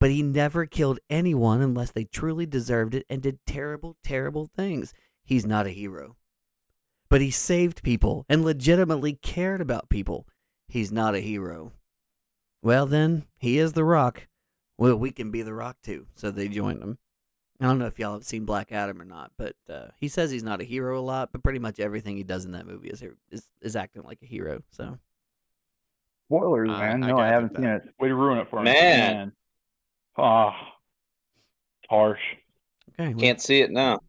But 0.00 0.10
he 0.10 0.20
never 0.22 0.66
killed 0.66 0.98
anyone 1.08 1.62
unless 1.62 1.92
they 1.92 2.02
truly 2.02 2.44
deserved 2.44 2.96
it 2.96 3.06
and 3.08 3.22
did 3.22 3.38
terrible, 3.46 3.96
terrible 4.02 4.46
things. 4.46 4.92
He's 5.22 5.46
not 5.46 5.68
a 5.68 5.70
hero. 5.70 6.16
But 7.12 7.20
he 7.20 7.30
saved 7.30 7.82
people 7.82 8.24
and 8.26 8.42
legitimately 8.42 9.12
cared 9.20 9.60
about 9.60 9.90
people. 9.90 10.26
He's 10.66 10.90
not 10.90 11.14
a 11.14 11.20
hero. 11.20 11.72
Well, 12.62 12.86
then, 12.86 13.26
he 13.38 13.58
is 13.58 13.74
the 13.74 13.84
Rock. 13.84 14.28
Well, 14.78 14.96
we 14.96 15.10
can 15.10 15.30
be 15.30 15.42
the 15.42 15.52
Rock 15.52 15.76
too. 15.82 16.06
So 16.14 16.30
they 16.30 16.48
joined 16.48 16.82
him. 16.82 16.96
I 17.60 17.66
don't 17.66 17.78
know 17.78 17.84
if 17.84 17.98
y'all 17.98 18.14
have 18.14 18.24
seen 18.24 18.46
Black 18.46 18.72
Adam 18.72 18.98
or 18.98 19.04
not, 19.04 19.30
but 19.36 19.56
uh, 19.68 19.88
he 20.00 20.08
says 20.08 20.30
he's 20.30 20.42
not 20.42 20.62
a 20.62 20.64
hero 20.64 20.98
a 20.98 21.02
lot, 21.04 21.32
but 21.32 21.42
pretty 21.42 21.58
much 21.58 21.80
everything 21.80 22.16
he 22.16 22.22
does 22.22 22.46
in 22.46 22.52
that 22.52 22.66
movie 22.66 22.88
is 22.88 23.04
is, 23.30 23.46
is 23.60 23.76
acting 23.76 24.04
like 24.04 24.20
a 24.22 24.26
hero. 24.26 24.62
So 24.70 24.98
Spoilers, 26.30 26.70
Uh, 26.70 26.78
man. 26.78 27.04
I 27.04 27.08
No, 27.08 27.18
I, 27.18 27.28
gathered 27.28 27.34
haven't 27.34 27.56
seen 27.56 27.64
that. 27.66 27.82
it. 27.84 27.94
Way 28.00 28.08
to 28.08 28.14
ruin 28.14 28.38
it 28.38 28.48
for 28.48 28.62
me. 28.62 28.72
Man. 28.72 29.32
Ah, 30.16 30.56
harsh. 31.90 32.18
okay, 32.98 33.10
well, 33.12 33.18
Can't 33.20 33.40
see 33.42 33.60
it 33.60 33.70
now. 33.70 34.00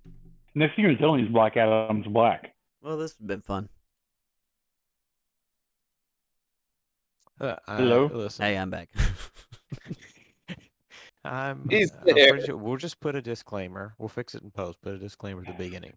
Next 0.56 0.78
thing 0.78 0.86
you're 0.86 0.96
telling 0.96 1.20
me 1.20 1.28
is 1.28 1.34
Black 1.34 1.58
Adam's 1.58 2.08
black. 2.08 2.53
Well, 2.84 2.98
this 2.98 3.12
has 3.12 3.26
been 3.26 3.42
fun. 3.42 3.70
Uh, 7.40 7.56
I- 7.68 7.78
Hello? 7.78 8.10
listen, 8.14 8.46
Hey, 8.46 8.58
I'm 8.58 8.70
back. 8.70 8.90
I'm, 11.26 11.68
He's 11.70 11.92
I'm 11.92 12.16
there. 12.16 12.46
sure- 12.46 12.58
we'll 12.58 12.78
just 12.78 13.00
put 13.00 13.16
a 13.16 13.22
disclaimer. 13.22 13.96
We'll 13.98 14.10
fix 14.10 14.36
it 14.36 14.44
in 14.44 14.52
post. 14.52 14.82
Put 14.82 14.94
a 14.94 14.98
disclaimer 14.98 15.42
at 15.42 15.48
the 15.48 15.54
beginning. 15.54 15.94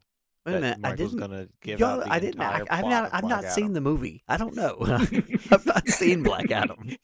Wait 0.47 0.53
a 0.53 0.55
that 0.55 0.61
minute, 0.61 0.79
I 0.85 0.91
Michael's 0.91 1.11
didn't. 1.15 1.29
gonna 1.29 1.49
give 1.61 1.81
y'all, 1.81 2.01
out 2.01 2.05
the 2.05 2.13
I 2.13 2.21
didn't. 2.21 2.41
I, 2.41 2.63
I've 2.71 2.85
not. 2.85 3.11
I've 3.13 3.23
Black 3.23 3.43
not 3.43 3.53
seen 3.53 3.73
the 3.73 3.81
movie. 3.81 4.23
I 4.29 4.37
don't 4.37 4.55
know. 4.55 4.77
I've 5.51 5.67
not 5.67 5.89
seen 5.89 6.23
Black 6.23 6.53
Adam. 6.53 6.97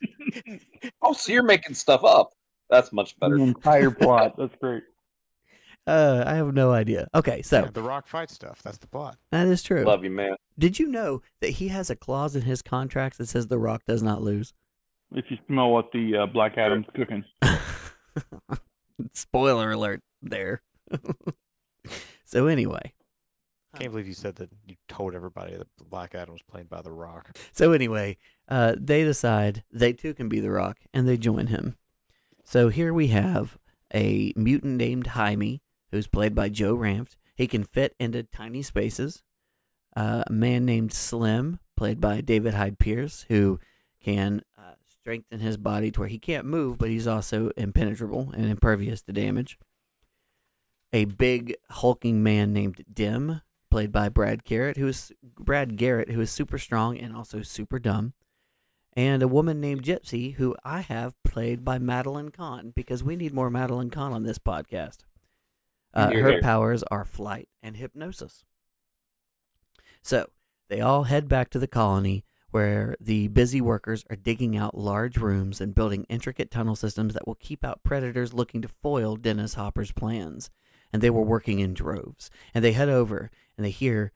Oh, 1.03 1.13
so 1.13 1.33
you're 1.33 1.43
making 1.43 1.75
stuff 1.75 2.05
up. 2.05 2.31
That's 2.71 2.93
much 2.93 3.19
better. 3.19 3.37
The 3.37 3.43
entire 3.43 3.91
plot. 3.91 4.37
That's 4.39 4.55
great. 4.61 4.85
Uh, 5.87 6.23
I 6.27 6.35
have 6.35 6.55
no 6.55 6.71
idea. 6.73 7.09
Okay, 7.15 7.43
so 7.43 7.61
Yeah, 7.63 7.71
the 7.73 7.83
Rock 7.83 8.07
fight 8.07 8.31
stuff. 8.31 8.63
That's 8.63 8.79
the 8.79 8.87
plot. 8.87 9.17
that 9.31 9.47
is 9.49 9.63
true. 9.63 9.85
Love 9.85 10.05
you, 10.05 10.11
man. 10.11 10.37
Did 10.59 10.79
you 10.79 10.87
know 10.87 11.23
that 11.41 11.51
he 11.51 11.69
has 11.69 11.91
a 11.91 11.97
clause 11.97 12.37
in 12.37 12.43
his 12.43 12.63
contracts 12.63 13.19
that 13.19 13.29
says 13.29 13.49
The 13.49 13.59
Rock 13.59 13.83
does 13.87 14.03
not 14.03 14.23
lose? 14.23 14.55
If 15.15 15.25
you 15.31 15.39
smell 15.47 15.71
what 15.71 15.91
the 15.93 16.19
uh, 16.19 16.27
Black 16.27 16.57
Adam's 16.57 16.87
cooking. 16.95 17.25
Spoiler 19.13 19.73
alert 19.73 20.01
there. 20.23 20.63
so 22.25 22.47
anyway, 22.47 22.93
I 23.75 23.79
Can't 23.79 23.91
believe 23.91 24.07
you 24.07 24.15
said 24.15 24.37
that. 24.37 24.51
You 24.67 24.77
told 24.89 25.15
everybody 25.15 25.57
that 25.57 25.67
Black 25.91 26.15
Adam 26.15 26.33
was 26.33 26.43
played 26.43 26.69
by 26.69 26.83
The 26.83 26.93
Rock. 26.93 27.37
so 27.53 27.73
anyway, 27.73 28.19
uh, 28.49 28.75
they 28.79 29.03
decide 29.03 29.65
they 29.73 29.93
too 29.93 30.15
can 30.15 30.29
be 30.29 30.41
the 30.41 30.51
Rock, 30.51 30.79
and 30.95 31.09
they 31.09 31.17
join 31.17 31.49
him. 31.49 31.77
So 32.45 32.69
here 32.69 32.93
we 32.95 33.09
have 33.09 33.59
a 33.95 34.33
mutant 34.37 34.77
named 34.77 35.09
Jaime, 35.09 35.61
who's 35.93 36.09
played 36.09 36.35
by 36.35 36.49
Joe 36.49 36.75
Ranft. 36.75 37.17
He 37.37 37.47
can 37.47 37.65
fit 37.65 37.95
into 38.01 38.25
tiny 38.25 38.63
spaces. 38.63 39.23
Uh, 39.95 40.25
a 40.27 40.33
man 40.33 40.65
named 40.65 40.93
Slim, 40.93 41.61
played 41.77 42.01
by 42.01 42.21
David 42.21 42.55
Hyde 42.55 42.79
Pierce, 42.79 43.27
who 43.29 43.61
can 44.03 44.43
uh, 44.59 44.75
strengthen 44.89 45.41
his 45.41 45.57
body 45.57 45.91
to 45.91 46.01
where 46.01 46.09
he 46.09 46.19
can't 46.19 46.47
move, 46.47 46.79
but 46.79 46.89
he's 46.89 47.07
also 47.07 47.51
impenetrable 47.57 48.33
and 48.35 48.47
impervious 48.47 49.03
to 49.03 49.13
damage. 49.13 49.59
A 50.93 51.05
big 51.05 51.57
hulking 51.71 52.23
man 52.23 52.53
named 52.53 52.85
Dim, 52.93 53.43
played 53.71 53.93
by 53.93 54.09
Brad 54.09 54.45
Garrett, 54.45 54.77
who 54.77 54.89
is 54.89 55.13
Brad 55.23 55.77
Garrett, 55.77 56.11
who 56.11 56.21
is 56.21 56.31
super 56.31 56.59
strong 56.59 56.99
and 56.99 57.15
also 57.15 57.43
super 57.43 57.79
dumb, 57.79 58.13
and 58.95 59.23
a 59.23 59.29
woman 59.29 59.61
named 59.61 59.83
Gypsy, 59.83 60.35
who 60.35 60.55
I 60.65 60.81
have 60.81 61.15
played 61.25 61.65
by 61.65 61.79
Madeline 61.79 62.31
Kahn, 62.31 62.73
because 62.75 63.03
we 63.03 63.17
need 63.17 63.33
more 63.33 63.51
Madeline 63.51 63.91
Kahn 63.91 64.13
on 64.13 64.23
this 64.23 64.39
podcast. 64.39 64.99
Uh, 65.95 66.11
her 66.11 66.31
hear. 66.33 66.41
powers 66.41 66.83
are 66.91 67.05
flight 67.05 67.49
and 67.63 67.77
hypnosis. 67.77 68.45
So 70.03 70.27
they 70.69 70.81
all 70.81 71.05
head 71.05 71.29
back 71.29 71.51
to 71.51 71.59
the 71.59 71.67
colony 71.67 72.25
where 72.51 72.97
the 73.01 73.29
busy 73.29 73.61
workers 73.61 74.05
are 74.11 74.17
digging 74.17 74.57
out 74.57 74.77
large 74.77 75.17
rooms 75.17 75.61
and 75.61 75.75
building 75.75 76.05
intricate 76.09 76.51
tunnel 76.51 76.77
systems 76.77 77.15
that 77.15 77.27
will 77.27 77.35
keep 77.37 77.65
out 77.65 77.83
predators 77.83 78.35
looking 78.35 78.61
to 78.63 78.69
foil 78.69 79.17
Dennis 79.17 79.55
Hopper's 79.55 79.93
plans. 79.93 80.51
And 80.93 81.01
they 81.01 81.11
were 81.11 81.23
working 81.23 81.61
in 81.61 81.73
droves. 81.73 82.31
And 82.55 82.63
they 82.63 82.73
head 82.73 82.91
over 82.91 83.31
and 83.57 83.65
they 83.65 83.71
hear, 83.71 84.13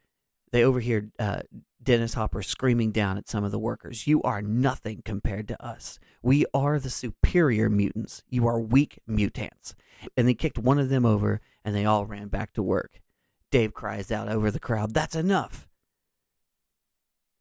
they 0.53 0.63
overhear 0.63 1.09
uh, 1.19 1.41
Dennis 1.83 2.15
Hopper 2.15 2.43
screaming 2.43 2.91
down 2.91 3.17
at 3.17 3.29
some 3.29 3.45
of 3.45 3.53
the 3.53 3.59
workers 3.59 4.07
You 4.07 4.21
are 4.23 4.43
nothing 4.43 5.01
compared 5.05 5.49
to 5.49 5.65
us. 5.65 5.99
We 6.21 6.45
are 6.53 6.79
the 6.79 6.91
superior 6.91 7.71
mutants. 7.71 8.23
You 8.29 8.47
are 8.47 8.61
weak 8.61 8.99
mutants. 9.07 9.75
And 10.15 10.29
they 10.29 10.35
kicked 10.35 10.59
one 10.59 10.79
of 10.79 10.91
them 10.91 11.07
over 11.07 11.41
and 11.67 11.75
they 11.75 11.85
all 11.85 12.07
ran 12.07 12.29
back 12.29 12.53
to 12.55 12.63
work. 12.63 13.01
Dave 13.51 13.75
cries 13.75 14.13
out 14.13 14.29
over 14.29 14.51
the 14.51 14.61
crowd, 14.61 14.95
That's 14.95 15.17
enough. 15.17 15.69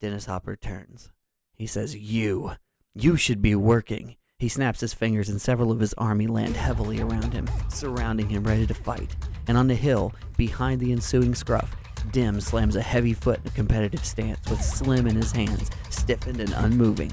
Dennis 0.01 0.25
Hopper 0.25 0.55
turns. 0.55 1.11
He 1.53 1.67
says, 1.67 1.95
You. 1.95 2.53
You 2.95 3.17
should 3.17 3.41
be 3.41 3.55
working. 3.55 4.15
He 4.39 4.49
snaps 4.49 4.81
his 4.81 4.93
fingers, 4.93 5.29
and 5.29 5.39
several 5.39 5.71
of 5.71 5.79
his 5.79 5.93
army 5.93 6.27
land 6.27 6.57
heavily 6.57 6.99
around 6.99 7.33
him, 7.33 7.47
surrounding 7.69 8.27
him, 8.27 8.43
ready 8.43 8.65
to 8.67 8.73
fight. 8.73 9.15
And 9.47 9.57
on 9.57 9.67
the 9.67 9.75
hill, 9.75 10.13
behind 10.35 10.81
the 10.81 10.91
ensuing 10.91 11.35
scruff, 11.35 11.73
Dim 12.11 12.41
slams 12.41 12.75
a 12.75 12.81
heavy 12.81 13.13
foot 13.13 13.39
in 13.41 13.47
a 13.47 13.55
competitive 13.55 14.05
stance 14.05 14.49
with 14.49 14.61
Slim 14.61 15.07
in 15.07 15.15
his 15.15 15.31
hands, 15.31 15.69
stiffened 15.89 16.39
and 16.39 16.53
unmoving. 16.53 17.11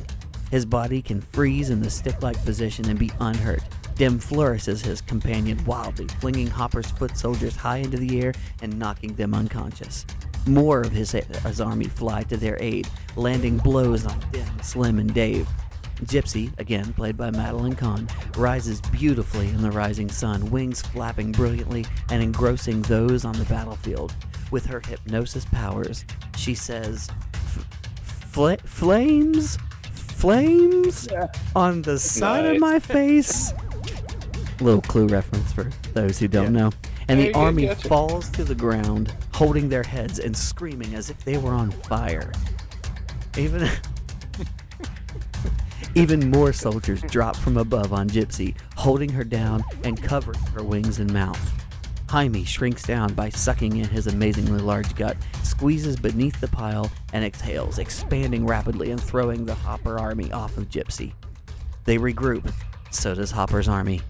His 0.50 0.66
body 0.66 1.00
can 1.00 1.20
freeze 1.20 1.70
in 1.70 1.80
the 1.80 1.90
stick 1.90 2.22
like 2.22 2.42
position 2.44 2.88
and 2.88 2.98
be 2.98 3.10
unhurt, 3.20 3.62
Dim 3.96 4.18
flourishes 4.18 4.82
his 4.82 5.00
companion 5.00 5.62
wildly, 5.64 6.06
flinging 6.20 6.46
Hopper's 6.48 6.90
foot 6.90 7.16
soldiers 7.16 7.54
high 7.56 7.78
into 7.78 7.98
the 7.98 8.20
air 8.20 8.32
and 8.62 8.78
knocking 8.78 9.14
them 9.14 9.34
unconscious. 9.34 10.06
More 10.46 10.80
of 10.80 10.90
his, 10.90 11.12
his 11.12 11.60
army 11.60 11.84
fly 11.84 12.24
to 12.24 12.36
their 12.36 12.60
aid, 12.60 12.88
landing 13.16 13.58
blows 13.58 14.06
on 14.06 14.18
Dim, 14.32 14.48
Slim, 14.62 14.98
and 14.98 15.12
Dave. 15.14 15.46
Gypsy, 16.04 16.58
again 16.58 16.92
played 16.94 17.16
by 17.16 17.30
Madeline 17.30 17.76
Kahn, 17.76 18.08
rises 18.36 18.80
beautifully 18.80 19.48
in 19.50 19.62
the 19.62 19.70
rising 19.70 20.08
sun, 20.10 20.50
wings 20.50 20.82
flapping 20.82 21.30
brilliantly 21.30 21.84
and 22.10 22.20
engrossing 22.22 22.82
those 22.82 23.24
on 23.24 23.34
the 23.34 23.44
battlefield. 23.44 24.12
With 24.50 24.66
her 24.66 24.80
hypnosis 24.80 25.44
powers, 25.44 26.04
she 26.36 26.54
says, 26.56 27.08
"F- 27.34 27.66
fla- 28.04 28.58
Flames? 28.64 29.58
Flames? 29.92 31.08
On 31.54 31.82
the 31.82 31.98
side 31.98 32.46
of 32.46 32.58
my 32.60 32.80
face? 32.80 33.52
Little 34.62 34.82
clue 34.82 35.08
reference 35.08 35.52
for 35.52 35.70
those 35.92 36.20
who 36.20 36.28
don't 36.28 36.52
know. 36.52 36.70
And 37.08 37.18
the 37.18 37.34
army 37.34 37.66
gotcha. 37.66 37.88
falls 37.88 38.30
to 38.30 38.44
the 38.44 38.54
ground, 38.54 39.12
holding 39.34 39.68
their 39.68 39.82
heads 39.82 40.20
and 40.20 40.36
screaming 40.36 40.94
as 40.94 41.10
if 41.10 41.24
they 41.24 41.36
were 41.36 41.50
on 41.50 41.72
fire. 41.72 42.32
Even. 43.36 43.68
Even 45.96 46.30
more 46.30 46.52
soldiers 46.52 47.02
drop 47.02 47.34
from 47.36 47.56
above 47.56 47.92
on 47.92 48.08
Gypsy, 48.08 48.54
holding 48.76 49.10
her 49.10 49.24
down 49.24 49.64
and 49.82 50.00
covering 50.00 50.38
her 50.54 50.62
wings 50.62 51.00
and 51.00 51.12
mouth. 51.12 51.52
Jaime 52.08 52.44
shrinks 52.44 52.84
down 52.84 53.14
by 53.14 53.30
sucking 53.30 53.78
in 53.78 53.88
his 53.88 54.06
amazingly 54.06 54.60
large 54.60 54.94
gut, 54.94 55.16
squeezes 55.42 55.96
beneath 55.96 56.40
the 56.40 56.48
pile, 56.48 56.88
and 57.12 57.24
exhales, 57.24 57.78
expanding 57.78 58.46
rapidly 58.46 58.92
and 58.92 59.02
throwing 59.02 59.44
the 59.44 59.54
Hopper 59.54 59.98
army 59.98 60.30
off 60.30 60.56
of 60.56 60.68
Gypsy. 60.68 61.14
They 61.84 61.98
regroup. 61.98 62.52
So 62.90 63.14
does 63.14 63.32
Hopper's 63.32 63.68
army. 63.68 64.02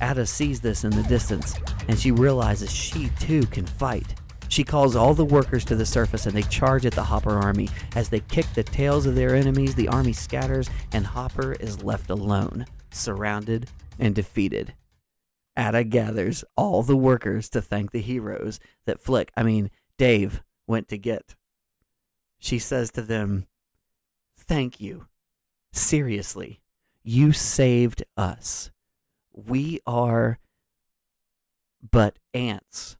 Ada 0.00 0.26
sees 0.26 0.60
this 0.60 0.84
in 0.84 0.90
the 0.90 1.02
distance, 1.04 1.54
and 1.88 1.98
she 1.98 2.10
realizes 2.10 2.72
she 2.72 3.10
too 3.18 3.46
can 3.46 3.66
fight. 3.66 4.14
She 4.48 4.64
calls 4.64 4.96
all 4.96 5.14
the 5.14 5.24
workers 5.24 5.64
to 5.66 5.76
the 5.76 5.86
surface 5.86 6.26
and 6.26 6.34
they 6.34 6.42
charge 6.42 6.86
at 6.86 6.92
the 6.92 7.02
Hopper 7.02 7.38
army. 7.38 7.68
As 7.94 8.08
they 8.08 8.20
kick 8.20 8.46
the 8.54 8.62
tails 8.62 9.06
of 9.06 9.14
their 9.14 9.34
enemies, 9.34 9.74
the 9.74 9.88
army 9.88 10.12
scatters 10.12 10.70
and 10.92 11.04
Hopper 11.06 11.52
is 11.54 11.82
left 11.82 12.10
alone, 12.10 12.66
surrounded 12.90 13.68
and 13.98 14.14
defeated. 14.14 14.74
Ada 15.58 15.84
gathers 15.84 16.44
all 16.56 16.82
the 16.82 16.96
workers 16.96 17.48
to 17.50 17.62
thank 17.62 17.90
the 17.90 18.00
heroes 18.00 18.60
that 18.84 19.00
Flick, 19.00 19.32
I 19.36 19.42
mean, 19.42 19.70
Dave, 19.98 20.42
went 20.66 20.88
to 20.88 20.98
get. 20.98 21.34
She 22.38 22.58
says 22.58 22.90
to 22.92 23.02
them, 23.02 23.46
Thank 24.36 24.80
you. 24.80 25.06
Seriously, 25.72 26.60
you 27.02 27.32
saved 27.32 28.04
us. 28.16 28.70
We 29.36 29.80
are 29.86 30.38
but 31.92 32.18
ants 32.34 32.96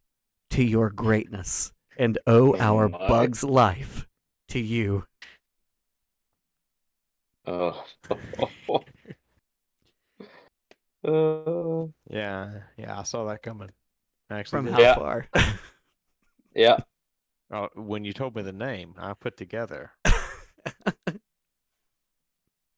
to 0.50 0.62
your 0.62 0.90
greatness 0.90 1.72
and 1.98 2.18
owe 2.26 2.54
Oh 2.54 2.58
our 2.60 2.88
my. 2.88 3.08
bug's 3.08 3.42
life 3.42 4.06
to 4.48 4.60
you. 4.60 5.06
Oh. 7.46 7.84
uh, 8.10 8.78
Yeah, 12.10 12.52
yeah, 12.76 12.98
I 12.98 13.02
saw 13.04 13.24
that 13.26 13.42
coming. 13.42 13.70
I 14.30 14.38
Actually, 14.40 14.58
From 14.58 14.66
how 14.72 14.80
Yeah. 14.80 14.94
far? 14.94 15.26
yeah. 16.54 16.78
Oh, 17.50 17.68
when 17.74 18.04
you 18.04 18.12
told 18.12 18.34
me 18.36 18.42
the 18.42 18.52
name, 18.52 18.94
I 18.98 19.14
put 19.14 19.36
together. 19.36 19.92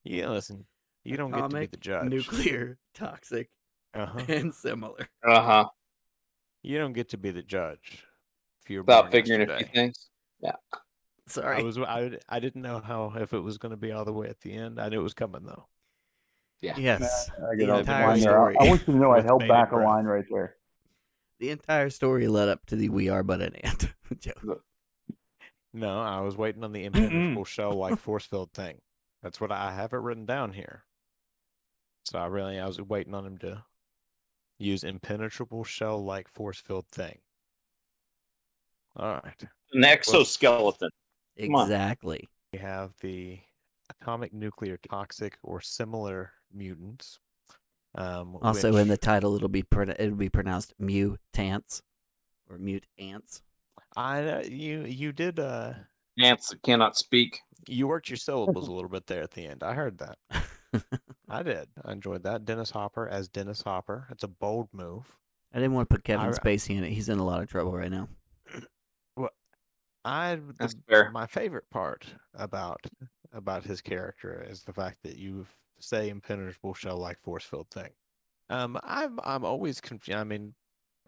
Yeah, 0.05 0.31
listen, 0.31 0.67
you 1.05 1.17
don't 1.17 1.31
get 1.33 1.49
to 1.51 1.57
be 1.59 1.67
the 1.67 1.77
judge. 1.77 2.09
Nuclear, 2.11 2.79
toxic, 2.95 3.51
Uh-huh. 3.95 4.21
and 4.29 4.55
similar. 4.55 5.09
Uh 5.27 5.41
huh. 5.43 5.69
You 6.63 6.79
don't 6.79 6.93
get 6.93 7.11
to 7.11 7.19
be 7.19 7.31
the 7.31 7.43
judge. 7.43 8.05
If 8.65 8.71
you're 8.71 8.81
About 8.83 9.05
born 9.05 9.13
figuring 9.13 9.43
a 9.43 9.47
few 9.47 9.53
yesterday. 9.55 9.73
things. 9.73 10.09
Sorry. 11.29 11.59
I 11.59 11.63
was 11.63 11.79
I, 11.79 12.19
I 12.29 12.41
didn't 12.41 12.63
know 12.63 12.81
how 12.81 13.13
if 13.17 13.33
it 13.35 13.41
was 13.41 13.59
going 13.59 13.71
to 13.71 13.77
be 13.77 13.93
all 13.93 14.05
the 14.07 14.13
way 14.13 14.29
at 14.29 14.41
the 14.41 14.53
end. 14.55 14.81
I 14.81 14.89
knew 14.89 15.01
it 15.01 15.03
was 15.03 15.13
coming 15.15 15.45
though. 15.45 15.67
Yeah. 16.63 16.75
yes. 16.79 17.31
I 17.37 17.51
the 17.51 17.57
get 17.57 17.71
off 17.71 17.77
the 17.77 17.81
entire 17.93 18.07
line 18.09 18.21
there. 18.21 18.31
story. 18.33 18.57
I, 18.59 18.65
I 18.65 18.69
want 18.69 18.81
you 18.89 18.95
to 18.95 18.99
know 18.99 19.11
I 19.13 19.21
held 19.23 19.47
back 19.47 19.69
a 19.69 19.77
breath. 19.77 19.87
line 19.87 20.05
right 20.07 20.25
there. 20.31 20.57
The 21.39 21.51
entire 21.51 21.91
story 21.91 22.27
led 22.29 22.49
up 22.49 22.65
to 22.67 22.77
the 22.77 22.89
"We 22.89 23.09
Are 23.11 23.23
But 23.23 23.43
an 23.43 23.55
Ant" 23.57 23.93
joke. 24.19 24.65
No, 25.75 26.01
I 26.01 26.21
was 26.21 26.37
waiting 26.37 26.65
on 26.65 26.73
the 26.73 26.85
impenetrable 26.85 27.45
shell 27.45 27.73
like 27.75 27.99
force 27.99 28.25
field 28.25 28.53
thing. 28.53 28.81
That's 29.23 29.41
what 29.41 29.53
I 29.53 29.73
have 29.75 29.93
it 29.93 29.99
written 29.99 30.25
down 30.27 30.53
here. 30.55 30.83
So 32.05 32.19
I 32.19 32.27
really 32.27 32.59
I 32.59 32.67
was 32.67 32.81
waiting 32.81 33.15
on 33.15 33.27
him 33.27 33.39
to 33.39 33.65
use 34.59 34.85
impenetrable 34.85 35.65
shell 35.65 36.05
like 36.05 36.29
force 36.29 36.59
field 36.59 36.87
thing. 36.89 37.19
All 38.97 39.21
right. 39.25 39.45
An 39.73 39.85
exoskeleton. 39.85 40.91
Come. 41.41 41.55
Exactly. 41.55 42.29
We 42.53 42.59
have 42.59 42.95
the 43.01 43.39
atomic 44.01 44.33
nuclear 44.33 44.79
toxic 44.91 45.39
or 45.43 45.61
similar 45.61 46.33
mutants. 46.53 47.21
Um, 47.95 48.37
Also, 48.43 48.77
in 48.77 48.89
the 48.89 48.97
title, 48.97 49.37
it'll 49.37 49.49
be 49.49 49.63
pro- 49.63 49.95
it'll 49.99 50.17
be 50.17 50.29
pronounced 50.29 50.75
mutants 50.79 51.83
or 52.49 52.59
mute 52.59 52.87
ants. 52.99 53.43
I 53.97 54.23
uh, 54.29 54.43
you 54.45 54.85
you 54.85 55.13
did 55.13 55.39
uh 55.39 55.75
Ants 56.21 56.49
that 56.49 56.63
cannot 56.63 56.97
speak. 56.97 57.41
you 57.69 57.87
worked 57.87 58.11
your 58.11 58.17
syllables 58.17 58.67
a 58.69 58.73
little 58.73 58.91
bit 58.91 59.07
there 59.07 59.23
at 59.23 59.31
the 59.33 59.47
end. 59.47 59.63
I 59.63 59.75
heard 59.75 59.99
that. 59.99 60.19
I 61.29 61.43
did. 61.43 61.69
I 61.85 61.93
enjoyed 61.93 62.23
that. 62.25 62.45
Dennis 62.45 62.71
Hopper 62.71 63.09
as 63.09 63.29
Dennis 63.29 63.63
Hopper. 63.63 64.07
It's 64.11 64.25
a 64.25 64.29
bold 64.29 64.69
move. 64.73 65.17
I 65.53 65.59
didn't 65.59 65.75
want 65.75 65.89
to 65.89 65.95
put 65.95 66.05
Kevin 66.05 66.27
I- 66.27 66.31
Spacey 66.33 66.77
in 66.77 66.85
it. 66.85 66.91
He's 66.91 67.09
in 67.09 67.19
a 67.19 67.25
lot 67.25 67.43
of 67.43 67.49
trouble 67.49 67.73
right 67.73 67.91
now. 67.91 68.09
Well, 69.17 69.31
I 70.05 70.39
That's 70.59 70.75
the- 70.75 70.81
fair. 70.89 71.11
my 71.11 71.27
favorite 71.27 71.69
part 71.71 72.07
about 72.35 72.87
about 73.33 73.65
his 73.65 73.81
character 73.83 74.47
is 74.49 74.63
the 74.63 74.73
fact 74.73 74.99
that 75.03 75.17
you 75.17 75.45
say 75.81 76.09
impenetrable 76.09 76.73
shell 76.75 76.97
like 76.99 77.21
force 77.21 77.45
field 77.45 77.67
thing. 77.71 77.91
Um, 78.49 78.79
I'm 78.85 79.19
I'm 79.25 79.45
always 79.45 79.81
confused. 79.81 80.19
I 80.19 80.25
mean, 80.25 80.55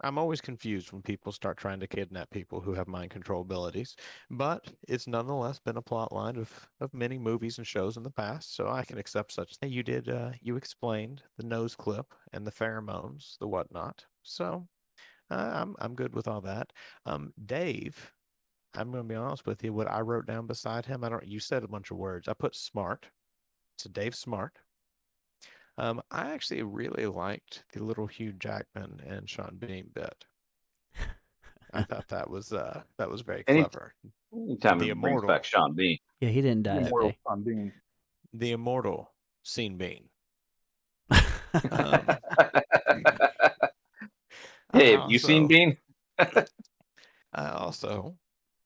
I'm 0.03 0.17
always 0.17 0.41
confused 0.41 0.91
when 0.91 1.01
people 1.01 1.31
start 1.31 1.57
trying 1.57 1.79
to 1.79 1.87
kidnap 1.87 2.29
people 2.31 2.61
who 2.61 2.73
have 2.73 2.87
mind 2.87 3.11
control 3.11 3.41
abilities, 3.41 3.95
but 4.29 4.71
it's 4.87 5.07
nonetheless 5.07 5.59
been 5.59 5.77
a 5.77 5.81
plot 5.81 6.11
line 6.11 6.37
of 6.37 6.69
of 6.79 6.93
many 6.93 7.17
movies 7.17 7.57
and 7.57 7.67
shows 7.67 7.97
in 7.97 8.03
the 8.03 8.09
past, 8.11 8.55
so 8.55 8.67
I 8.67 8.83
can 8.83 8.97
accept 8.97 9.31
such. 9.31 9.55
You 9.61 9.83
did. 9.83 10.09
Uh, 10.09 10.31
you 10.41 10.55
explained 10.55 11.23
the 11.37 11.45
nose 11.45 11.75
clip 11.75 12.13
and 12.33 12.45
the 12.45 12.51
pheromones, 12.51 13.37
the 13.39 13.47
whatnot. 13.47 14.05
So. 14.23 14.67
Uh, 15.29 15.51
I'm 15.61 15.75
I'm 15.79 15.95
good 15.95 16.13
with 16.13 16.27
all 16.27 16.41
that. 16.41 16.73
Um, 17.05 17.33
Dave, 17.45 18.11
I'm 18.75 18.91
going 18.91 19.03
to 19.03 19.07
be 19.07 19.15
honest 19.15 19.45
with 19.45 19.63
you. 19.63 19.71
What 19.71 19.89
I 19.89 20.01
wrote 20.01 20.25
down 20.27 20.45
beside 20.45 20.85
him, 20.85 21.05
I 21.05 21.09
don't. 21.09 21.25
You 21.25 21.39
said 21.39 21.63
a 21.63 21.69
bunch 21.69 21.89
of 21.89 21.95
words. 21.95 22.27
I 22.27 22.33
put 22.33 22.53
smart. 22.53 23.05
So 23.77 23.89
Dave 23.89 24.13
Smart. 24.13 24.57
Um, 25.81 25.99
I 26.11 26.29
actually 26.31 26.61
really 26.61 27.07
liked 27.07 27.63
the 27.73 27.83
little 27.83 28.05
Hugh 28.05 28.33
Jackman 28.33 29.01
and 29.07 29.27
Sean 29.27 29.55
Bean 29.57 29.89
bit. 29.95 30.25
I 31.73 31.81
thought 31.83 32.07
that 32.09 32.29
was 32.29 32.53
uh 32.53 32.83
that 32.99 33.09
was 33.09 33.21
very 33.21 33.43
Any- 33.47 33.63
clever. 33.63 33.95
Anytime 34.31 34.77
The 34.77 34.89
it 34.89 34.93
brings 34.93 35.07
immortal. 35.13 35.27
back 35.27 35.43
Sean 35.43 35.73
Bean. 35.73 35.97
Yeah, 36.19 36.29
he 36.29 36.41
didn't 36.41 36.63
die 36.63 36.75
that 36.75 36.87
Immortal 36.87 37.09
day. 37.09 37.17
Sean 37.27 37.43
Bean. 37.43 37.73
The 38.33 38.51
immortal 38.51 39.11
Scene 39.41 39.77
Bean. 39.77 40.07
hey, 41.11 41.19
I 44.73 44.83
have 45.01 45.09
you 45.09 45.17
seen 45.17 45.47
Bean? 45.47 45.77
I 46.19 46.45
also, 47.49 48.15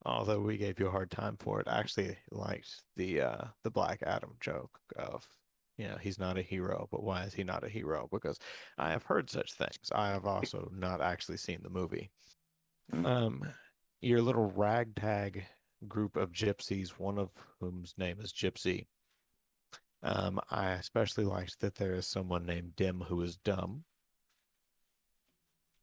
although 0.06 0.42
we 0.42 0.58
gave 0.58 0.82
you 0.82 0.88
a 0.88 0.92
hard 0.92 1.12
time 1.12 1.38
for 1.40 1.62
it, 1.62 1.68
I 1.70 1.80
actually 1.80 2.18
liked 2.32 2.84
the 2.98 3.22
uh 3.22 3.44
the 3.64 3.72
Black 3.72 4.04
Adam 4.06 4.36
joke 4.42 4.78
of 4.98 5.26
you 5.78 5.88
know 5.88 5.98
he's 6.00 6.20
not 6.20 6.38
a 6.38 6.42
hero, 6.42 6.88
but 6.92 7.04
why 7.04 7.24
is 7.24 7.34
he 7.34 7.44
not 7.44 7.64
a 7.64 7.70
hero? 7.70 8.08
Because 8.12 8.40
I 8.78 8.92
have 8.92 9.04
heard 9.04 9.30
such 9.30 9.54
things. 9.54 9.92
I 9.94 10.10
have 10.10 10.26
also 10.26 10.70
not 10.74 11.02
actually 11.02 11.38
seen 11.38 11.60
the 11.62 11.70
movie. 11.70 12.10
Mm. 12.94 13.06
Um, 13.06 13.44
your 14.02 14.22
little 14.22 14.52
ragtag 14.52 15.46
group 15.88 16.16
of 16.16 16.32
gypsies, 16.32 16.90
one 16.90 17.18
of 17.18 17.30
whom's 17.60 17.94
name 17.98 18.20
is 18.22 18.32
Gypsy. 18.32 18.86
Um, 20.04 20.40
I 20.52 20.72
especially 20.72 21.24
liked 21.24 21.60
that 21.62 21.76
there 21.76 21.94
is 21.94 22.06
someone 22.06 22.46
named 22.46 22.76
Dim 22.76 23.02
who 23.02 23.22
is 23.22 23.38
dumb. 23.38 23.84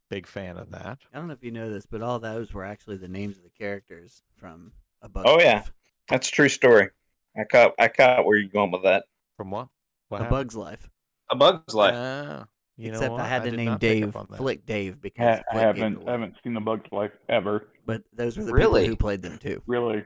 Big 0.09 0.27
fan 0.27 0.57
of 0.57 0.71
that. 0.71 0.99
I 1.13 1.19
don't 1.19 1.27
know 1.27 1.33
if 1.33 1.43
you 1.43 1.51
know 1.51 1.71
this, 1.71 1.87
but 1.87 2.03
all 2.03 2.19
those 2.19 2.53
were 2.53 2.65
actually 2.65 2.99
the 2.99 3.09
names 3.09 3.37
of 3.37 3.43
the 3.43 3.51
characters 3.51 4.23
from 4.37 4.73
above 5.01 5.25
Oh, 5.27 5.41
yeah. 5.41 5.65
That's 6.09 6.29
a 6.29 6.33
true 6.33 6.49
story. 6.49 6.91
I 7.37 7.45
caught 7.45 7.75
I 7.79 7.89
caught 7.89 8.25
where 8.25 8.37
you're 8.37 8.51
going 8.51 8.71
with 8.71 8.83
that. 8.85 9.05
From 9.37 9.51
what? 9.51 9.69
What 10.13 10.21
A 10.21 10.25
happened? 10.25 10.39
Bug's 10.41 10.57
Life. 10.57 10.91
A 11.31 11.37
Bug's 11.37 11.75
Life. 11.75 12.47
You 12.77 12.91
Except 12.91 13.13
what? 13.13 13.21
I 13.21 13.27
had 13.29 13.45
to 13.45 13.51
did 13.51 13.57
name 13.57 13.79
Dave 13.79 14.09
up 14.11 14.17
on 14.17 14.27
that. 14.31 14.37
Flick 14.39 14.67
Dave 14.67 15.01
because 15.01 15.27
I, 15.27 15.31
I 15.31 15.35
Flick 15.37 15.45
gave 15.53 15.63
haven't 15.83 15.97
away. 16.03 16.13
haven't 16.13 16.35
seen 16.45 16.55
the 16.55 16.61
Bug's 16.61 16.91
Life 16.93 17.13
ever. 17.29 17.69
But 17.87 18.03
those 18.13 18.37
were 18.37 18.45
the 18.45 18.53
Really? 18.53 18.83
people 18.83 18.91
who 18.91 18.97
played 18.97 19.23
them 19.23 19.39
too. 19.39 19.63
Really. 19.67 20.05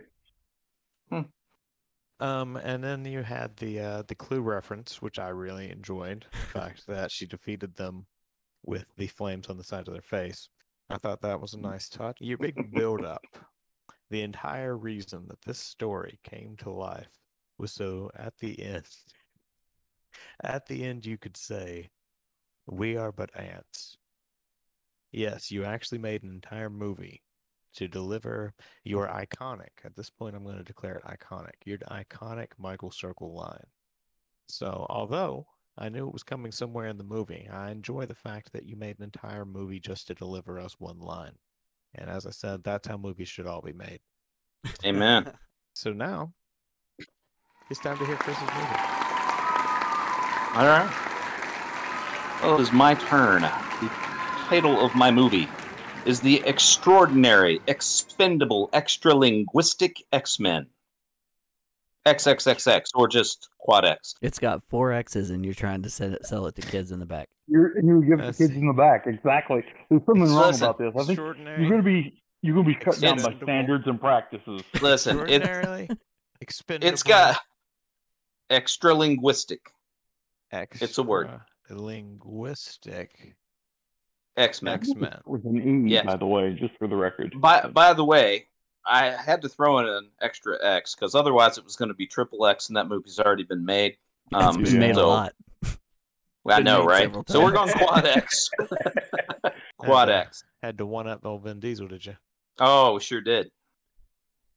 Um, 2.19 2.57
and 2.57 2.83
then 2.83 3.05
you 3.05 3.23
had 3.23 3.57
the 3.57 3.79
uh, 3.81 4.03
the 4.09 4.15
clue 4.15 4.41
reference, 4.41 5.03
which 5.03 5.19
I 5.19 5.29
really 5.29 5.71
enjoyed. 5.71 6.25
The 6.33 6.37
fact 6.61 6.87
that 6.87 7.11
she 7.11 7.27
defeated 7.27 7.75
them 7.77 8.07
with 8.65 8.87
the 8.97 9.07
flames 9.09 9.49
on 9.49 9.59
the 9.59 9.65
side 9.65 9.87
of 9.87 9.93
their 9.93 10.01
face. 10.03 10.49
I 10.89 10.97
thought 10.97 11.21
that 11.23 11.41
was 11.41 11.53
a 11.55 11.61
nice 11.61 11.89
touch. 11.89 12.17
Your 12.21 12.39
big 12.39 12.73
build 12.73 13.05
up. 13.05 13.23
The 14.11 14.23
entire 14.23 14.77
reason 14.79 15.27
that 15.29 15.43
this 15.43 15.59
story 15.59 16.19
came 16.23 16.57
to 16.59 16.71
life 16.71 17.11
was 17.59 17.73
so 17.73 18.11
at 18.17 18.33
the 18.39 18.63
end, 18.63 18.87
at 20.43 20.67
the 20.67 20.85
end, 20.85 21.07
you 21.07 21.19
could 21.19 21.37
say, 21.37 21.91
"We 22.67 22.97
are 22.97 23.12
but 23.12 23.37
ants." 23.39 23.97
Yes, 25.12 25.51
you 25.51 25.64
actually 25.64 25.99
made 25.99 26.23
an 26.23 26.31
entire 26.31 26.71
movie 26.71 27.23
to 27.75 27.89
deliver 27.89 28.55
your 28.85 29.07
iconic. 29.09 29.85
At 29.85 29.95
this 29.95 30.11
point, 30.11 30.35
I'm 30.35 30.45
going 30.45 30.57
to 30.57 30.64
declare 30.64 30.97
it 30.97 31.05
iconic. 31.05 31.55
Your 31.64 31.79
iconic 31.79 32.49
Michael 32.59 32.91
Circle 32.91 33.35
line. 33.35 33.67
So, 34.49 34.87
although 34.89 35.47
I 35.79 35.89
knew 35.89 36.07
it 36.07 36.12
was 36.12 36.23
coming 36.23 36.53
somewhere 36.53 36.87
in 36.87 36.97
the 36.97 37.05
movie, 37.05 37.49
I 37.53 37.71
enjoy 37.71 38.07
the 38.07 38.14
fact 38.14 38.53
that 38.53 38.67
you 38.67 38.77
made 38.77 38.99
an 38.99 39.05
entire 39.05 39.45
movie 39.45 39.81
just 39.81 40.07
to 40.09 40.14
deliver 40.14 40.59
us 40.59 40.77
one 40.79 40.99
line. 40.99 41.37
And 41.95 42.11
as 42.11 42.27
I 42.27 42.31
said, 42.31 42.64
that's 42.64 42.89
how 42.89 42.97
movies 42.97 43.29
should 43.29 43.47
all 43.47 43.62
be 43.62 43.73
made. 43.73 44.01
Amen. 44.85 45.33
So 45.75 45.93
now 45.93 46.33
it's 47.69 47.81
time 47.81 47.99
to 47.99 48.07
hear 48.07 48.17
Chris's 48.17 48.49
movie. 48.55 48.96
All 50.57 50.65
right. 50.65 50.91
Well, 52.43 52.55
it 52.59 52.63
is 52.63 52.73
my 52.73 52.95
turn. 52.95 53.43
The 53.43 53.91
title 54.49 54.81
of 54.81 54.95
my 54.95 55.11
movie 55.11 55.49
is 56.07 56.19
The 56.19 56.43
Extraordinary, 56.47 57.61
Expendable, 57.67 58.71
Extralinguistic 58.73 59.97
X 60.15 60.41
Men. 60.41 60.67
XXXX, 62.07 62.85
or 62.95 63.07
just 63.07 63.51
Quad 63.59 63.85
X. 63.85 64.15
It's 64.23 64.39
got 64.39 64.63
four 64.71 64.93
X's, 64.93 65.29
and 65.29 65.45
you're 65.45 65.53
trying 65.53 65.83
to 65.83 65.91
sell 65.91 66.15
it, 66.15 66.25
sell 66.25 66.47
it 66.47 66.55
to 66.55 66.63
kids 66.63 66.91
in 66.91 67.01
the 67.01 67.07
back. 67.07 67.29
You're 67.49 67.79
you 67.79 68.03
give 68.09 68.21
it 68.21 68.25
Let's 68.25 68.39
to 68.39 68.45
kids 68.45 68.55
see. 68.55 68.61
in 68.61 68.67
the 68.69 68.73
back. 68.73 69.07
Exactly. 69.07 69.63
There's 69.91 70.01
something 70.07 70.23
wrong 70.23 70.53
Listen, 70.53 70.63
about 70.65 70.79
this. 70.79 70.93
I 70.95 70.99
think 71.01 71.11
Extraordinary. 71.11 71.61
you're 71.61 71.71
gonna 71.71 71.83
be 71.83 72.23
you're 72.41 72.55
gonna 72.55 72.67
be 72.67 72.77
cut 72.77 72.99
down 72.99 73.17
by 73.17 73.37
standards 73.43 73.87
and 73.87 74.01
practices. 74.01 74.63
Listen, 74.81 75.19
it, 75.19 75.43
Extraordinarily 75.43 75.91
expendable. 76.41 76.93
it's 76.95 77.03
got 77.03 77.39
extralinguistic 80.53 80.83
it's 80.83 80.99
a 80.99 81.03
word. 81.03 81.31
Linguistic 81.71 83.35
X 84.37 84.63
Men. 84.63 84.75
X 84.75 84.95
Men. 84.95 85.19
With 85.27 85.45
an 85.45 85.87
E, 85.89 85.93
Yes. 85.93 86.07
by 86.07 86.17
the 86.17 86.27
way, 86.27 86.53
just 86.55 86.77
for 86.79 86.87
the 86.89 86.97
record. 86.97 87.35
By 87.41 87.63
by 87.69 87.93
the 87.93 88.05
way, 88.05 88.47
I 88.87 89.07
had 89.11 89.43
to 89.43 89.49
throw 89.49 89.79
in 89.79 89.87
an 89.87 90.11
extra 90.21 90.57
X 90.65 90.95
because 90.95 91.15
otherwise 91.15 91.59
it 91.59 91.65
was 91.65 91.77
going 91.77 91.89
to 91.89 91.95
be 91.95 92.07
triple 92.07 92.47
X, 92.47 92.69
and 92.69 92.77
that 92.77 92.89
movie's 92.89 93.19
already 93.19 93.45
been 93.45 93.65
made. 93.65 93.97
It's 94.33 94.45
Um, 94.57 94.63
been 94.63 94.79
made 94.79 94.91
a 94.93 94.95
so- 94.95 95.09
lot. 95.09 95.33
I 96.49 96.61
know, 96.61 96.85
right? 96.85 97.11
So 97.29 97.43
we're 97.43 97.51
going. 97.53 97.73
Quad 97.73 98.07
X. 98.07 98.49
Quad 99.79 100.09
Okay. 100.09 100.19
X. 100.19 100.45
Had 100.63 100.79
to 100.79 100.87
one 100.87 101.09
up 101.09 101.23
the 101.23 101.29
old 101.31 101.43
Vin 101.43 101.59
Diesel, 101.61 101.89
did 101.89 102.07
you? 102.07 102.17
Oh, 102.61 102.95
we 102.95 103.01
sure 103.01 103.21
did. 103.21 103.51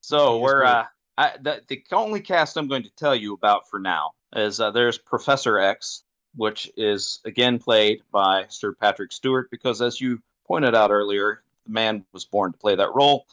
So 0.01 0.35
He 0.35 0.41
we're 0.43 0.63
uh, 0.63 0.85
I, 1.17 1.33
the, 1.41 1.61
the 1.67 1.83
only 1.91 2.21
cast 2.21 2.57
I'm 2.57 2.67
going 2.67 2.83
to 2.83 2.91
tell 2.95 3.15
you 3.15 3.33
about 3.33 3.67
for 3.69 3.79
now 3.79 4.11
is 4.35 4.59
uh, 4.59 4.71
there's 4.71 4.97
Professor 4.97 5.59
X, 5.59 6.03
which 6.35 6.71
is 6.77 7.19
again 7.25 7.59
played 7.59 8.01
by 8.11 8.45
Sir 8.49 8.73
Patrick 8.73 9.11
Stewart, 9.11 9.49
because 9.51 9.81
as 9.81 9.99
you 9.99 10.21
pointed 10.47 10.75
out 10.75 10.91
earlier, 10.91 11.43
the 11.65 11.71
man 11.71 12.05
was 12.13 12.25
born 12.25 12.51
to 12.51 12.57
play 12.57 12.75
that 12.75 12.93
role, 12.93 13.25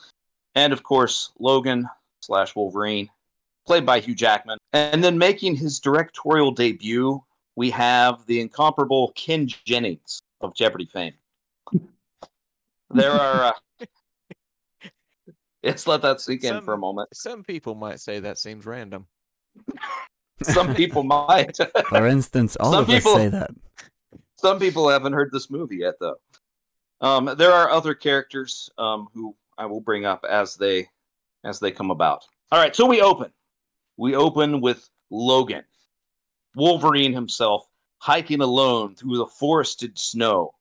and 0.54 0.72
of 0.72 0.82
course 0.82 1.32
Logan 1.38 1.88
slash 2.20 2.54
Wolverine, 2.54 3.08
played 3.66 3.86
by 3.86 4.00
Hugh 4.00 4.14
Jackman, 4.14 4.58
and 4.72 5.02
then 5.02 5.18
making 5.18 5.56
his 5.56 5.80
directorial 5.80 6.50
debut, 6.50 7.22
we 7.56 7.70
have 7.70 8.24
the 8.26 8.40
incomparable 8.40 9.12
Ken 9.16 9.46
Jennings 9.46 10.20
of 10.40 10.54
Jeopardy 10.54 10.86
fame. 10.86 11.14
There 12.90 13.12
are. 13.12 13.52
Uh, 13.80 13.86
let's 15.62 15.86
let 15.86 16.02
that 16.02 16.20
sink 16.20 16.44
in 16.44 16.62
for 16.62 16.74
a 16.74 16.78
moment. 16.78 17.08
Some 17.14 17.42
people 17.42 17.74
might 17.74 18.00
say 18.00 18.20
that 18.20 18.38
seems 18.38 18.64
random. 18.64 19.06
Some 20.42 20.74
people 20.74 21.02
might. 21.02 21.56
For 21.88 22.06
instance, 22.06 22.56
all 22.56 22.72
Some 22.72 22.82
of 22.82 22.90
us 22.90 23.04
say 23.04 23.28
that. 23.28 23.50
Some 24.36 24.58
people 24.58 24.88
haven't 24.88 25.14
heard 25.14 25.30
this 25.32 25.50
movie 25.50 25.78
yet, 25.78 25.94
though. 25.98 26.16
Um, 27.00 27.34
there 27.38 27.52
are 27.52 27.70
other 27.70 27.94
characters 27.94 28.70
um, 28.78 29.08
who 29.14 29.34
I 29.58 29.66
will 29.66 29.80
bring 29.80 30.04
up 30.04 30.24
as 30.28 30.56
they 30.56 30.88
as 31.44 31.60
they 31.60 31.70
come 31.70 31.90
about. 31.90 32.24
All 32.52 32.60
right, 32.60 32.74
so 32.74 32.86
we 32.86 33.00
open. 33.00 33.32
We 33.96 34.14
open 34.14 34.60
with 34.60 34.88
Logan, 35.10 35.64
Wolverine 36.54 37.12
himself, 37.12 37.66
hiking 37.98 38.40
alone 38.40 38.94
through 38.94 39.18
the 39.18 39.26
forested 39.26 39.98
snow. 39.98 40.52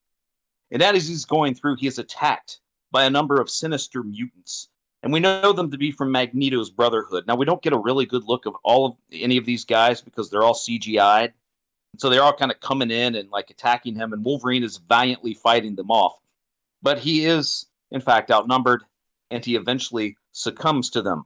And 0.71 0.81
as 0.81 1.07
he's 1.07 1.25
going 1.25 1.55
through, 1.55 1.77
he 1.77 1.87
is 1.87 1.99
attacked 1.99 2.59
by 2.91 3.05
a 3.05 3.09
number 3.09 3.41
of 3.41 3.49
sinister 3.49 4.03
mutants. 4.03 4.69
And 5.05 5.13
we 5.13 5.19
know 5.19 5.53
them 5.53 5.69
to 5.69 5.77
be 5.77 5.91
from 5.91 6.11
Magneto's 6.11 6.71
Brotherhood. 6.71 7.27
Now, 7.27 7.35
we 7.35 7.45
don't 7.45 7.61
get 7.61 7.73
a 7.73 7.77
really 7.77 8.07
good 8.07 8.23
look 8.23 8.47
of 8.47 8.55
all 8.63 8.87
of 8.87 8.95
any 9.13 9.37
of 9.37 9.45
these 9.45 9.63
guys 9.63 10.01
because 10.01 10.31
they're 10.31 10.41
all 10.41 10.55
CGI'd. 10.55 11.31
So 11.97 12.09
they're 12.09 12.23
all 12.23 12.33
kind 12.33 12.51
of 12.51 12.59
coming 12.59 12.89
in 12.89 13.13
and 13.13 13.29
like 13.29 13.51
attacking 13.51 13.93
him, 13.93 14.13
and 14.13 14.25
Wolverine 14.25 14.63
is 14.63 14.77
valiantly 14.77 15.35
fighting 15.35 15.75
them 15.75 15.91
off. 15.91 16.17
But 16.81 16.97
he 16.97 17.23
is, 17.23 17.67
in 17.91 18.01
fact, 18.01 18.31
outnumbered, 18.31 18.81
and 19.29 19.45
he 19.45 19.55
eventually 19.55 20.17
succumbs 20.31 20.89
to 20.89 21.03
them. 21.03 21.25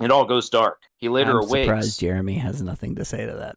It 0.00 0.10
all 0.10 0.24
goes 0.24 0.48
dark. 0.48 0.80
He 0.96 1.10
later 1.10 1.32
I'm 1.32 1.44
awakes. 1.44 1.66
surprised 1.66 2.00
Jeremy 2.00 2.38
has 2.38 2.62
nothing 2.62 2.94
to 2.94 3.04
say 3.04 3.26
to 3.26 3.34
that. 3.34 3.56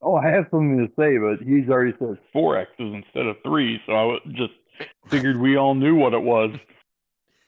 Oh, 0.00 0.16
I 0.16 0.28
have 0.28 0.46
something 0.50 0.78
to 0.78 0.92
say, 0.98 1.18
but 1.18 1.46
he's 1.46 1.68
already 1.68 1.92
said 1.98 2.16
four 2.32 2.56
X's 2.56 2.94
instead 2.94 3.26
of 3.26 3.36
three, 3.44 3.78
so 3.84 3.92
I 3.92 4.04
wa- 4.04 4.18
just 4.30 4.54
figured 5.08 5.38
we 5.38 5.56
all 5.56 5.74
knew 5.74 5.94
what 5.96 6.14
it 6.14 6.22
was. 6.22 6.56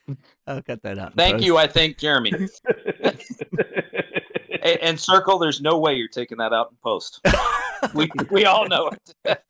I'll 0.47 0.63
cut 0.63 0.83
that 0.83 0.99
out. 0.99 1.15
Thank 1.17 1.37
post. 1.37 1.45
you, 1.45 1.57
I 1.57 1.67
think, 1.67 1.99
Jeremy. 1.99 2.33
A- 4.65 4.85
and 4.85 4.99
Circle, 4.99 5.39
there's 5.39 5.61
no 5.61 5.79
way 5.79 5.95
you're 5.95 6.09
taking 6.09 6.39
that 6.39 6.53
out 6.53 6.71
in 6.71 6.77
post. 6.83 7.21
we 7.95 8.11
we 8.31 8.47
all 8.47 8.67
know 8.67 8.91
it. 9.25 9.43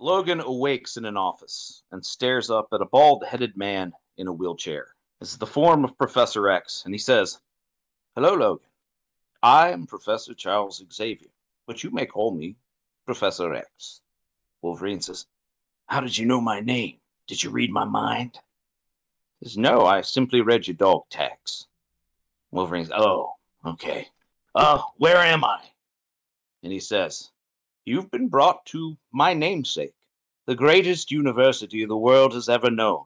Logan 0.00 0.40
awakes 0.40 0.96
in 0.96 1.04
an 1.04 1.16
office 1.16 1.82
and 1.92 2.04
stares 2.04 2.50
up 2.50 2.68
at 2.72 2.80
a 2.80 2.86
bald-headed 2.86 3.56
man 3.56 3.92
in 4.16 4.26
a 4.26 4.32
wheelchair. 4.32 4.88
This 5.20 5.32
is 5.32 5.38
the 5.38 5.46
form 5.46 5.84
of 5.84 5.96
Professor 5.98 6.48
X, 6.48 6.82
and 6.84 6.94
he 6.94 6.98
says, 6.98 7.40
"Hello, 8.14 8.34
Logan. 8.34 8.66
I 9.42 9.70
am 9.70 9.86
Professor 9.86 10.34
Charles 10.34 10.82
Xavier, 10.92 11.30
but 11.66 11.84
you 11.84 11.90
may 11.90 12.06
call 12.06 12.32
me 12.32 12.56
Professor 13.04 13.54
X." 13.54 14.00
Wolverine 14.62 15.00
says, 15.00 15.26
"How 15.86 16.00
did 16.00 16.16
you 16.16 16.24
know 16.24 16.40
my 16.40 16.60
name? 16.60 16.98
Did 17.26 17.42
you 17.42 17.50
read 17.50 17.70
my 17.70 17.84
mind?" 17.84 18.38
Says, 19.42 19.56
"No, 19.56 19.84
I 19.84 20.00
simply 20.02 20.40
read 20.40 20.66
your 20.66 20.76
dog 20.76 21.02
tags." 21.10 21.66
Wolverine 22.50 22.84
says, 22.84 22.94
"Oh, 22.96 23.34
okay. 23.66 24.08
Uh, 24.54 24.82
where 24.98 25.18
am 25.18 25.44
I?" 25.44 25.60
And 26.62 26.72
he 26.72 26.80
says, 26.80 27.30
You've 27.84 28.10
been 28.10 28.28
brought 28.28 28.64
to 28.66 28.96
my 29.12 29.34
namesake, 29.34 29.94
the 30.46 30.54
greatest 30.54 31.10
university 31.10 31.84
the 31.84 31.96
world 31.96 32.34
has 32.34 32.48
ever 32.48 32.70
known, 32.70 33.04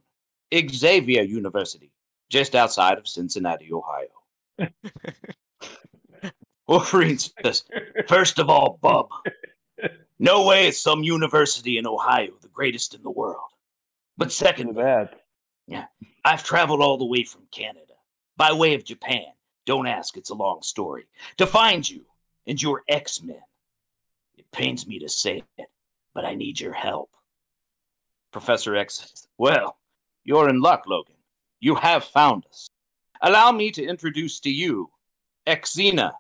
Xavier 0.55 1.23
University, 1.23 1.91
just 2.29 2.55
outside 2.55 2.99
of 2.99 3.09
Cincinnati, 3.09 3.71
Ohio. 3.73 4.09
Wolverine 6.69 7.19
says, 7.19 7.65
First 8.07 8.39
of 8.39 8.51
all, 8.51 8.79
bub, 8.83 9.09
no 10.19 10.45
way 10.45 10.69
it's 10.69 10.81
some 10.81 11.03
university 11.03 11.79
in 11.79 11.87
Ohio, 11.87 12.33
the 12.43 12.49
greatest 12.49 12.95
in 12.95 13.03
the 13.03 13.11
world. 13.11 13.49
But 14.19 14.33
second, 14.33 14.77
that. 14.77 15.21
I've 16.27 16.43
traveled 16.43 16.81
all 16.81 16.99
the 16.99 17.05
way 17.05 17.23
from 17.23 17.47
Canada, 17.53 17.95
by 18.37 18.53
way 18.53 18.75
of 18.75 18.85
Japan. 18.85 19.27
Don't 19.65 19.87
ask, 19.87 20.17
it's 20.17 20.31
a 20.31 20.35
long 20.35 20.61
story. 20.61 21.05
To 21.37 21.47
find 21.47 21.89
you 21.89 22.05
and 22.49 22.61
your 22.61 22.83
X 22.89 23.23
Men. 23.23 23.41
It 24.37 24.51
pains 24.51 24.89
me 24.89 24.99
to 24.99 25.09
say 25.09 25.45
it, 25.57 25.69
but 26.15 26.25
I 26.25 26.35
need 26.35 26.59
your 26.59 26.73
help. 26.73 27.11
Professor 28.33 28.75
X 28.75 28.95
says, 28.95 29.29
Well, 29.39 29.77
you're 30.25 30.49
in 30.49 30.61
luck, 30.61 30.83
Logan. 30.89 31.15
You 31.61 31.77
have 31.77 32.03
found 32.03 32.45
us. 32.47 32.69
Allow 33.21 33.53
me 33.53 33.71
to 33.71 33.85
introduce 33.87 34.41
to 34.41 34.51
you 34.51 34.91
Xena, 35.47 36.13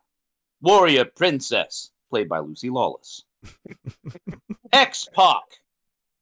warrior 0.61 1.04
princess, 1.04 1.90
played 2.11 2.28
by 2.28 2.38
Lucy 2.38 2.70
Lawless. 2.70 3.24
X 4.72 5.09
Pac 5.12 5.42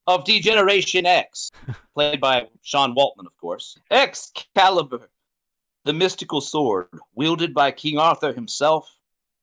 of 0.07 0.25
D-Generation 0.25 1.07
X, 1.07 1.51
played 1.95 2.21
by 2.21 2.47
Sean 2.63 2.95
Waltman, 2.95 3.27
of 3.27 3.37
course. 3.37 3.79
Excalibur, 3.91 5.09
the 5.85 5.93
mystical 5.93 6.41
sword 6.41 6.89
wielded 7.15 7.55
by 7.55 7.71
King 7.71 7.99
Arthur 7.99 8.33
himself. 8.33 8.91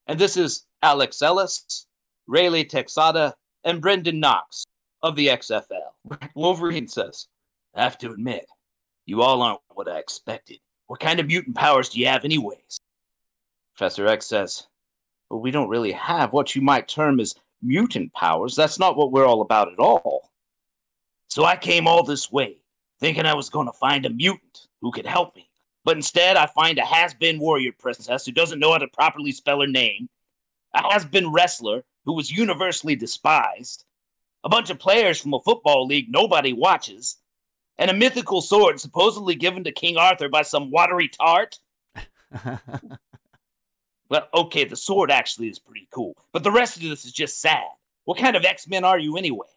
And 0.07 0.19
this 0.19 0.37
is 0.37 0.65
Alex 0.83 1.21
Ellis, 1.21 1.87
Raleigh 2.27 2.65
Texada, 2.65 3.33
and 3.63 3.81
Brendan 3.81 4.19
Knox 4.19 4.65
of 5.03 5.15
the 5.15 5.27
XFL. 5.27 5.91
Wolverine 6.35 6.87
says, 6.87 7.27
I 7.75 7.83
have 7.83 7.97
to 7.99 8.11
admit, 8.11 8.45
you 9.05 9.21
all 9.21 9.41
aren't 9.41 9.61
what 9.69 9.89
I 9.89 9.97
expected. 9.97 10.59
What 10.87 10.99
kind 10.99 11.19
of 11.19 11.27
mutant 11.27 11.55
powers 11.55 11.89
do 11.89 11.99
you 11.99 12.07
have, 12.07 12.25
anyways? 12.25 12.79
Professor 13.75 14.07
X 14.07 14.25
says, 14.27 14.67
Well, 15.29 15.39
we 15.39 15.51
don't 15.51 15.69
really 15.69 15.93
have 15.93 16.33
what 16.33 16.55
you 16.55 16.61
might 16.61 16.87
term 16.87 17.19
as 17.19 17.35
mutant 17.61 18.13
powers. 18.13 18.55
That's 18.55 18.79
not 18.79 18.97
what 18.97 19.11
we're 19.11 19.25
all 19.25 19.41
about 19.41 19.71
at 19.71 19.79
all. 19.79 20.30
So 21.31 21.45
I 21.45 21.55
came 21.55 21.87
all 21.87 22.03
this 22.03 22.29
way, 22.29 22.57
thinking 22.99 23.25
I 23.25 23.35
was 23.35 23.49
going 23.49 23.65
to 23.65 23.71
find 23.71 24.05
a 24.05 24.09
mutant 24.09 24.67
who 24.81 24.91
could 24.91 25.05
help 25.05 25.33
me. 25.33 25.49
But 25.85 25.95
instead, 25.95 26.35
I 26.35 26.45
find 26.45 26.77
a 26.77 26.83
has 26.83 27.13
been 27.13 27.39
warrior 27.39 27.71
princess 27.71 28.25
who 28.25 28.33
doesn't 28.33 28.59
know 28.59 28.73
how 28.73 28.79
to 28.79 28.89
properly 28.89 29.31
spell 29.31 29.61
her 29.61 29.67
name, 29.67 30.09
a 30.73 30.91
has 30.91 31.05
been 31.05 31.31
wrestler 31.31 31.85
who 32.03 32.15
was 32.15 32.29
universally 32.29 32.97
despised, 32.97 33.85
a 34.43 34.49
bunch 34.49 34.69
of 34.71 34.77
players 34.77 35.21
from 35.21 35.33
a 35.33 35.39
football 35.39 35.85
league 35.85 36.11
nobody 36.11 36.51
watches, 36.51 37.15
and 37.77 37.89
a 37.89 37.93
mythical 37.93 38.41
sword 38.41 38.81
supposedly 38.81 39.35
given 39.35 39.63
to 39.63 39.71
King 39.71 39.95
Arthur 39.95 40.27
by 40.27 40.41
some 40.41 40.69
watery 40.69 41.07
tart. 41.07 41.59
Well, 44.09 44.27
okay, 44.33 44.65
the 44.65 44.75
sword 44.75 45.09
actually 45.09 45.47
is 45.47 45.57
pretty 45.57 45.87
cool, 45.89 46.17
but 46.33 46.43
the 46.43 46.51
rest 46.51 46.75
of 46.75 46.83
this 46.83 47.05
is 47.05 47.13
just 47.13 47.39
sad. 47.39 47.63
What 48.03 48.17
kind 48.17 48.35
of 48.35 48.43
X 48.43 48.67
Men 48.67 48.83
are 48.83 48.99
you 48.99 49.15
anyway? 49.15 49.47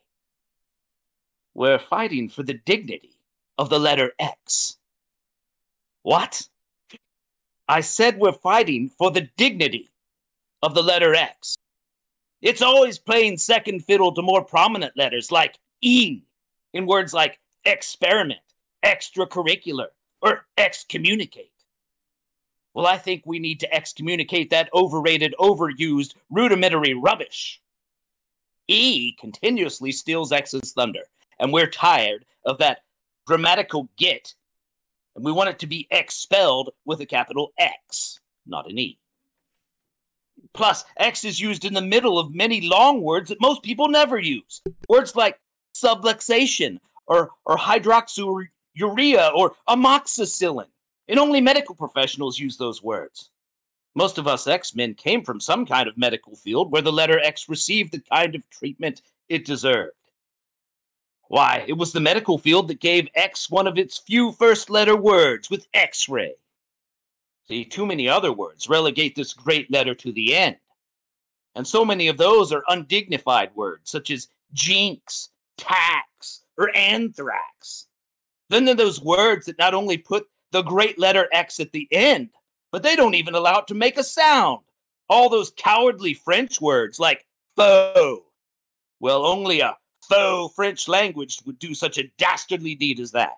We're 1.54 1.78
fighting 1.78 2.28
for 2.28 2.42
the 2.42 2.54
dignity 2.54 3.16
of 3.58 3.70
the 3.70 3.78
letter 3.78 4.12
X. 4.18 4.76
What? 6.02 6.48
I 7.68 7.80
said 7.80 8.18
we're 8.18 8.32
fighting 8.32 8.90
for 8.90 9.10
the 9.10 9.28
dignity 9.36 9.88
of 10.62 10.74
the 10.74 10.82
letter 10.82 11.14
X. 11.14 11.56
It's 12.42 12.60
always 12.60 12.98
playing 12.98 13.38
second 13.38 13.84
fiddle 13.84 14.12
to 14.12 14.22
more 14.22 14.44
prominent 14.44 14.96
letters 14.96 15.30
like 15.32 15.58
E 15.80 16.22
in 16.74 16.86
words 16.86 17.14
like 17.14 17.38
experiment, 17.64 18.40
extracurricular, 18.84 19.86
or 20.20 20.46
excommunicate. 20.58 21.52
Well, 22.74 22.86
I 22.86 22.98
think 22.98 23.22
we 23.24 23.38
need 23.38 23.60
to 23.60 23.72
excommunicate 23.72 24.50
that 24.50 24.68
overrated, 24.74 25.34
overused, 25.38 26.14
rudimentary 26.30 26.92
rubbish. 26.92 27.62
E 28.66 29.12
continuously 29.20 29.92
steals 29.92 30.32
X's 30.32 30.72
thunder, 30.72 31.04
and 31.38 31.52
we're 31.52 31.66
tired 31.66 32.24
of 32.44 32.58
that 32.58 32.80
grammatical 33.26 33.88
git, 33.96 34.34
and 35.16 35.24
we 35.24 35.32
want 35.32 35.50
it 35.50 35.58
to 35.60 35.66
be 35.66 35.86
expelled 35.90 36.70
with 36.84 37.00
a 37.00 37.06
capital 37.06 37.52
X, 37.58 38.20
not 38.46 38.70
an 38.70 38.78
E. 38.78 38.98
Plus, 40.52 40.84
X 40.98 41.24
is 41.24 41.40
used 41.40 41.64
in 41.64 41.74
the 41.74 41.80
middle 41.80 42.18
of 42.18 42.34
many 42.34 42.60
long 42.60 43.00
words 43.02 43.28
that 43.28 43.40
most 43.40 43.62
people 43.62 43.88
never 43.88 44.18
use. 44.18 44.62
Words 44.88 45.16
like 45.16 45.40
subluxation 45.74 46.78
or, 47.06 47.30
or 47.44 47.56
hydroxyurea 47.56 49.34
or 49.34 49.54
amoxicillin. 49.68 50.66
And 51.08 51.18
only 51.18 51.40
medical 51.40 51.74
professionals 51.74 52.38
use 52.38 52.56
those 52.56 52.82
words. 52.82 53.30
Most 53.94 54.18
of 54.18 54.26
us 54.26 54.46
X 54.46 54.74
Men 54.74 54.94
came 54.94 55.22
from 55.22 55.40
some 55.40 55.66
kind 55.66 55.88
of 55.88 55.96
medical 55.98 56.34
field 56.34 56.72
where 56.72 56.82
the 56.82 56.92
letter 56.92 57.20
X 57.20 57.48
received 57.48 57.92
the 57.92 58.00
kind 58.00 58.34
of 58.34 58.48
treatment 58.50 59.02
it 59.28 59.44
deserved. 59.44 59.92
Why, 61.28 61.64
it 61.66 61.72
was 61.72 61.92
the 61.92 62.00
medical 62.00 62.38
field 62.38 62.68
that 62.68 62.80
gave 62.80 63.08
X 63.14 63.50
one 63.50 63.66
of 63.66 63.78
its 63.78 63.98
few 63.98 64.32
first 64.32 64.70
letter 64.70 64.96
words 64.96 65.50
with 65.50 65.66
X 65.74 66.08
ray. 66.08 66.34
See, 67.48 67.64
too 67.64 67.86
many 67.86 68.08
other 68.08 68.32
words 68.32 68.68
relegate 68.68 69.14
this 69.14 69.32
great 69.32 69.70
letter 69.70 69.94
to 69.94 70.12
the 70.12 70.34
end. 70.34 70.56
And 71.54 71.66
so 71.66 71.84
many 71.84 72.08
of 72.08 72.16
those 72.16 72.52
are 72.52 72.64
undignified 72.68 73.54
words, 73.54 73.90
such 73.90 74.10
as 74.10 74.28
jinx, 74.52 75.30
tax, 75.56 76.42
or 76.58 76.74
anthrax. 76.76 77.86
Then 78.50 78.64
there 78.64 78.74
are 78.74 78.76
those 78.76 79.02
words 79.02 79.46
that 79.46 79.58
not 79.58 79.74
only 79.74 79.98
put 79.98 80.28
the 80.52 80.62
great 80.62 80.98
letter 80.98 81.28
X 81.32 81.60
at 81.60 81.72
the 81.72 81.88
end, 81.90 82.30
but 82.70 82.82
they 82.82 82.96
don't 82.96 83.14
even 83.14 83.34
allow 83.34 83.58
it 83.58 83.66
to 83.68 83.74
make 83.74 83.98
a 83.98 84.04
sound. 84.04 84.60
All 85.08 85.28
those 85.28 85.52
cowardly 85.56 86.14
French 86.14 86.60
words 86.60 86.98
like 86.98 87.26
faux. 87.56 88.22
Well, 89.00 89.26
only 89.26 89.60
a 89.60 89.76
faux 90.08 90.54
French 90.54 90.88
language 90.88 91.38
would 91.44 91.58
do 91.58 91.74
such 91.74 91.98
a 91.98 92.10
dastardly 92.18 92.74
deed 92.74 93.00
as 93.00 93.12
that. 93.12 93.34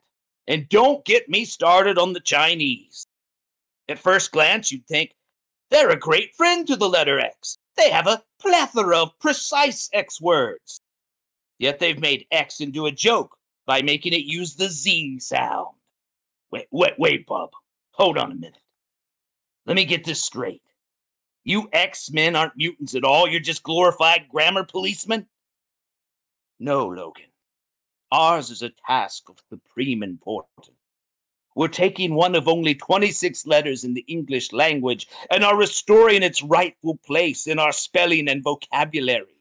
And 0.47 0.69
don't 0.69 1.05
get 1.05 1.29
me 1.29 1.45
started 1.45 1.99
on 1.99 2.13
the 2.13 2.21
Chinese. 2.21 3.07
At 3.89 3.99
first 3.99 4.33
glance, 4.33 4.71
you'd 4.71 4.87
think 4.87 5.15
they're 5.71 5.91
a 5.91 5.99
great 5.99 6.35
friend 6.37 6.67
to 6.67 6.77
the 6.77 6.89
letter 6.89 7.19
X. 7.19 7.59
They 7.77 7.91
have 7.91 8.07
a 8.07 8.23
plethora 8.41 8.99
of 8.99 9.19
precise 9.19 9.91
X 9.93 10.21
words. 10.21 10.81
Yet 11.59 11.79
they've 11.79 11.99
made 11.99 12.27
X 12.31 12.61
into 12.61 12.87
a 12.87 12.93
joke 12.93 13.37
by 13.67 13.83
making 13.83 14.13
it 14.13 14.25
use 14.25 14.55
the 14.55 14.69
Z 14.69 15.21
sound. 15.21 15.75
Wait, 16.51 16.67
wait, 16.71 16.95
wait, 16.99 17.27
Bub. 17.27 17.51
Hold 17.93 18.19
on 18.19 18.33
a 18.33 18.35
minute. 18.35 18.61
Let 19.67 19.77
me 19.77 19.85
get 19.85 20.05
this 20.05 20.23
straight. 20.23 20.63
You 21.45 21.69
X 21.73 22.11
Men 22.11 22.37
aren't 22.37 22.57
mutants 22.57 22.95
at 22.95 23.05
all. 23.05 23.29
You're 23.29 23.41
just 23.41 23.63
glorified 23.63 24.29
grammar 24.29 24.65
policemen? 24.65 25.27
No, 26.59 26.87
Logan. 26.87 27.25
Ours 28.13 28.51
is 28.51 28.63
a 28.63 28.71
task 28.87 29.29
of 29.29 29.37
supreme 29.51 30.03
importance. 30.03 30.71
We're 31.55 31.69
taking 31.69 32.15
one 32.15 32.35
of 32.35 32.49
only 32.49 32.75
26 32.75 33.47
letters 33.47 33.85
in 33.85 33.95
the 33.95 34.05
English 34.09 34.53
language 34.53 35.09
and 35.31 35.43
are 35.43 35.57
restoring 35.57 36.23
its 36.23 36.43
rightful 36.43 36.99
place 37.05 37.47
in 37.47 37.59
our 37.59 37.73
spelling 37.73 38.29
and 38.29 38.43
vocabulary. 38.43 39.41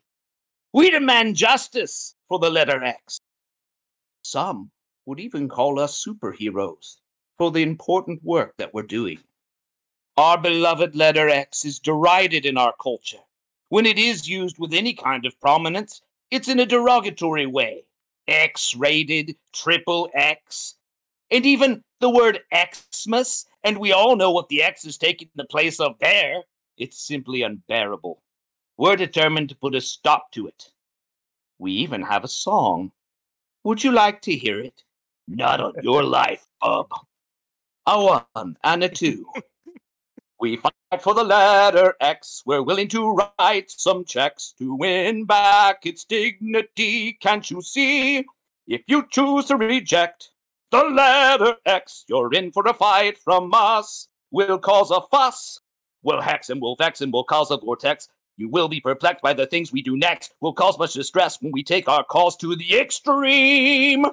We 0.73 0.89
demand 0.91 1.35
justice 1.35 2.15
for 2.27 2.39
the 2.39 2.49
letter 2.49 2.83
X. 2.83 3.19
Some 4.23 4.71
would 5.05 5.19
even 5.19 5.47
call 5.47 5.79
us 5.79 6.03
superheroes 6.03 6.97
for 7.37 7.51
the 7.51 7.61
important 7.61 8.23
work 8.23 8.53
that 8.57 8.73
we're 8.73 8.83
doing. 8.83 9.19
Our 10.17 10.37
beloved 10.37 10.95
letter 10.95 11.29
X 11.29 11.65
is 11.65 11.79
derided 11.79 12.45
in 12.45 12.57
our 12.57 12.73
culture. 12.81 13.23
When 13.69 13.85
it 13.85 13.99
is 13.99 14.27
used 14.27 14.57
with 14.57 14.73
any 14.73 14.93
kind 14.93 15.25
of 15.25 15.39
prominence, 15.41 16.01
it's 16.31 16.47
in 16.47 16.59
a 16.59 16.65
derogatory 16.65 17.45
way. 17.45 17.85
X 18.27 18.75
rated, 18.75 19.35
triple 19.53 20.09
X, 20.13 20.75
and 21.31 21.45
even 21.45 21.83
the 21.99 22.09
word 22.09 22.39
Xmas, 22.53 23.45
and 23.63 23.77
we 23.77 23.91
all 23.91 24.15
know 24.15 24.31
what 24.31 24.49
the 24.49 24.63
X 24.63 24.85
is 24.85 24.97
taking 24.97 25.29
the 25.35 25.45
place 25.45 25.79
of 25.79 25.97
there. 25.99 26.41
It's 26.77 27.07
simply 27.07 27.43
unbearable. 27.43 28.21
We're 28.77 28.95
determined 28.95 29.49
to 29.49 29.55
put 29.55 29.75
a 29.75 29.81
stop 29.81 30.31
to 30.31 30.47
it. 30.47 30.71
We 31.57 31.71
even 31.71 32.01
have 32.01 32.23
a 32.23 32.29
song. 32.29 32.91
Would 33.63 33.83
you 33.83 33.91
like 33.91 34.21
to 34.23 34.35
hear 34.35 34.59
it? 34.59 34.83
Not 35.27 35.61
on 35.61 35.73
your 35.81 36.03
life, 36.03 36.45
bub. 36.61 36.87
A 37.87 38.03
one 38.03 38.57
and 38.63 38.83
a 38.83 38.89
two. 38.89 39.25
We 40.45 40.57
fight 40.57 41.01
for 41.01 41.15
the 41.15 41.23
letter 41.23 41.95
X. 41.99 42.43
We're 42.45 42.61
willing 42.61 42.87
to 42.89 43.15
write 43.39 43.71
some 43.71 44.05
checks 44.05 44.53
to 44.59 44.75
win 44.75 45.25
back 45.25 45.87
its 45.87 46.05
dignity. 46.05 47.13
Can't 47.13 47.49
you 47.49 47.63
see? 47.63 48.23
If 48.67 48.83
you 48.85 49.07
choose 49.09 49.45
to 49.45 49.57
reject 49.57 50.29
the 50.69 50.83
letter 50.83 51.55
X, 51.65 52.05
you're 52.07 52.31
in 52.31 52.51
for 52.51 52.61
a 52.67 52.75
fight 52.75 53.17
from 53.17 53.55
us. 53.55 54.07
We'll 54.29 54.59
cause 54.59 54.91
a 54.91 55.01
fuss. 55.09 55.61
We'll 56.03 56.21
hex 56.21 56.51
and 56.51 56.61
we'll 56.61 56.75
vex 56.75 57.01
and 57.01 57.11
we'll 57.11 57.23
cause 57.23 57.49
a 57.49 57.57
vortex. 57.57 58.07
You 58.37 58.47
will 58.47 58.67
be 58.67 58.79
perplexed 58.79 59.23
by 59.23 59.33
the 59.33 59.47
things 59.47 59.71
we 59.71 59.81
do 59.81 59.97
next. 59.97 60.35
We'll 60.41 60.53
cause 60.53 60.77
much 60.77 60.93
distress 60.93 61.41
when 61.41 61.53
we 61.53 61.63
take 61.63 61.89
our 61.89 62.03
cause 62.03 62.37
to 62.37 62.55
the 62.55 62.77
extreme. 62.79 64.05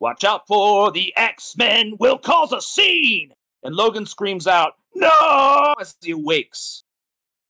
Watch 0.00 0.24
out 0.24 0.48
for 0.48 0.90
the 0.90 1.16
X 1.16 1.56
Men 1.56 1.94
We'll 2.00 2.18
cause 2.18 2.50
a 2.50 2.60
scene! 2.60 3.34
And 3.62 3.74
Logan 3.74 4.06
screams 4.06 4.46
out, 4.46 4.74
No! 4.98 5.74
as 5.80 5.96
he 6.00 6.12
awakes 6.12 6.84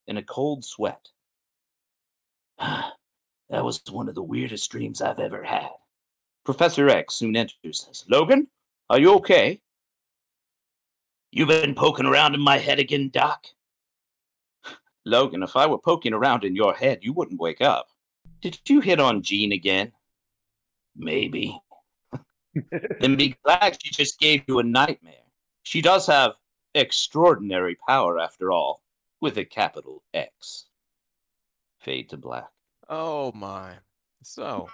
in 0.07 0.17
a 0.17 0.23
cold 0.23 0.65
sweat. 0.65 1.09
that 2.59 2.95
was 3.51 3.83
one 3.91 4.09
of 4.09 4.15
the 4.15 4.23
weirdest 4.23 4.71
dreams 4.71 5.01
I've 5.01 5.21
ever 5.21 5.43
had. 5.43 5.69
Professor 6.45 6.89
X 6.89 7.15
soon 7.15 7.37
enters 7.37 7.85
says, 7.85 8.05
Logan, 8.09 8.49
are 8.91 9.01
you 9.01 9.15
okay? 9.15 9.61
You've 11.33 11.49
been 11.49 11.75
poking 11.75 12.07
around 12.07 12.35
in 12.35 12.41
my 12.41 12.59
head 12.59 12.79
again, 12.79 13.11
Doc? 13.13 13.47
Logan, 15.05 15.43
if 15.43 15.57
I 15.57 15.67
were 15.67 15.79
poking 15.79 16.13
around 16.13 16.45
in 16.45 16.57
your 16.57 16.75
head, 16.75 17.01
you 17.03 17.13
wouldn't 17.13 17.41
wake 17.41 17.61
up. 17.61 17.89
Did 18.41 18.59
you 18.69 18.81
hit 18.81 19.01
on 19.01 19.23
Jean 19.23 19.53
again? 19.53 19.93
Maybe. 20.97 21.59
then 23.01 23.17
be 23.17 23.37
glad 23.45 23.79
she 23.81 23.91
just 23.91 24.19
gave 24.19 24.43
you 24.47 24.59
a 24.59 24.65
nightmare. 24.65 25.15
She 25.63 25.83
does 25.83 26.07
have 26.07 26.35
extraordinary 26.77 27.77
power, 27.89 28.21
after 28.21 28.53
all, 28.53 28.83
with 29.21 29.39
a 29.39 29.45
capital 29.45 30.03
X. 30.15 30.67
Fade 31.81 32.11
to 32.11 32.17
black. 32.17 32.51
Oh 32.89 33.33
my. 33.33 33.75
So 34.23 34.69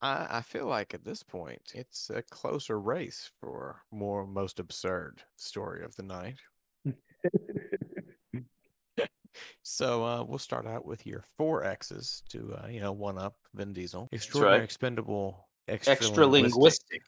I 0.00 0.26
I 0.30 0.42
feel 0.42 0.66
like 0.66 0.94
at 0.94 1.04
this 1.04 1.22
point 1.22 1.72
it's 1.74 2.10
a 2.10 2.22
closer 2.22 2.78
race 2.78 3.30
for 3.40 3.82
more 3.90 4.26
most 4.26 4.60
absurd 4.60 5.22
story 5.36 5.84
of 5.84 5.96
the 5.96 6.02
night. 6.02 6.38
So 9.62 10.04
uh, 10.04 10.24
we'll 10.24 10.38
start 10.38 10.66
out 10.66 10.84
with 10.84 11.06
your 11.06 11.24
four 11.38 11.64
X's 11.64 12.22
to 12.30 12.54
uh, 12.62 12.66
you 12.68 12.80
know 12.80 12.92
one 12.92 13.16
up 13.16 13.34
Vin 13.54 13.72
Diesel. 13.72 14.08
Extraordinary, 14.12 14.58
right. 14.58 14.64
expendable, 14.64 15.48
Extra 15.68 16.26
linguistic, 16.26 17.00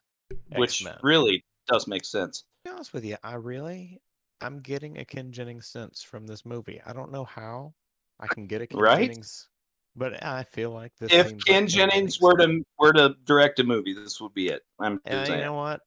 which 0.57 0.83
X-Men. 0.83 0.97
really 1.03 1.45
does 1.69 1.87
make 1.87 2.05
sense. 2.05 2.45
To 2.65 2.71
be 2.71 2.75
honest 2.75 2.95
with 2.95 3.05
you, 3.05 3.17
I 3.23 3.35
really 3.35 4.01
I'm 4.41 4.61
getting 4.61 4.97
a 4.99 5.05
Ken 5.05 5.33
Jennings 5.33 5.67
sense 5.67 6.03
from 6.03 6.27
this 6.27 6.47
movie. 6.47 6.81
I 6.87 6.95
don't 6.95 7.13
know 7.13 7.25
how 7.25 7.75
I 8.19 8.27
can 8.27 8.47
get 8.47 8.63
a 8.63 8.67
Ken 8.67 8.81
Right? 8.81 9.09
Jennings, 9.11 9.49
but 9.97 10.25
I 10.25 10.45
feel 10.45 10.71
like 10.71 10.93
this. 10.99 11.13
If 11.13 11.45
Ken 11.45 11.65
like 11.65 11.69
Jennings 11.69 12.21
were 12.21 12.37
to 12.39 12.65
were 12.79 12.95
to 12.95 13.17
direct 13.27 13.61
a 13.61 13.65
movie, 13.65 13.93
this 13.93 14.19
would 14.21 14.33
be 14.33 14.49
it. 14.49 14.63
I'm 14.81 14.99
Yeah, 15.05 15.19
just 15.19 15.31
you 15.33 15.41
know 15.43 15.53
what? 15.53 15.83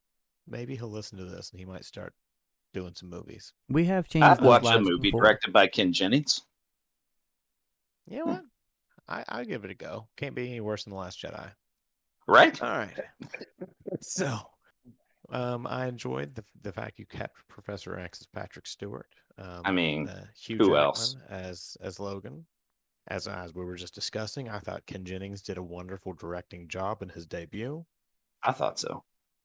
Maybe 0.46 0.76
he'll 0.76 0.88
listen 0.88 1.18
to 1.18 1.24
this 1.24 1.50
and 1.50 1.58
he 1.58 1.66
might 1.66 1.84
start 1.84 2.14
doing 2.74 2.94
some 2.94 3.10
movies. 3.10 3.52
We 3.68 3.86
have 3.86 4.08
changed. 4.08 4.28
I'd 4.28 4.36
those 4.38 4.62
watch 4.62 4.76
a 4.76 4.80
movie 4.80 4.98
before. 5.02 5.22
directed 5.22 5.52
by 5.52 5.66
Ken 5.66 5.92
Jennings. 5.92 6.42
You 8.06 8.18
know 8.18 8.24
Hmm. 8.24 8.30
what? 8.30 8.42
I 9.08 9.24
I 9.28 9.44
give 9.44 9.64
it 9.64 9.72
a 9.72 9.74
go. 9.74 10.06
Can't 10.16 10.36
be 10.36 10.46
any 10.48 10.60
worse 10.60 10.84
than 10.84 10.92
the 10.92 10.98
Last 10.98 11.20
Jedi. 11.20 11.50
Right? 12.28 12.62
All 12.62 12.68
right. 12.68 12.94
so, 14.00 14.38
um, 15.30 15.66
I 15.66 15.86
enjoyed 15.86 16.34
the 16.34 16.44
the 16.62 16.72
fact 16.72 16.98
you 16.98 17.06
kept 17.06 17.36
Professor 17.48 17.98
X 17.98 18.20
as 18.20 18.26
Patrick 18.26 18.66
Stewart. 18.66 19.14
Um, 19.36 19.62
I 19.64 19.72
mean, 19.72 20.08
uh, 20.08 20.26
Hugh 20.36 20.56
who 20.56 20.64
Jackman 20.64 20.82
else? 20.82 21.16
as 21.28 21.76
as 21.80 22.00
Logan. 22.00 22.46
As 23.08 23.26
as 23.26 23.54
we 23.54 23.64
were 23.64 23.76
just 23.76 23.94
discussing, 23.94 24.50
I 24.50 24.58
thought 24.58 24.86
Ken 24.86 25.04
Jennings 25.04 25.40
did 25.40 25.56
a 25.56 25.62
wonderful 25.62 26.12
directing 26.12 26.68
job 26.68 27.02
in 27.02 27.08
his 27.08 27.26
debut. 27.26 27.84
I 28.42 28.52
thought 28.52 28.78
so. 28.78 29.02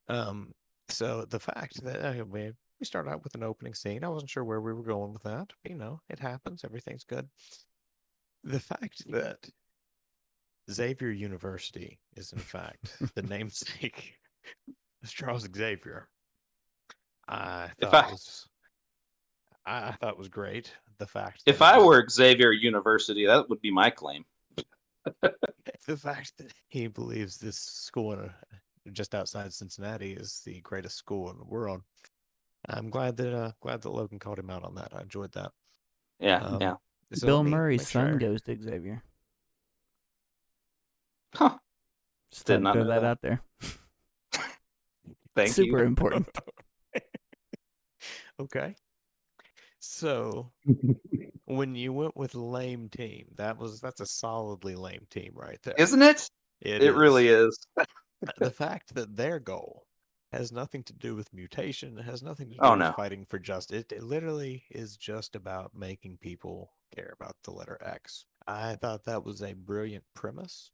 Um, 0.08 0.52
so 0.88 1.24
the 1.24 1.40
fact 1.40 1.82
that 1.82 2.20
uh, 2.20 2.24
we 2.24 2.52
we 2.80 2.86
started 2.86 3.10
out 3.10 3.24
with 3.24 3.34
an 3.34 3.42
opening 3.42 3.74
scene, 3.74 4.04
I 4.04 4.08
wasn't 4.08 4.30
sure 4.30 4.44
where 4.44 4.60
we 4.60 4.74
were 4.74 4.82
going 4.82 5.12
with 5.12 5.22
that. 5.22 5.52
But, 5.62 5.70
you 5.70 5.78
know, 5.78 6.00
it 6.10 6.18
happens. 6.18 6.64
Everything's 6.64 7.04
good. 7.04 7.28
The 8.42 8.60
fact 8.60 9.10
that 9.10 9.48
Xavier 10.70 11.10
University 11.10 12.00
is 12.16 12.32
in 12.32 12.38
fact 12.38 12.92
the 13.14 13.22
namesake 13.22 14.14
of 15.04 15.14
Charles 15.14 15.46
Xavier, 15.54 16.08
I 17.28 17.70
thought 17.80 17.94
I- 18.06 18.10
was 18.10 18.48
I, 19.66 19.88
I 19.88 19.92
thought 19.92 20.18
was 20.18 20.28
great. 20.28 20.72
The 20.98 21.06
fact 21.06 21.42
If 21.46 21.58
that 21.58 21.74
I 21.74 21.78
was- 21.78 21.86
were 21.86 22.08
Xavier 22.08 22.52
University, 22.52 23.26
that 23.26 23.48
would 23.48 23.60
be 23.60 23.70
my 23.70 23.90
claim. 23.90 24.24
the 25.22 25.96
fact 25.96 26.32
that 26.38 26.52
he 26.68 26.86
believes 26.86 27.36
this 27.38 27.56
school 27.58 28.12
in 28.12 28.20
a, 28.20 28.34
just 28.92 29.14
outside 29.14 29.52
Cincinnati 29.52 30.12
is 30.12 30.40
the 30.44 30.60
greatest 30.60 30.96
school 30.96 31.30
in 31.30 31.38
the 31.38 31.44
world. 31.44 31.82
I'm 32.68 32.88
glad 32.90 33.16
that 33.18 33.34
uh, 33.34 33.52
glad 33.60 33.82
that 33.82 33.90
Logan 33.90 34.18
called 34.18 34.38
him 34.38 34.48
out 34.50 34.64
on 34.64 34.74
that. 34.76 34.92
I 34.94 35.02
enjoyed 35.02 35.32
that. 35.32 35.52
Yeah, 36.20 36.38
Um, 36.42 36.58
yeah. 36.60 36.74
So 37.12 37.26
Bill 37.26 37.44
Murray's 37.44 37.80
make 37.80 37.88
son 37.88 38.10
sure- 38.12 38.18
goes 38.18 38.42
to 38.42 38.56
Xavier. 38.62 39.02
Huh. 41.34 41.58
Just 42.30 42.46
Did 42.46 42.62
not 42.62 42.74
throw 42.74 42.82
know 42.84 42.88
that 42.90 43.00
that. 43.00 43.06
out 43.06 43.20
there. 43.22 43.40
Thank 45.34 45.52
Super 45.52 45.78
you. 45.78 45.86
important. 45.86 46.28
okay. 48.40 48.74
So 49.80 50.50
when 51.46 51.74
you 51.74 51.92
went 51.92 52.16
with 52.16 52.34
lame 52.34 52.88
team, 52.88 53.26
that 53.36 53.58
was 53.58 53.80
that's 53.80 54.00
a 54.00 54.06
solidly 54.06 54.74
lame 54.74 55.06
team 55.10 55.32
right 55.34 55.58
there. 55.62 55.74
Isn't 55.78 56.02
it? 56.02 56.28
It, 56.60 56.94
really 56.94 57.28
is. 57.28 57.58
Uh, 57.78 57.84
the 58.38 58.50
fact 58.50 58.94
that 58.94 59.16
their 59.16 59.38
goal 59.38 59.84
has 60.32 60.50
nothing 60.50 60.82
to 60.84 60.92
do 60.94 61.14
with 61.14 61.32
mutation, 61.32 61.98
it 61.98 62.04
has 62.04 62.22
nothing 62.22 62.48
to 62.48 62.54
do 62.54 62.60
Oh, 62.62 62.70
with 62.70 62.78
no. 62.78 62.92
fighting 62.96 63.26
for 63.28 63.38
justice. 63.38 63.80
It, 63.80 63.92
it 63.92 64.02
literally 64.02 64.64
is 64.70 64.96
just 64.96 65.36
about 65.36 65.72
making 65.74 66.18
people 66.20 66.72
care 66.94 67.12
about 67.20 67.36
the 67.44 67.50
letter 67.50 67.78
X. 67.84 68.24
I 68.46 68.76
thought 68.76 69.04
that 69.04 69.24
was 69.24 69.42
a 69.42 69.52
brilliant 69.52 70.04
premise. 70.14 70.70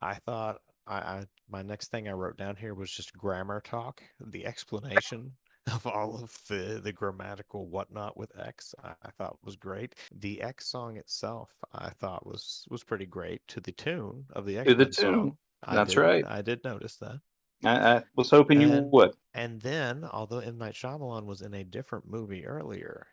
I 0.00 0.14
thought 0.14 0.58
I, 0.90 0.96
I 0.96 1.24
my 1.48 1.62
next 1.62 1.90
thing 1.90 2.08
I 2.08 2.12
wrote 2.12 2.36
down 2.36 2.56
here 2.56 2.74
was 2.74 2.90
just 2.90 3.16
grammar 3.16 3.60
talk. 3.60 4.02
The 4.20 4.44
explanation 4.44 5.32
of 5.72 5.86
all 5.86 6.20
of 6.22 6.36
the 6.48 6.80
the 6.82 6.92
grammatical 6.92 7.68
whatnot 7.68 8.16
with 8.16 8.32
X, 8.38 8.74
I, 8.82 8.94
I 9.02 9.10
thought 9.16 9.38
was 9.44 9.56
great. 9.56 9.94
The 10.12 10.42
X 10.42 10.66
song 10.66 10.96
itself, 10.96 11.50
I 11.72 11.90
thought 11.90 12.26
was 12.26 12.64
was 12.68 12.82
pretty 12.84 13.06
great 13.06 13.40
to 13.48 13.60
the 13.60 13.72
tune 13.72 14.24
of 14.34 14.44
the 14.46 14.58
X. 14.58 14.68
To 14.68 14.74
the 14.74 14.86
tune. 14.86 15.36
I 15.62 15.74
That's 15.76 15.94
did- 15.94 16.00
right. 16.00 16.24
I 16.26 16.42
did 16.42 16.64
notice 16.64 16.96
that. 16.96 17.20
I, 17.64 17.96
I 17.96 18.02
was 18.16 18.30
hoping 18.30 18.60
you 18.60 18.88
would. 18.90 19.12
And 19.34 19.60
then, 19.60 20.04
although 20.10 20.38
M 20.38 20.58
Night 20.58 20.74
Shyamalan 20.74 21.26
was 21.26 21.42
in 21.42 21.52
a 21.54 21.62
different 21.62 22.10
movie 22.10 22.46
earlier, 22.46 23.06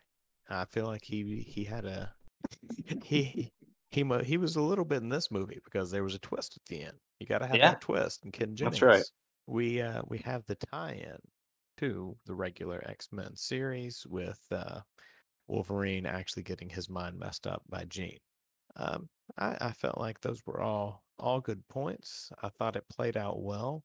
I 0.48 0.64
feel 0.64 0.86
like 0.86 1.04
he 1.04 1.44
he 1.46 1.64
had 1.64 1.84
a 1.84 2.12
he 3.04 3.52
he 3.90 4.04
he 4.24 4.36
was 4.36 4.56
a 4.56 4.62
little 4.62 4.84
bit 4.84 5.02
in 5.02 5.08
this 5.08 5.30
movie 5.30 5.60
because 5.64 5.90
there 5.90 6.04
was 6.04 6.14
a 6.14 6.18
twist 6.18 6.56
at 6.56 6.64
the 6.66 6.82
end. 6.82 6.98
You 7.18 7.26
got 7.26 7.38
to 7.38 7.46
have 7.46 7.56
Yeah. 7.56 7.70
that 7.72 7.80
twist. 7.80 8.24
And 8.24 8.32
Ken 8.32 8.54
Jennings, 8.54 8.80
That's 8.80 8.82
right. 8.82 9.04
we 9.46 9.80
uh 9.80 10.02
we 10.06 10.18
have 10.18 10.44
the 10.46 10.56
tie-in 10.56 11.18
to 11.78 12.16
the 12.26 12.34
regular 12.34 12.82
X 12.86 13.08
Men 13.12 13.34
series 13.36 14.06
with 14.06 14.40
uh 14.50 14.80
Wolverine 15.46 16.06
actually 16.06 16.42
getting 16.42 16.68
his 16.68 16.90
mind 16.90 17.18
messed 17.18 17.46
up 17.46 17.62
by 17.68 17.84
Jean. 17.84 18.18
Um, 18.76 19.08
I, 19.38 19.56
I 19.60 19.72
felt 19.72 19.98
like 19.98 20.20
those 20.20 20.42
were 20.46 20.60
all 20.60 21.04
all 21.18 21.40
good 21.40 21.66
points. 21.68 22.30
I 22.42 22.48
thought 22.50 22.76
it 22.76 22.88
played 22.90 23.16
out 23.16 23.42
well. 23.42 23.84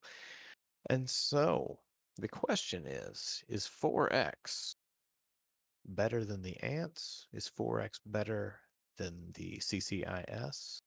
And 0.90 1.08
so 1.08 1.80
the 2.18 2.28
question 2.28 2.86
is 2.86 3.42
Is 3.48 3.66
4X 3.66 4.74
better 5.86 6.24
than 6.24 6.42
the 6.42 6.62
ants? 6.62 7.26
Is 7.32 7.48
4X 7.48 8.00
better 8.06 8.60
than 8.96 9.32
the 9.34 9.58
CCIS? 9.58 10.80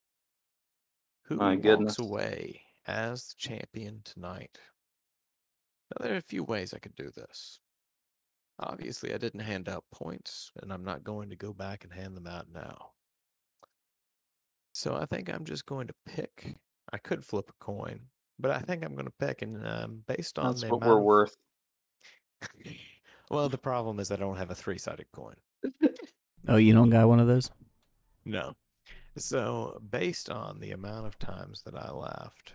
Who 1.25 1.35
My 1.35 1.51
walks 1.55 1.61
goodness. 1.63 1.99
away 1.99 2.61
as 2.85 3.27
the 3.29 3.35
champion 3.37 4.01
tonight? 4.03 4.57
Now, 5.91 6.03
there 6.05 6.13
are 6.13 6.17
a 6.17 6.21
few 6.21 6.43
ways 6.43 6.73
I 6.73 6.79
could 6.79 6.95
do 6.95 7.11
this. 7.11 7.59
Obviously, 8.59 9.13
I 9.13 9.17
didn't 9.17 9.41
hand 9.41 9.69
out 9.69 9.83
points, 9.91 10.51
and 10.61 10.73
I'm 10.73 10.83
not 10.83 11.03
going 11.03 11.29
to 11.29 11.35
go 11.35 11.53
back 11.53 11.83
and 11.83 11.93
hand 11.93 12.15
them 12.17 12.27
out 12.27 12.47
now. 12.53 12.91
So 14.73 14.95
I 14.95 15.05
think 15.05 15.29
I'm 15.29 15.45
just 15.45 15.65
going 15.65 15.87
to 15.87 15.93
pick. 16.05 16.55
I 16.93 16.97
could 16.97 17.23
flip 17.25 17.49
a 17.49 17.63
coin, 17.63 17.99
but 18.39 18.51
I 18.51 18.59
think 18.59 18.83
I'm 18.83 18.93
going 18.93 19.05
to 19.05 19.13
pick, 19.19 19.41
and 19.41 19.65
um, 19.67 20.03
based 20.07 20.39
on 20.39 20.47
That's 20.47 20.61
the 20.61 20.69
what 20.69 20.81
we're 20.81 20.97
of- 20.97 21.03
worth. 21.03 21.35
well, 23.31 23.49
the 23.49 23.57
problem 23.57 23.99
is 23.99 24.11
I 24.11 24.15
don't 24.15 24.37
have 24.37 24.51
a 24.51 24.55
three-sided 24.55 25.07
coin. 25.13 25.35
Oh, 26.49 26.55
you 26.55 26.73
don't 26.73 26.89
got 26.89 27.09
one 27.09 27.19
of 27.19 27.27
those? 27.27 27.51
No. 28.27 28.55
So 29.17 29.81
based 29.89 30.29
on 30.29 30.59
the 30.59 30.71
amount 30.71 31.07
of 31.07 31.17
times 31.17 31.63
that 31.63 31.75
I 31.75 31.91
laughed, 31.91 32.53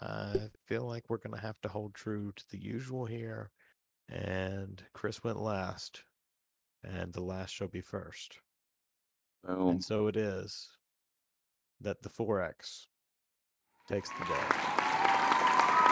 I 0.00 0.48
feel 0.66 0.84
like 0.84 1.04
we're 1.08 1.18
going 1.18 1.36
to 1.36 1.46
have 1.46 1.60
to 1.60 1.68
hold 1.68 1.94
true 1.94 2.32
to 2.34 2.44
the 2.50 2.58
usual 2.58 3.04
here. 3.04 3.50
And 4.08 4.82
Chris 4.92 5.22
went 5.22 5.40
last, 5.40 6.02
and 6.82 7.12
the 7.12 7.22
last 7.22 7.50
shall 7.54 7.68
be 7.68 7.80
first. 7.80 8.38
Boom. 9.46 9.68
And 9.68 9.84
so 9.84 10.08
it 10.08 10.16
is 10.16 10.68
that 11.80 12.02
the 12.02 12.08
4X 12.08 12.86
takes 13.88 14.08
the 14.10 14.24
day. 14.24 14.44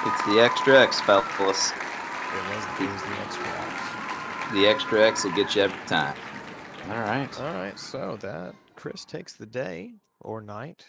It's 0.04 0.24
the 0.26 0.40
extra 0.40 0.80
X, 0.80 1.00
fellas. 1.02 1.30
It 1.30 2.56
was, 2.56 2.64
it 2.80 2.90
was 2.90 3.02
the 3.02 3.20
extra 3.20 3.46
X. 3.46 4.52
The 4.52 4.66
extra 4.66 5.06
X 5.06 5.24
will 5.24 5.32
get 5.32 5.54
you 5.54 5.62
every 5.62 5.86
time. 5.86 6.16
All 6.88 6.96
right. 6.96 7.40
All 7.40 7.54
right, 7.54 7.78
so 7.78 8.18
that 8.20 8.54
Chris 8.76 9.04
takes 9.04 9.34
the 9.34 9.46
day 9.46 9.94
or 10.20 10.40
night, 10.40 10.84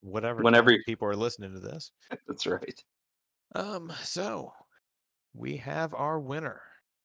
whatever 0.00 0.42
Whenever 0.42 0.76
people 0.86 1.08
are 1.08 1.16
listening 1.16 1.52
to 1.52 1.60
this. 1.60 1.92
That's 2.26 2.46
right. 2.46 2.82
Um, 3.54 3.92
so 4.02 4.52
we 5.34 5.56
have 5.58 5.94
our 5.94 6.20
winner. 6.20 6.60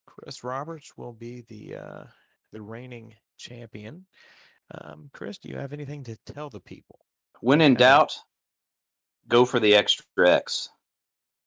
Chris 0.06 0.44
Roberts 0.44 0.94
will 0.98 1.14
be 1.14 1.44
the 1.48 1.76
uh 1.76 2.04
the 2.52 2.62
reigning 2.62 3.14
champion. 3.38 4.06
Um, 4.80 5.10
Chris, 5.14 5.38
do 5.38 5.50
you 5.50 5.58
have 5.58 5.74
anything 5.74 6.04
to 6.06 6.18
tell 6.26 6.50
the 6.50 6.60
people? 6.60 7.00
When 7.42 7.62
in 7.62 7.76
doubt, 7.76 8.16
go 9.28 9.46
for 9.46 9.60
the 9.60 9.76
extra 9.76 10.06
X. 10.18 10.70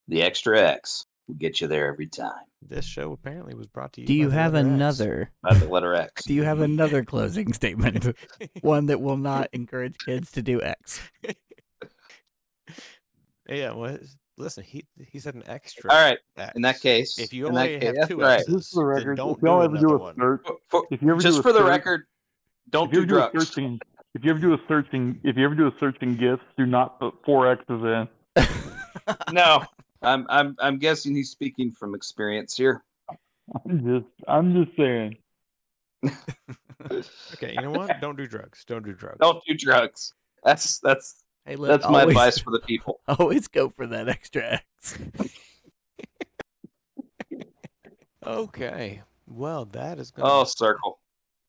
The 0.08 0.22
extra 0.22 0.60
X 0.60 1.05
will 1.26 1.34
get 1.34 1.60
you 1.60 1.66
there 1.66 1.88
every 1.88 2.06
time. 2.06 2.32
This 2.62 2.84
show 2.84 3.12
apparently 3.12 3.54
was 3.54 3.66
brought 3.66 3.92
to 3.94 4.00
you. 4.00 4.06
Do 4.06 4.12
by 4.14 4.16
you 4.18 4.28
the 4.28 4.34
have 4.34 4.54
letter 4.54 4.66
X. 4.68 4.74
another? 4.74 5.30
By 5.42 5.54
the 5.54 5.68
letter 5.68 5.94
X. 5.94 6.24
Do 6.24 6.34
you 6.34 6.42
have 6.42 6.60
another 6.60 7.04
closing 7.04 7.52
statement? 7.52 8.16
One 8.62 8.86
that 8.86 9.00
will 9.00 9.16
not 9.16 9.48
encourage 9.52 9.96
kids 9.98 10.30
to 10.32 10.42
do 10.42 10.60
X. 10.62 11.00
yeah, 13.48 13.72
well, 13.72 13.98
listen, 14.36 14.64
he 14.64 14.84
he 15.10 15.18
said 15.18 15.34
an 15.34 15.44
extra. 15.46 15.90
All 15.92 15.98
right. 16.00 16.18
X. 16.36 16.52
In 16.56 16.62
that 16.62 16.80
case, 16.80 17.18
if 17.18 17.32
you 17.32 17.46
only 17.48 17.78
case, 17.78 17.82
have 17.84 17.94
that's 17.96 18.08
two 18.08 18.20
right. 18.20 18.40
X's, 18.40 18.54
Just 18.54 18.72
for 18.74 18.80
the 18.80 18.86
record, 18.86 19.16
don't 19.16 19.36
if 19.36 19.42
y'all 19.42 19.60
do 19.60 19.64
ever 19.76 19.78
do 19.86 19.94
a 19.94 19.98
one. 19.98 20.14
search, 20.16 20.40
For- 20.46 20.56
for- 20.68 20.86
if 20.90 21.02
you 21.02 21.10
ever 21.10 21.20
just 21.20 21.36
do 21.36 21.40
a 21.40 21.42
for 21.42 21.52
the 21.52 21.60
search, 21.60 21.68
record, 21.68 22.02
don't 22.70 22.88
if 22.88 22.94
you 22.98 23.06
do 23.06 23.18
ever 23.18 23.22
do 23.22 23.28
a 23.28 23.30
drugs. 23.32 23.48
searching, 23.48 23.78
if 24.14 24.24
you 24.24 24.30
ever 24.30 24.40
do 24.40 24.54
a 24.54 24.58
searching, 24.68 25.20
if 25.24 25.36
you 25.36 25.44
ever 25.44 25.54
do 25.54 25.66
a 25.68 25.72
searching 25.78 26.16
gifts, 26.16 26.42
do 26.56 26.66
not 26.66 26.98
put 26.98 27.14
four 27.24 27.50
X's 27.52 27.68
in. 27.68 28.08
no, 29.32 29.62
I'm 30.02 30.26
I'm 30.28 30.56
I'm 30.58 30.78
guessing 30.78 31.14
he's 31.14 31.30
speaking 31.30 31.70
from 31.72 31.94
experience 31.94 32.56
here. 32.56 32.82
I'm 33.64 33.84
just, 33.86 34.12
I'm 34.28 34.64
just 34.64 34.76
saying. 34.76 35.16
Okay, 37.32 37.52
you 37.54 37.62
know 37.62 37.70
what? 37.72 38.00
Don't 38.00 38.16
do 38.16 38.26
drugs. 38.26 38.64
Don't 38.66 38.84
do 38.84 38.92
drugs. 38.92 39.16
Don't 39.20 39.42
do 39.46 39.54
drugs. 39.54 40.12
That's 40.44 40.78
that's 40.78 41.24
Hey, 41.44 41.56
look, 41.56 41.68
that's 41.68 41.88
my 41.90 42.00
always, 42.02 42.14
advice 42.16 42.38
for 42.38 42.50
the 42.50 42.60
people. 42.60 43.00
Always 43.08 43.48
go 43.48 43.68
for 43.68 43.86
that 43.88 44.08
extra 44.08 44.60
X. 44.78 44.98
Okay. 48.26 49.02
Well, 49.26 49.64
that 49.66 49.98
is 49.98 50.10
going 50.10 50.28
Oh, 50.30 50.44
circle. 50.44 50.98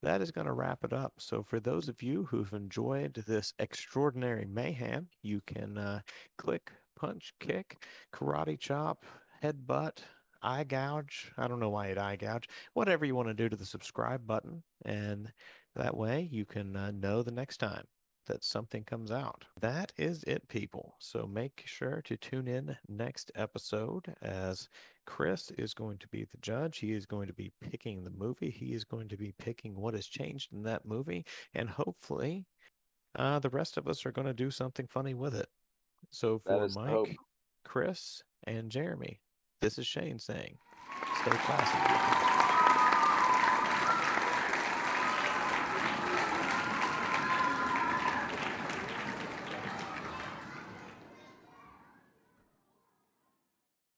that 0.03 0.21
is 0.21 0.31
going 0.31 0.45
to 0.47 0.53
wrap 0.53 0.83
it 0.83 0.93
up. 0.93 1.13
So, 1.17 1.41
for 1.41 1.59
those 1.59 1.89
of 1.89 2.01
you 2.03 2.25
who've 2.25 2.53
enjoyed 2.53 3.13
this 3.27 3.53
extraordinary 3.59 4.45
mayhem, 4.45 5.07
you 5.23 5.41
can 5.45 5.77
uh, 5.77 6.01
click, 6.37 6.71
punch, 6.97 7.33
kick, 7.39 7.85
karate 8.13 8.59
chop, 8.59 9.05
headbutt, 9.43 9.99
eye 10.41 10.63
gouge. 10.63 11.31
I 11.37 11.47
don't 11.47 11.59
know 11.59 11.69
why 11.69 11.87
it 11.87 11.97
eye 11.97 12.17
gouge. 12.17 12.49
Whatever 12.73 13.05
you 13.05 13.15
want 13.15 13.27
to 13.29 13.33
do 13.33 13.47
to 13.47 13.55
the 13.55 13.65
subscribe 13.65 14.25
button, 14.25 14.63
and 14.83 15.31
that 15.75 15.95
way 15.95 16.27
you 16.31 16.45
can 16.45 16.75
uh, 16.75 16.91
know 16.91 17.21
the 17.21 17.31
next 17.31 17.57
time 17.57 17.85
that 18.27 18.43
something 18.43 18.83
comes 18.83 19.11
out. 19.11 19.45
That 19.59 19.91
is 19.97 20.23
it, 20.23 20.47
people. 20.49 20.95
So 20.99 21.25
make 21.25 21.63
sure 21.65 22.01
to 22.03 22.17
tune 22.17 22.47
in 22.47 22.75
next 22.87 23.31
episode 23.35 24.13
as 24.21 24.69
Chris 25.05 25.51
is 25.57 25.73
going 25.73 25.97
to 25.99 26.07
be 26.09 26.25
the 26.25 26.37
judge. 26.41 26.79
He 26.79 26.93
is 26.93 27.05
going 27.05 27.27
to 27.27 27.33
be 27.33 27.51
picking 27.61 28.03
the 28.03 28.11
movie. 28.11 28.49
He 28.49 28.73
is 28.73 28.83
going 28.83 29.07
to 29.09 29.17
be 29.17 29.33
picking 29.39 29.75
what 29.75 29.93
has 29.93 30.07
changed 30.07 30.51
in 30.51 30.63
that 30.63 30.85
movie. 30.85 31.25
And 31.53 31.69
hopefully, 31.69 32.45
uh, 33.15 33.39
the 33.39 33.49
rest 33.49 33.77
of 33.77 33.87
us 33.87 34.05
are 34.05 34.11
going 34.11 34.27
to 34.27 34.33
do 34.33 34.51
something 34.51 34.87
funny 34.87 35.13
with 35.13 35.33
it. 35.33 35.47
So 36.11 36.39
for. 36.39 36.69
Mike, 36.75 37.17
Chris, 37.63 38.23
and 38.45 38.69
Jeremy, 38.69 39.19
this 39.61 39.77
is 39.77 39.85
Shane 39.85 40.19
saying, 40.19 40.57
stay 41.21 41.31
classy. 41.31 42.26